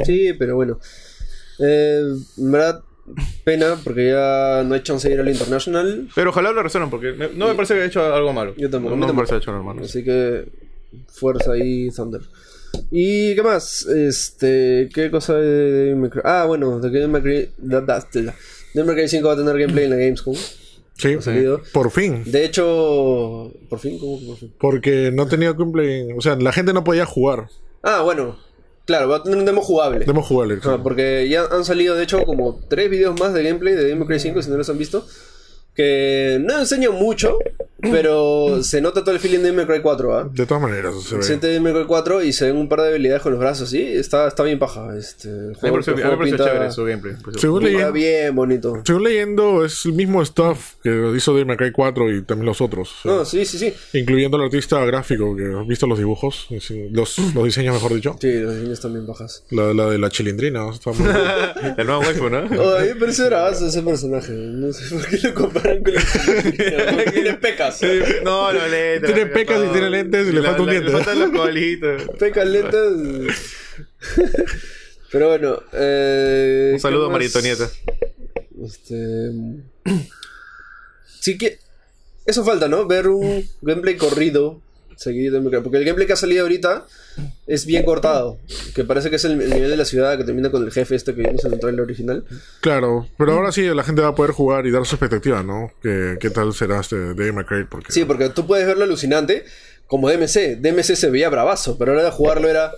[0.05, 0.79] Sí, pero bueno.
[1.59, 2.03] Eh,
[2.39, 2.83] en verdad,
[3.45, 6.09] pena porque ya no hay chance de ir al International.
[6.15, 8.55] Pero ojalá lo resuelvan porque me- no me parece que haya hecho algo malo.
[8.57, 9.17] Yo tampoco, No me tampoco.
[9.17, 9.83] parece que haya hecho algo malo.
[9.85, 10.45] Así que
[11.09, 12.21] fuerza ahí, Thunder.
[12.91, 13.87] ¿Y qué más?
[13.87, 16.21] Este, ¿qué cosa de Devil May Cry?
[16.25, 18.35] Ah, bueno, de Devil May Cry, da- da- da-
[18.75, 20.35] Devil May Cry 5 va a tener gameplay en la Gamescom.
[20.99, 21.17] Sí,
[21.73, 22.25] por fin.
[22.27, 24.55] De hecho, por fin, ¿cómo que por fin?
[24.59, 26.13] Porque no tenía cumple.
[26.15, 27.49] O sea, la gente no podía jugar.
[27.83, 28.37] Ah, bueno,
[28.85, 30.05] claro, va a tener un demo jugable.
[30.05, 30.59] Demo jugable.
[30.65, 34.19] Ah, porque ya han salido, de hecho, como tres videos más de gameplay de Cry
[34.19, 35.07] 5, si no los han visto.
[35.79, 37.39] Que no enseñan mucho,
[37.81, 40.29] pero se nota todo el feeling de Cry 4, ¿ah?
[40.33, 41.23] De todas maneras, se ve.
[41.23, 43.81] siente May Cry 4 y se ven un par de habilidades con los brazos, sí,
[43.81, 44.97] está, está bien paja.
[44.99, 47.15] Este, el me juego, pareció, el a mí me juego pareció pinta- chévere su gameplay.
[47.39, 48.83] Según leí- bien bonito.
[48.85, 52.91] Según leyendo, es el mismo stuff que hizo May Cry 4 y también los otros.
[52.99, 53.73] o sea, No, sí, sí, sí.
[53.97, 56.49] Incluyendo al artista gráfico que has visto los dibujos,
[56.91, 58.17] los, los diseños, mejor dicho.
[58.21, 59.45] Sí, los diseños están bien bajas.
[59.51, 60.69] La, la de la chilindrina.
[60.71, 61.09] está muy-
[61.79, 62.39] El nuevo waifu, ¿no?
[62.39, 64.33] A mí me parece bravazo ese personaje.
[64.33, 65.68] No sé por qué lo comparan
[67.13, 67.81] Tiene pecas.
[68.25, 69.15] No, los lentes.
[69.15, 70.87] Tiene pecas y tiene lentes y le falta un diente.
[70.87, 72.03] Le faltan los colitos.
[72.19, 72.93] Pecas lentas.
[75.11, 75.63] Pero bueno.
[75.73, 77.13] Eh, Un saludo ¿qué a más?
[77.13, 77.71] Maritonieta.
[78.65, 79.31] Este.
[81.21, 81.59] Sí que.
[82.27, 82.87] Eso falta, ¿no?
[82.87, 84.61] Ver un gameplay corrido.
[84.99, 85.41] Seguido.
[85.63, 86.85] Porque el gameplay que ha salido ahorita
[87.47, 88.39] es bien cortado.
[88.75, 90.97] Que parece que es el, el nivel de la ciudad que termina con el jefe
[90.97, 92.25] este que vimos en el trailer original.
[92.61, 95.71] Claro, pero ahora sí la gente va a poder jugar y dar su expectativa, ¿no?
[95.81, 97.65] ¿Qué, qué tal será este May Cry?
[97.71, 99.45] Porque Sí, porque tú puedes verlo alucinante
[99.87, 100.59] como DMC.
[100.61, 102.73] DMC se veía bravazo, pero ahora de jugarlo era.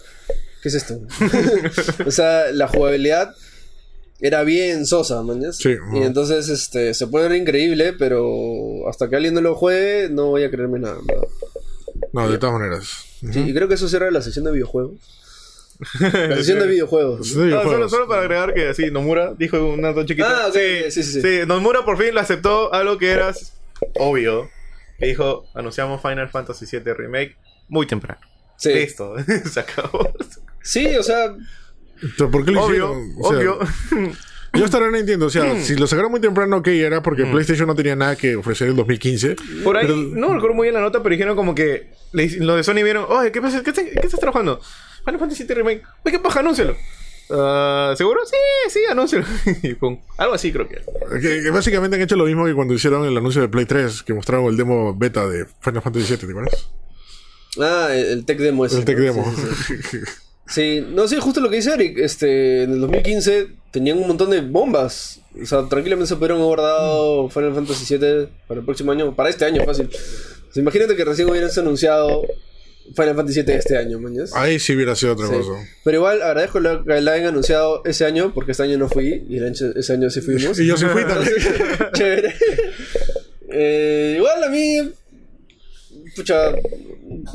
[0.63, 1.01] ¿Qué es esto?
[2.07, 3.35] o sea, la jugabilidad
[4.21, 5.51] era bien sosa, man.
[5.55, 6.05] Sí, Y ujú.
[6.05, 10.45] entonces este, se puede ver increíble, pero hasta que alguien no lo juegue, no voy
[10.45, 10.99] a creerme nada.
[11.07, 11.25] verdad.
[12.13, 13.05] No, de todas maneras.
[13.33, 14.99] Sí, y creo que eso cierra la sesión de videojuegos.
[16.01, 17.27] La sesión de videojuegos.
[17.29, 17.91] Sí, No, solo, videojuegos.
[17.91, 20.45] solo para agregar que así, Nomura dijo una ton chiquita.
[20.45, 20.55] Ah, ok,
[20.91, 21.21] sí, sí, sí.
[21.23, 23.33] Sí, Nomura por fin le aceptó algo que era
[23.95, 24.51] obvio.
[24.99, 27.37] Que dijo, anunciamos Final Fantasy VII Remake
[27.69, 28.21] muy temprano.
[28.59, 28.75] Sí.
[28.75, 29.15] Listo,
[29.51, 30.13] se acabó.
[30.63, 31.35] Sí, o sea,
[32.19, 33.15] Pero ¿Por qué lo Obvio, hicieron?
[33.19, 33.59] O sea, obvio.
[34.53, 35.27] Yo hasta ahora no entiendo.
[35.27, 38.37] O sea, si lo sacaron muy temprano, ok, era porque PlayStation no tenía nada que
[38.37, 39.37] ofrecer en 2015.
[39.63, 42.57] Por ahí, Pero- no recuerdo muy bien la nota, pero dijeron como que le- los
[42.57, 43.63] de Sony vieron, oye, ¿qué, pasa?
[43.63, 44.61] ¿Qué, estás- qué estás trabajando?
[45.05, 45.83] Final Fantasy VII Remake.
[46.05, 46.41] Oye, ¿qué paja?
[46.41, 46.77] Anúncialo.
[47.33, 48.21] Ah, ¿Seguro?
[48.27, 48.37] Sí,
[48.71, 49.25] sí, anúncialo.
[50.19, 50.79] Algo así creo que.
[51.21, 54.03] Que, que básicamente han hecho lo mismo que cuando hicieron el anuncio de Play 3,
[54.03, 56.71] que mostraron el demo beta de Final Fantasy VII, ¿te acuerdas?
[57.61, 58.79] ah, el, el tech demo ese.
[58.79, 59.05] El tech ¿no?
[59.05, 59.33] demo.
[59.37, 59.99] Sí, sí, sí.
[60.51, 61.99] Sí, no, sí, justo lo que dice Eric.
[61.99, 65.21] Este, en el 2015 tenían un montón de bombas.
[65.41, 69.31] O sea, tranquilamente se pudieron haber dado Final Fantasy VII para el próximo año, para
[69.31, 69.87] este año, fácil.
[69.87, 72.23] O sea, imagínate que recién hubieran anunciado
[72.97, 74.33] Final Fantasy VII este año, mañas.
[74.35, 75.35] Ahí sí hubiera sido otra Sí.
[75.35, 75.53] cosa.
[75.85, 79.25] Pero igual agradezco lo que la hayan anunciado ese año, porque este año no fui
[79.29, 80.59] y ese año sí fuimos.
[80.59, 81.35] Y yo sí fui también.
[81.95, 82.35] Chévere.
[83.53, 84.93] Eh, igual a mí.
[86.17, 86.53] Pucha.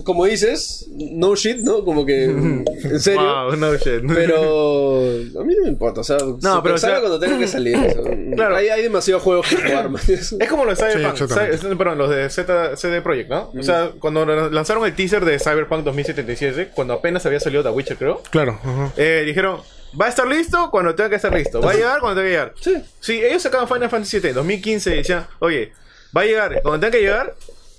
[0.03, 1.83] Como dices, no shit, ¿no?
[1.83, 2.25] Como que.
[2.85, 3.21] En serio.
[3.21, 4.01] Wow, no shit.
[4.13, 5.01] Pero.
[5.39, 6.17] A mí no me importa, o sea.
[6.41, 7.75] No, pero, o sea- cuando tenga que salir.
[7.77, 8.55] o sea, Claro.
[8.55, 10.01] Hay, hay demasiados juegos que jugar, man.
[10.07, 11.17] Es como los de Cyberpunk.
[11.17, 11.23] Sí.
[11.67, 13.51] Cy- perdón, los de Z, CD Projekt, ¿no?
[13.57, 17.97] O sea, cuando lanzaron el teaser de Cyberpunk 2077, cuando apenas había salido The Witcher,
[17.97, 18.59] creo, Claro.
[18.97, 19.59] eh, dijeron,
[19.99, 21.61] va a estar listo cuando tenga que estar listo.
[21.61, 22.53] Va a llegar cuando tenga que llegar.
[22.59, 22.75] Sí.
[22.99, 25.71] Sí, ellos sacaban Final Fantasy VII en 2015 y decían, oye,
[26.15, 27.33] va a llegar cuando tenga que llegar,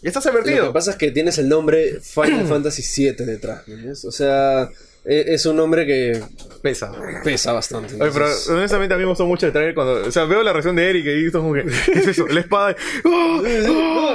[0.07, 0.67] ya estás Lo advertido.
[0.69, 3.63] que pasa es que tienes el nombre Final Fantasy VII detrás.
[4.05, 4.71] O sea,
[5.05, 6.21] eh, es un hombre que
[6.63, 6.91] Pesa.
[7.23, 7.95] pesa bastante.
[7.95, 10.05] Oye, pero honestamente a mí me gustó mucho el trailer cuando...
[10.07, 11.63] O sea, veo la reacción de Eric y esto como que...
[11.65, 12.27] ¿Qué es eso?
[12.27, 12.73] La espada...
[12.73, 13.43] y- ¡Oh!
[13.69, 14.15] ¡Oh!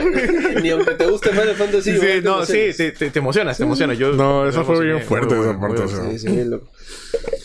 [0.61, 1.93] Ni aunque te guste Final Fantasy.
[1.93, 2.75] Sí, te no, sí, emocionas.
[2.77, 3.97] te, te, te emocionas, te emocionas.
[3.97, 5.97] Yo, No, eso fue bien fuerte, muy esa bueno, parte, muy o sea.
[6.03, 6.11] bueno.
[6.11, 6.67] Sí, sí, bien loco.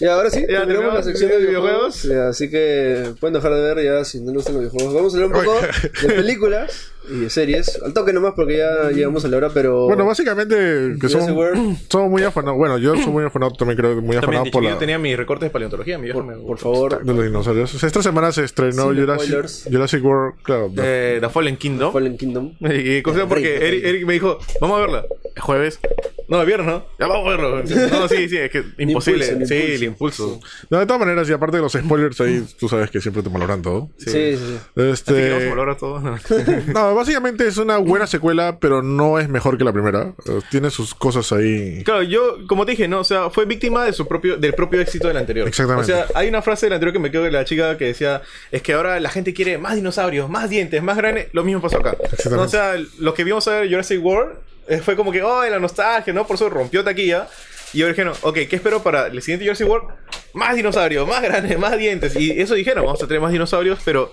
[0.01, 2.03] Y ahora sí, Ya, terminamos la sección de de videojuegos.
[2.03, 2.27] videojuegos.
[2.27, 4.95] eh, Así que pueden dejar de ver ya si no les gustan los videojuegos.
[4.95, 5.61] Vamos a hablar un poco
[6.03, 7.81] de películas y de series.
[7.83, 9.87] Al toque nomás porque ya llegamos a la hora, pero.
[9.87, 11.77] Bueno, básicamente que Jurassic somos, World.
[11.91, 12.59] somos muy afanados.
[12.59, 15.47] Bueno, yo soy muy afanado, también creo que muy afanado por la, tenía mis recortes
[15.49, 16.35] de paleontología, mi viejo me...
[16.37, 17.75] por favor, de los dinosaurios.
[17.75, 19.69] O sea, esta semana se estrenó Sin Jurassic, spoilers.
[19.71, 20.73] Jurassic World, claro.
[20.79, 21.93] Eh, The Fallen Kingdom.
[21.93, 22.53] Fallen Kingdom.
[22.61, 23.85] Y cosa porque Eric.
[23.85, 25.05] Eric me dijo, vamos a verla.
[25.35, 25.81] ¿Es jueves?
[26.29, 26.85] No, es viernes, ¿no?
[26.99, 27.63] Ya vamos a verlo.
[27.91, 29.25] No, sí, sí, es que imposible.
[29.27, 29.75] impulso, sí, impulso.
[29.75, 30.41] el impulso.
[30.71, 33.31] No, de todas maneras, y aparte de los spoilers ahí, tú sabes que siempre te
[33.31, 33.91] malogran todo.
[33.99, 34.43] Sí, sí, sí.
[34.57, 36.01] Así que vamos a Este, valorar todo.
[36.75, 36.95] No.
[36.97, 40.15] Básicamente es una buena secuela, pero no es mejor que la primera.
[40.27, 41.83] Eh, Tiene sus cosas ahí.
[41.85, 43.01] Claro, yo, como te dije, ¿no?
[43.01, 45.47] O sea, fue víctima de su propio, del propio éxito del anterior.
[45.47, 45.93] Exactamente.
[45.93, 48.23] O sea, hay una frase del anterior que me quedó de la chica que decía,
[48.51, 51.29] es que ahora la gente quiere más dinosaurios, más dientes, más grandes.
[51.33, 51.97] Lo mismo pasó acá.
[52.03, 52.45] Exactamente.
[52.45, 54.35] O sea, lo que vimos a ver Jurassic World
[54.69, 56.27] eh, fue como que, oh, la nostalgia, ¿no?
[56.27, 57.29] Por eso rompió taquilla.
[57.73, 59.89] Y yo dijeron, ok, ¿qué espero para el siguiente Jurassic World?
[60.35, 62.17] Más dinosaurios, más grandes, más dientes.
[62.17, 64.11] Y eso dijeron, vamos a tener más dinosaurios, pero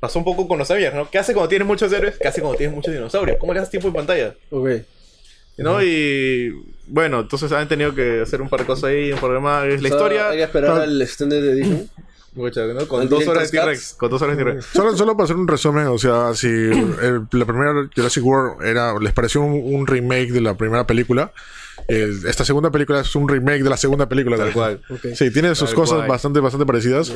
[0.00, 1.10] pasó un poco con los Avengers, ¿no?
[1.10, 2.16] ¿Qué hace cuando tienes muchos héroes?
[2.18, 3.38] ¿Qué hace cuando tienes muchos dinosaurios?
[3.38, 4.34] ¿Cómo le das tiempo en pantalla?
[4.50, 4.68] Ok.
[5.58, 5.82] ¿No?
[5.82, 6.52] Y
[6.86, 9.66] bueno, entonces han tenido que hacer un par de cosas ahí, un par de más.
[9.66, 11.90] La O sea, historia, Hay que esperar al Extended Edition.
[12.36, 13.94] Con dos horas de T-Rex.
[13.94, 14.66] Con dos horas de T-Rex.
[14.66, 18.98] Solo, solo para hacer un resumen, o sea, si el- la primera Jurassic World era,
[19.00, 21.32] les pareció un, un remake de la primera película,
[21.88, 24.36] el- esta segunda película es un remake de la segunda película.
[24.36, 24.82] Tal cual.
[25.14, 26.08] Sí, tiene sus Tal cosas cual.
[26.08, 27.12] bastante, bastante parecidas,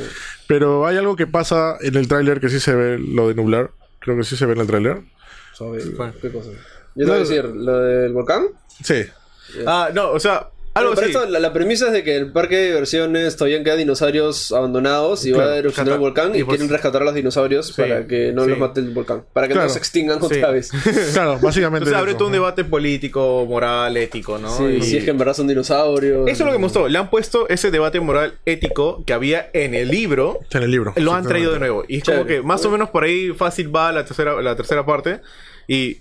[0.47, 3.71] pero hay algo que pasa en el tráiler que sí se ve, lo de nublar,
[3.99, 5.01] creo que sí se ve en el tráiler.
[6.21, 6.49] ¿Qué cosa?
[6.95, 8.45] Yo te voy a decir, lo del volcán.
[8.83, 9.03] Sí,
[9.67, 12.55] Ah, no, o sea, algo Bueno, esto, la, la premisa es de que el parque
[12.55, 16.57] de diversiones todavía quedan dinosaurios abandonados y va a erupcionar el volcán y, y pues-
[16.57, 18.49] quieren rescatar a los dinosaurios Sí, para que no sí.
[18.51, 19.67] los mate el volcán, para que Claro.
[19.67, 20.71] no se extingan otra vez.
[21.13, 21.79] claro, básicamente.
[21.89, 24.55] Entonces abre todo un debate político, moral, ético, ¿no?
[24.57, 26.27] Sí, Y- si es que en verdad son dinosaurios.
[26.27, 26.87] Eso es lo que me gustó.
[26.87, 30.39] Le han puesto ese debate moral ético que había en el libro.
[30.51, 30.93] En el libro.
[30.95, 31.83] Lo han traído de nuevo.
[31.87, 34.85] Y es como que más o menos por ahí fácil va la tercera, la tercera
[34.85, 35.19] parte.
[35.67, 35.97] Y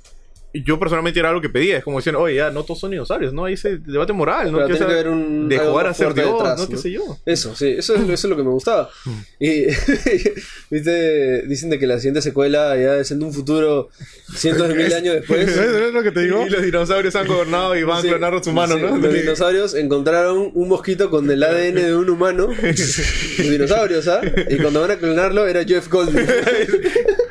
[0.53, 1.79] yo personalmente era algo que pedía.
[1.79, 3.45] Es como decían, oye, ya no todos son dinosaurios, ¿no?
[3.45, 4.59] Hay ese debate moral, ¿no?
[4.59, 6.65] Pero tiene que haber un- de jugar a ser Dios, detrás, ¿no?
[6.65, 6.71] ¿no?
[6.71, 7.19] ¿Qué sé yo?
[7.27, 8.91] Eso, sí, eso es, eso es lo que me gustaba.
[9.39, 9.67] Y
[10.71, 11.43] ¿viste?
[11.47, 13.89] dicen de que la siguiente secuela ya es en un futuro
[14.35, 15.47] cientos de mil años después.
[15.57, 16.47] ¿Ves ves lo que te digo?
[16.47, 18.97] Y los dinosaurios han gobernado y van a Sí, clonar a los humanos, sí, ¿no?
[18.97, 22.49] Los dinosaurios encontraron un mosquito con el ADN de un humano.
[22.63, 24.21] Los dinosaurios, ¿ah?
[24.49, 26.25] Y cuando van a clonarlo era Jeff Goldblum.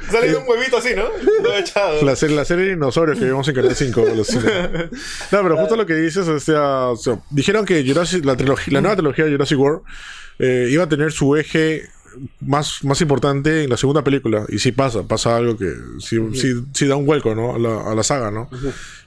[0.19, 1.03] Sale un huevito así, ¿no?
[1.43, 2.01] Todo echado.
[2.03, 4.05] La serie, la serie de dinosaurios que vimos en Canal 5.
[4.15, 4.43] los cine.
[5.31, 8.73] No, pero justo lo que dices, o sea, o sea, dijeron que Jurassic- la, trilogía-
[8.73, 9.81] la nueva trilogía de Jurassic World
[10.39, 11.89] eh, iba a tener su eje
[12.41, 14.45] más, más importante en la segunda película.
[14.49, 17.55] Y sí pasa, pasa algo que sí, sí, sí da un vuelco, ¿no?
[17.55, 18.49] A la, a la saga, ¿no?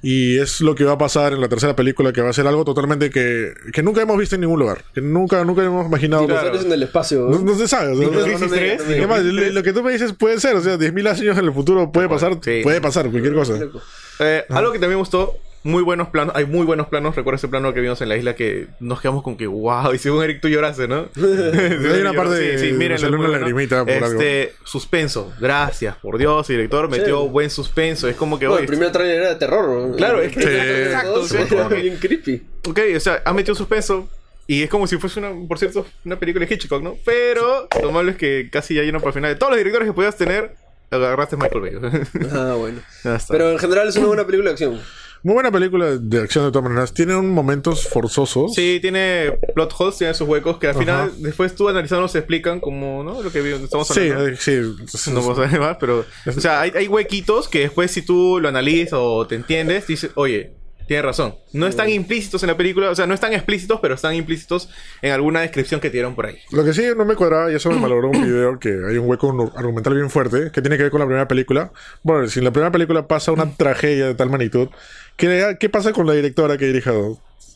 [0.03, 2.47] Y es lo que va a pasar en la tercera película, que va a ser
[2.47, 4.85] algo totalmente que, que nunca hemos visto en ningún lugar.
[4.95, 6.23] Que nunca, nunca hemos imaginado.
[6.23, 7.29] Dinosaurios en el espacio.
[7.29, 7.93] No, no se sabe.
[7.93, 9.55] o sea, Dino no- Crisis no me- 3, no me- Dino Además, lo, 3.
[9.55, 12.09] lo que tú me dices puede ser, o sea, 10.000 años en el futuro puede
[12.09, 12.61] pasar, Sí.
[12.63, 13.55] puede pasar, cualquier cosa.
[14.21, 15.35] Eh, algo que también me gustó,
[15.65, 18.35] muy buenos planos, hay muy buenos planos, recuerda ese plano que vimos en la isla
[18.35, 21.09] que nos quedamos con que wow, y según Eric tú lloraste, ¿no?
[21.17, 26.57] Hay una parte de- miren, salió una lagrimita por Este, suspenso, gracias, por Dios, el
[26.57, 27.29] director metió Sí.
[27.29, 29.89] buen suspenso, es como que Bueno, oye, el primer trailer era de terror.
[29.91, 29.97] ¿no?
[29.97, 31.37] Claro, es que- exacto, sí.
[31.51, 32.43] Era bien creepy.
[32.69, 34.09] ok, o sea, ha metido suspenso.
[34.49, 36.97] Y es como si fuese una, por cierto, una película de Hitchcock, ¿no?
[37.05, 39.31] Pero lo malo es que casi ya lleno para el final.
[39.31, 40.57] De todos los directores que podías tener,
[40.91, 41.73] agarraste Michael Bay.
[42.33, 42.81] Ah, bueno.
[43.29, 44.81] Pero en general es una buena película de acción.
[45.25, 46.93] Muy buena película de acción de todas maneras.
[46.93, 48.55] Tiene un momentos forzosos.
[48.55, 51.11] Sí, tiene plot holes, tiene sus huecos que al final, Ajá.
[51.19, 53.23] después tú analizando se explican como, ¿no?
[53.23, 54.29] Lo que estamos Sí, hablando.
[54.29, 54.61] eh, sí.
[55.13, 56.05] No vamos a ver más, pero...
[56.27, 60.11] O sea, hay, hay huequitos que después si tú lo analizas o te entiendes, dices,
[60.17, 60.55] oye,
[60.89, 61.37] tienes razón.
[61.53, 64.69] No están implícitos en la película, o sea, no están explícitos, pero están implícitos
[65.03, 66.39] en alguna descripción que dieron por ahí.
[66.51, 69.09] Lo que sí no me cuadraba, y eso me malogró un video, que hay un
[69.09, 71.73] hueco argumental bien fuerte, que tiene que ver con la primera película.
[72.03, 74.69] Bueno, si en la primera película pasa una tragedia de tal magnitud,
[75.17, 76.93] ¿qué, qué pasa con la directora que dirija?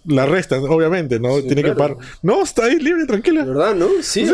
[0.09, 1.43] La arrestan, obviamente, ¿no?
[1.43, 1.97] tiene que parar.
[2.23, 3.43] No, está ahí libre, tranquila.
[3.43, 3.89] ¿De verdad, no?
[4.03, 4.25] Sí.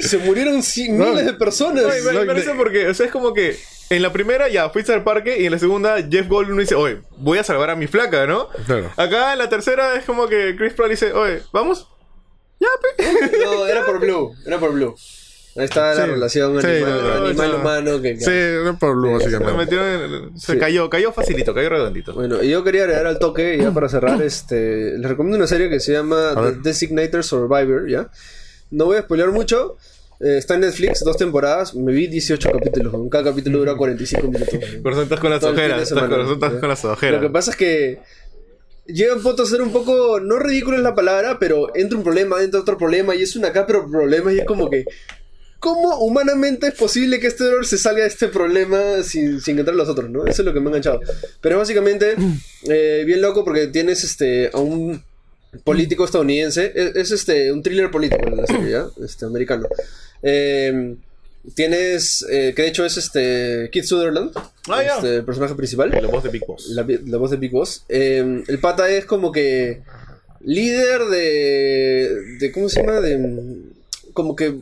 [0.00, 0.60] Se murieron
[0.90, 1.06] No.
[1.06, 1.82] miles de personas.
[1.82, 3.56] No, y me, me parece porque, o sea, es como que
[3.88, 6.98] en la primera ya fuiste al parque y en la segunda Jeff Goldblum dice, oye,
[7.16, 8.48] voy a salvar a mi flaca, ¿no?
[8.66, 8.90] Claro.
[8.96, 11.88] Acá en la tercera es como que Chris Pratt dice, oye, vamos.
[12.60, 13.38] Ya, pe.
[13.44, 14.34] No, era por Blue.
[14.46, 14.94] Era por Blue.
[15.54, 16.10] Ahí está la Sí.
[16.12, 18.00] relación Sí, animal- no, no, animal-humano.
[18.00, 18.30] que, Sí,
[18.64, 19.76] no Se básicamente.
[19.76, 20.58] en- se Sí.
[20.58, 22.14] cayó, cayó facilito, cayó redondito.
[22.14, 25.68] Bueno, y yo quería agregar al toque, ya para cerrar, este, les recomiendo una serie
[25.68, 26.56] que se llama The ver.
[26.62, 28.08] Designated Survivor, ¿ya?
[28.70, 29.76] No voy a spoilear mucho,
[30.20, 34.54] eh, está en Netflix, dos temporadas, me vi 18 capítulos, cada capítulo dura 45 minutos.
[34.82, 36.60] Por eso estás con las ojeras, estás con, estás ¿ya?
[36.60, 37.20] con las Lo ojeras.
[37.20, 37.98] que pasa es que
[38.86, 42.04] llega un punto a ser un poco, no ridículo es la palabra, pero entra un
[42.04, 44.84] problema, entra otro problema, y es una capa de problemas, y es como que,
[45.62, 49.76] ¿cómo humanamente es posible que este dolor se salga de este problema sin, sin entrar
[49.76, 50.26] los otros, no?
[50.26, 51.00] Eso es lo que me ha enganchado.
[51.40, 52.16] Pero básicamente,
[52.68, 55.02] eh, bien loco porque tienes este, a un
[55.64, 58.86] político estadounidense, es, es, este, un thriller político en la serie, ¿ya?
[59.04, 59.66] Este, americano.
[60.22, 60.96] Eh,
[61.56, 64.30] Tienes, eh, que de hecho es este Kid Sutherland,
[64.68, 64.94] Ah, ya.
[64.94, 66.68] este, el personaje principal La voz de Big Boss.
[66.68, 67.84] la, la voz de Big Boss.
[67.88, 69.80] Eh, el pata es como que
[70.44, 73.00] líder de, de ¿cómo se llama?
[73.00, 73.18] De
[74.12, 74.54] como que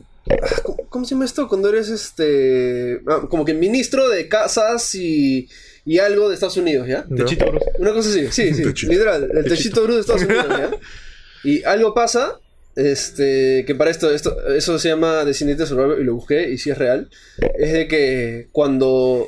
[0.91, 1.47] ¿cómo, se llama esto?
[1.47, 5.47] Cuando eres este ah, como que ministro de casas y,
[5.85, 7.05] y algo de Estados Unidos, ¿ya?
[7.15, 7.65] Techito Bruce.
[7.79, 8.91] Una cosa así, sí, sí, Techito.
[8.91, 10.71] literal, el techito bruto de Estados Unidos, ¿ya?
[11.43, 12.39] Y algo pasa,
[12.75, 16.69] este, que para esto, esto, eso se llama Designated Survivor y lo busqué y sí
[16.69, 17.09] es real,
[17.57, 19.27] es de que cuando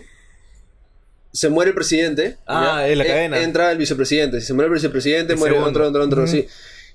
[1.32, 3.42] se muere el presidente, Ah, en la E- cadena.
[3.42, 5.72] entra el vicepresidente, si se muere el vicepresidente, El muere segundo.
[5.72, 6.46] otro, otro, otro, sí.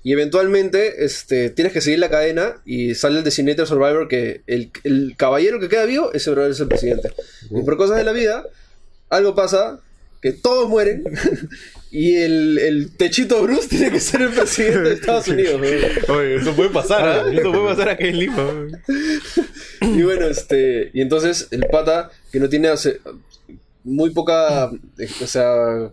[0.03, 4.71] Y eventualmente este, tienes que seguir la cadena y sale el Designated Survivor que el,
[4.83, 7.11] el caballero que queda vivo, ese es el presidente.
[7.49, 8.45] Y por cosas de la vida,
[9.09, 9.79] algo pasa
[10.21, 11.03] que todos mueren
[11.91, 15.61] y el, el techito Bruce tiene que ser el presidente de Estados Unidos.
[16.07, 16.13] ¿no?
[16.15, 17.31] Oye, eso puede pasar, ¿ah?
[17.31, 18.67] Eso puede pasar aquí en Lima.
[19.81, 22.99] Y bueno, este, y entonces el pata que no tiene hace-
[23.83, 25.89] muy poca, eh, o sea,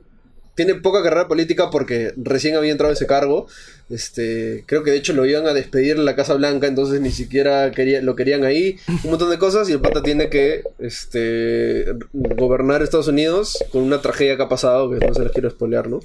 [0.56, 3.46] tiene poca carrera política porque recién había entrado ese cargo.
[3.88, 7.12] Este, creo que de hecho lo iban a despedir en la Casa Blanca, entonces ni
[7.12, 8.78] siquiera quería, lo querían ahí.
[9.04, 14.00] Un montón de cosas y el pata tiene que este, gobernar Estados Unidos con una
[14.00, 16.00] tragedia que ha pasado, que no se les quiero spoilear, ¿no?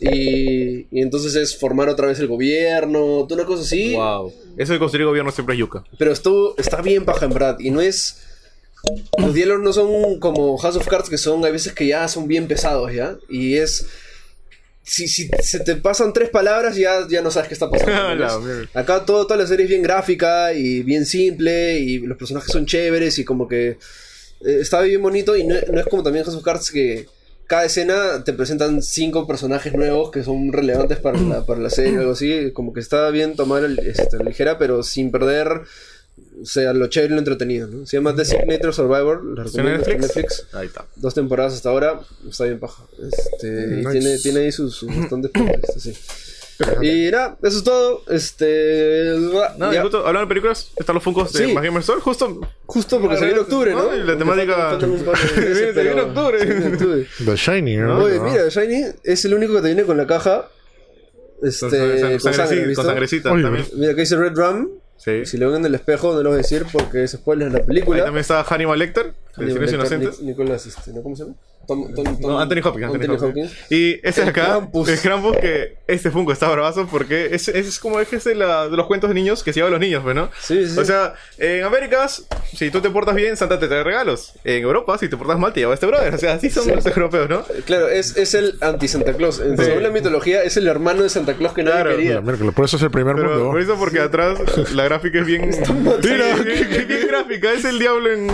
[0.00, 3.94] Y, y entonces es formar otra vez el gobierno, una cosa así.
[3.94, 4.32] Wow.
[4.56, 5.84] Eso de construir gobierno siempre es yuca.
[5.98, 7.58] Pero esto está bien paja en verdad.
[7.58, 8.18] Y no es.
[9.18, 12.26] Los diálogos no son como House of Cards, que son, hay veces que ya son
[12.26, 13.16] bien pesados, ¿ya?
[13.28, 13.86] Y es.
[14.84, 17.94] Si, si se te pasan tres palabras, ya, ya no sabes qué está pasando.
[18.74, 21.78] Acá todo, toda la serie es bien gráfica y bien simple.
[21.78, 23.68] Y los personajes son chéveres y como que.
[23.70, 25.36] eh, está bien bonito.
[25.36, 27.06] Y no, no es como también House of Cards que.
[27.46, 31.98] Cada escena te presentan cinco personajes nuevos que son relevantes para la, para la serie
[31.98, 32.50] o algo así.
[32.52, 35.60] Como que está bien tomar el, este, ligera, pero sin perder
[36.42, 37.86] o sea, lo chévere y lo entretenido, ¿no?
[37.86, 40.00] Se llama Designated Survivor, la ¿Está en recomiendo, Netflix?
[40.16, 40.46] Netflix.
[40.54, 40.84] Ahí está.
[40.96, 42.82] Dos temporadas hasta ahora, está bien paja.
[43.00, 45.92] Este, y tiene, tiene ahí sus, sus bastantes puntos, sí.
[46.80, 48.02] Y nada, eso es todo.
[48.08, 49.14] Este.
[49.58, 49.82] No, ya.
[49.82, 51.52] justo hablando de películas, están los Funkos de Sí.
[51.52, 52.00] Más Gamer Store.
[52.00, 52.40] Justo.
[52.66, 53.96] Justo porque se viene octubre, ¿no?
[53.96, 54.86] Y la temática- Se
[55.82, 57.08] viene- octubre.
[57.24, 58.04] The Shining, ¿no?
[58.04, 60.48] Oye, mira, Shiny es el único que te viene con la caja.
[61.42, 61.66] Este.
[61.68, 63.66] Con, con sangre, con sangrecita Oye, también.
[63.74, 64.68] Mira, que dice Red Rum.
[65.04, 65.26] Sí.
[65.26, 67.54] Si lo ven en el espejo, no lo voy a decir porque es spoiler en
[67.54, 68.04] la Ahí película.
[68.04, 70.20] también está Hannibal Lecter, de Hannibal Lecter, Inocentes.
[70.20, 71.02] Nic- Nicolas, este, ¿no?
[71.02, 71.34] ¿cómo se llama?
[71.66, 72.84] Tom- Tom- Tom- No, Anthony Hopkins.
[72.86, 73.50] Anthony, Anthony Hopkins.
[73.52, 73.70] Hopkins.
[73.70, 74.88] Y ese El acá, Krampus.
[74.88, 78.76] el Krampus, que este Funko está bravazo porque es, es como es es la- de
[78.76, 80.30] los cuentos de niños que se llevan los niños, pues, ¿no?
[80.40, 80.78] Sí, sí, sí.
[80.78, 84.32] O sea, en Américas, si tú te portas bien, Santa te trae regalos.
[84.44, 86.14] En Europa, si te portas mal, te lleva este brother.
[86.14, 86.70] O sea, así son Sí.
[86.72, 87.42] los europeos, ¿no?
[87.64, 89.40] Claro, es, es el anti-Santa Claus.
[89.40, 89.64] En Sí.
[89.64, 91.96] según la mitología, es el hermano de Santa Claus que nadie Claro.
[91.96, 92.20] quería.
[92.20, 93.50] Mira, por eso es el primer Pero mundo.
[93.50, 94.38] por eso, porque atrás
[94.74, 95.50] la gráfica es bien.
[96.02, 97.52] Mira, bien, bien- bien gráfica.
[97.52, 98.28] Es el diablo en.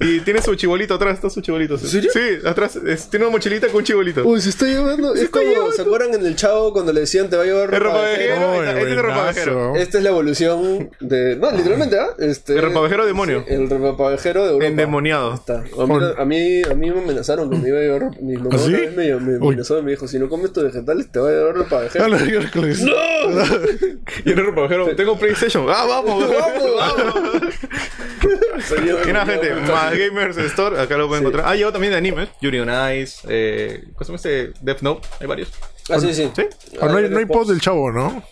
[0.00, 1.74] Y tiene su chibolito atrás, está su chibolito.
[1.74, 2.10] ¿En serio?
[2.12, 4.22] Sí, atrás es- tiene una mochilita con un chibolito.
[4.24, 5.14] Uy, se está llevando.
[5.14, 5.72] Es está como, llevando.
[5.72, 8.16] ¿se acuerdan en el chavo cuando le decían te va a llevar ropa ropa de
[8.18, 8.34] vejero.
[8.34, 9.02] este es el buenazo.
[9.02, 9.76] ropavejero.
[9.76, 11.36] Esta es la evolución de.
[11.36, 12.08] No, literalmente, ¿ah?
[12.18, 13.44] Este, El ropavejero demonio.
[13.46, 14.66] sí, el ropavejero de Europa.
[14.66, 15.34] Endemoniado.
[15.34, 15.64] Está.
[15.78, 18.16] A, mí, a, mí, a mí me amenazaron que me iba a llevar ropa.
[18.20, 18.68] Mi mamá ¿Ah, sí?
[18.68, 19.46] una vez me, me Uy.
[19.48, 22.04] amenazó y me dijo: si no comes tus vegetales, te va a llevar ropavejero.
[22.04, 24.94] Ah, yo que- Y el ropavejero.
[24.96, 25.66] Tengo PlayStation.
[25.68, 26.24] ¡Ah, vamos!
[26.38, 27.42] ¡Vamos!
[28.68, 31.28] Salió- Y nada, gente, más Gamers Store, acá lo pueden Sí.
[31.28, 31.52] encontrar.
[31.52, 32.28] Ah, llegó también de animes.
[32.40, 34.52] Yuri on Ice, eh, ¿cómo se llama este?
[34.60, 35.50] Death Note, hay varios.
[35.88, 36.30] Ah, sí, sí.
[36.34, 36.42] ¿Sí?
[36.80, 38.22] Ah, no hay, no hay post del chavo, ¿no?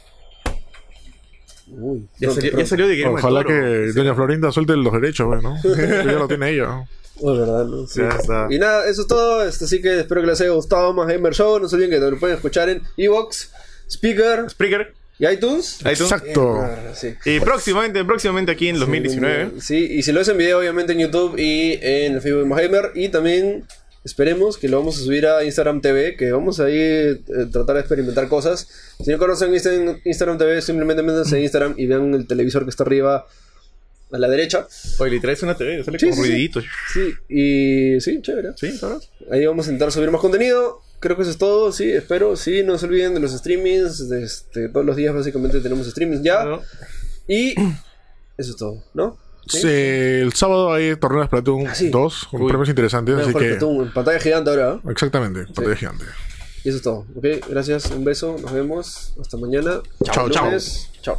[1.69, 5.43] Uy, Ya, pronto, salió, ya salió de Guillermo Ojalá que Doña Florinda suelte los derechos,
[5.43, 5.57] ¿no?
[5.65, 6.85] ya lo tiene ella.
[7.23, 7.87] Verdad, ¿no?
[7.87, 8.01] Sí.
[8.01, 8.47] Ya está.
[8.51, 9.45] Y nada, eso es todo.
[9.47, 11.61] Este, así que espero que les haya gustado más Gamer Show.
[11.61, 13.53] No se olviden que lo pueden escuchar en Evox,
[13.89, 15.79] Speaker Spreaker, y iTunes.
[15.81, 16.01] iTunes.
[16.01, 16.61] Exacto.
[16.61, 17.15] Ah, sí.
[17.25, 19.61] Y próximamente, próximamente aquí en 2019.
[19.61, 22.63] Sí, y si lo ves en video, obviamente en YouTube y en el Facebook de
[22.63, 22.91] Gamer.
[22.95, 23.65] Y también
[24.05, 27.75] esperemos que lo vamos a subir a Instagram TV, que vamos a ir eh, tratar
[27.77, 28.69] de experimentar cosas.
[29.03, 32.71] Si no conocen Insta- Instagram TV, simplemente métanse en Instagram y vean el televisor que
[32.71, 33.27] está arriba.
[34.11, 34.67] a la derecha.
[34.99, 36.29] Oye, literal es una TV, sale Sí, con sí, sí.
[36.29, 36.65] ruiditos.
[36.93, 38.51] Sí, y sí, chévere.
[38.57, 39.09] Sí, ¿sabes?
[39.31, 40.81] Ahí vamos a intentar subir más contenido.
[41.01, 42.37] Creo que eso es todo, sí, espero.
[42.37, 44.11] Sí, no se olviden de los streamings.
[44.11, 46.45] de este, todos los días básicamente tenemos streamings ya.
[46.45, 46.61] ¿No?
[47.27, 47.55] Y
[48.37, 49.17] eso es todo, ¿no?
[49.47, 51.91] Sí, el sábado hay torneos Splatoon Ah, sí.
[51.91, 52.49] 2 con Uy.
[52.49, 53.49] premios interesantes, así que...
[53.57, 54.75] Splatoon, pantalla gigante ahora.
[54.85, 54.91] ¿eh?
[54.91, 56.05] Exactamente, pantalla gigante.
[56.65, 57.07] Y eso es todo.
[57.17, 59.15] Ok, gracias, un beso, nos vemos.
[59.21, 59.81] Hasta mañana.
[60.05, 60.49] Chao, chao.
[61.03, 61.19] Chao.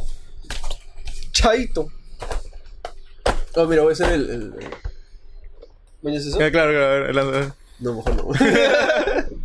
[1.32, 1.88] Chaito.
[3.56, 4.30] Oh, mira, voy a hacer el.
[4.30, 4.54] el...
[6.02, 6.38] ¿Mañana es eso?
[6.40, 7.12] Ah, claro, claro.
[7.12, 8.28] la- la- No, mejor no.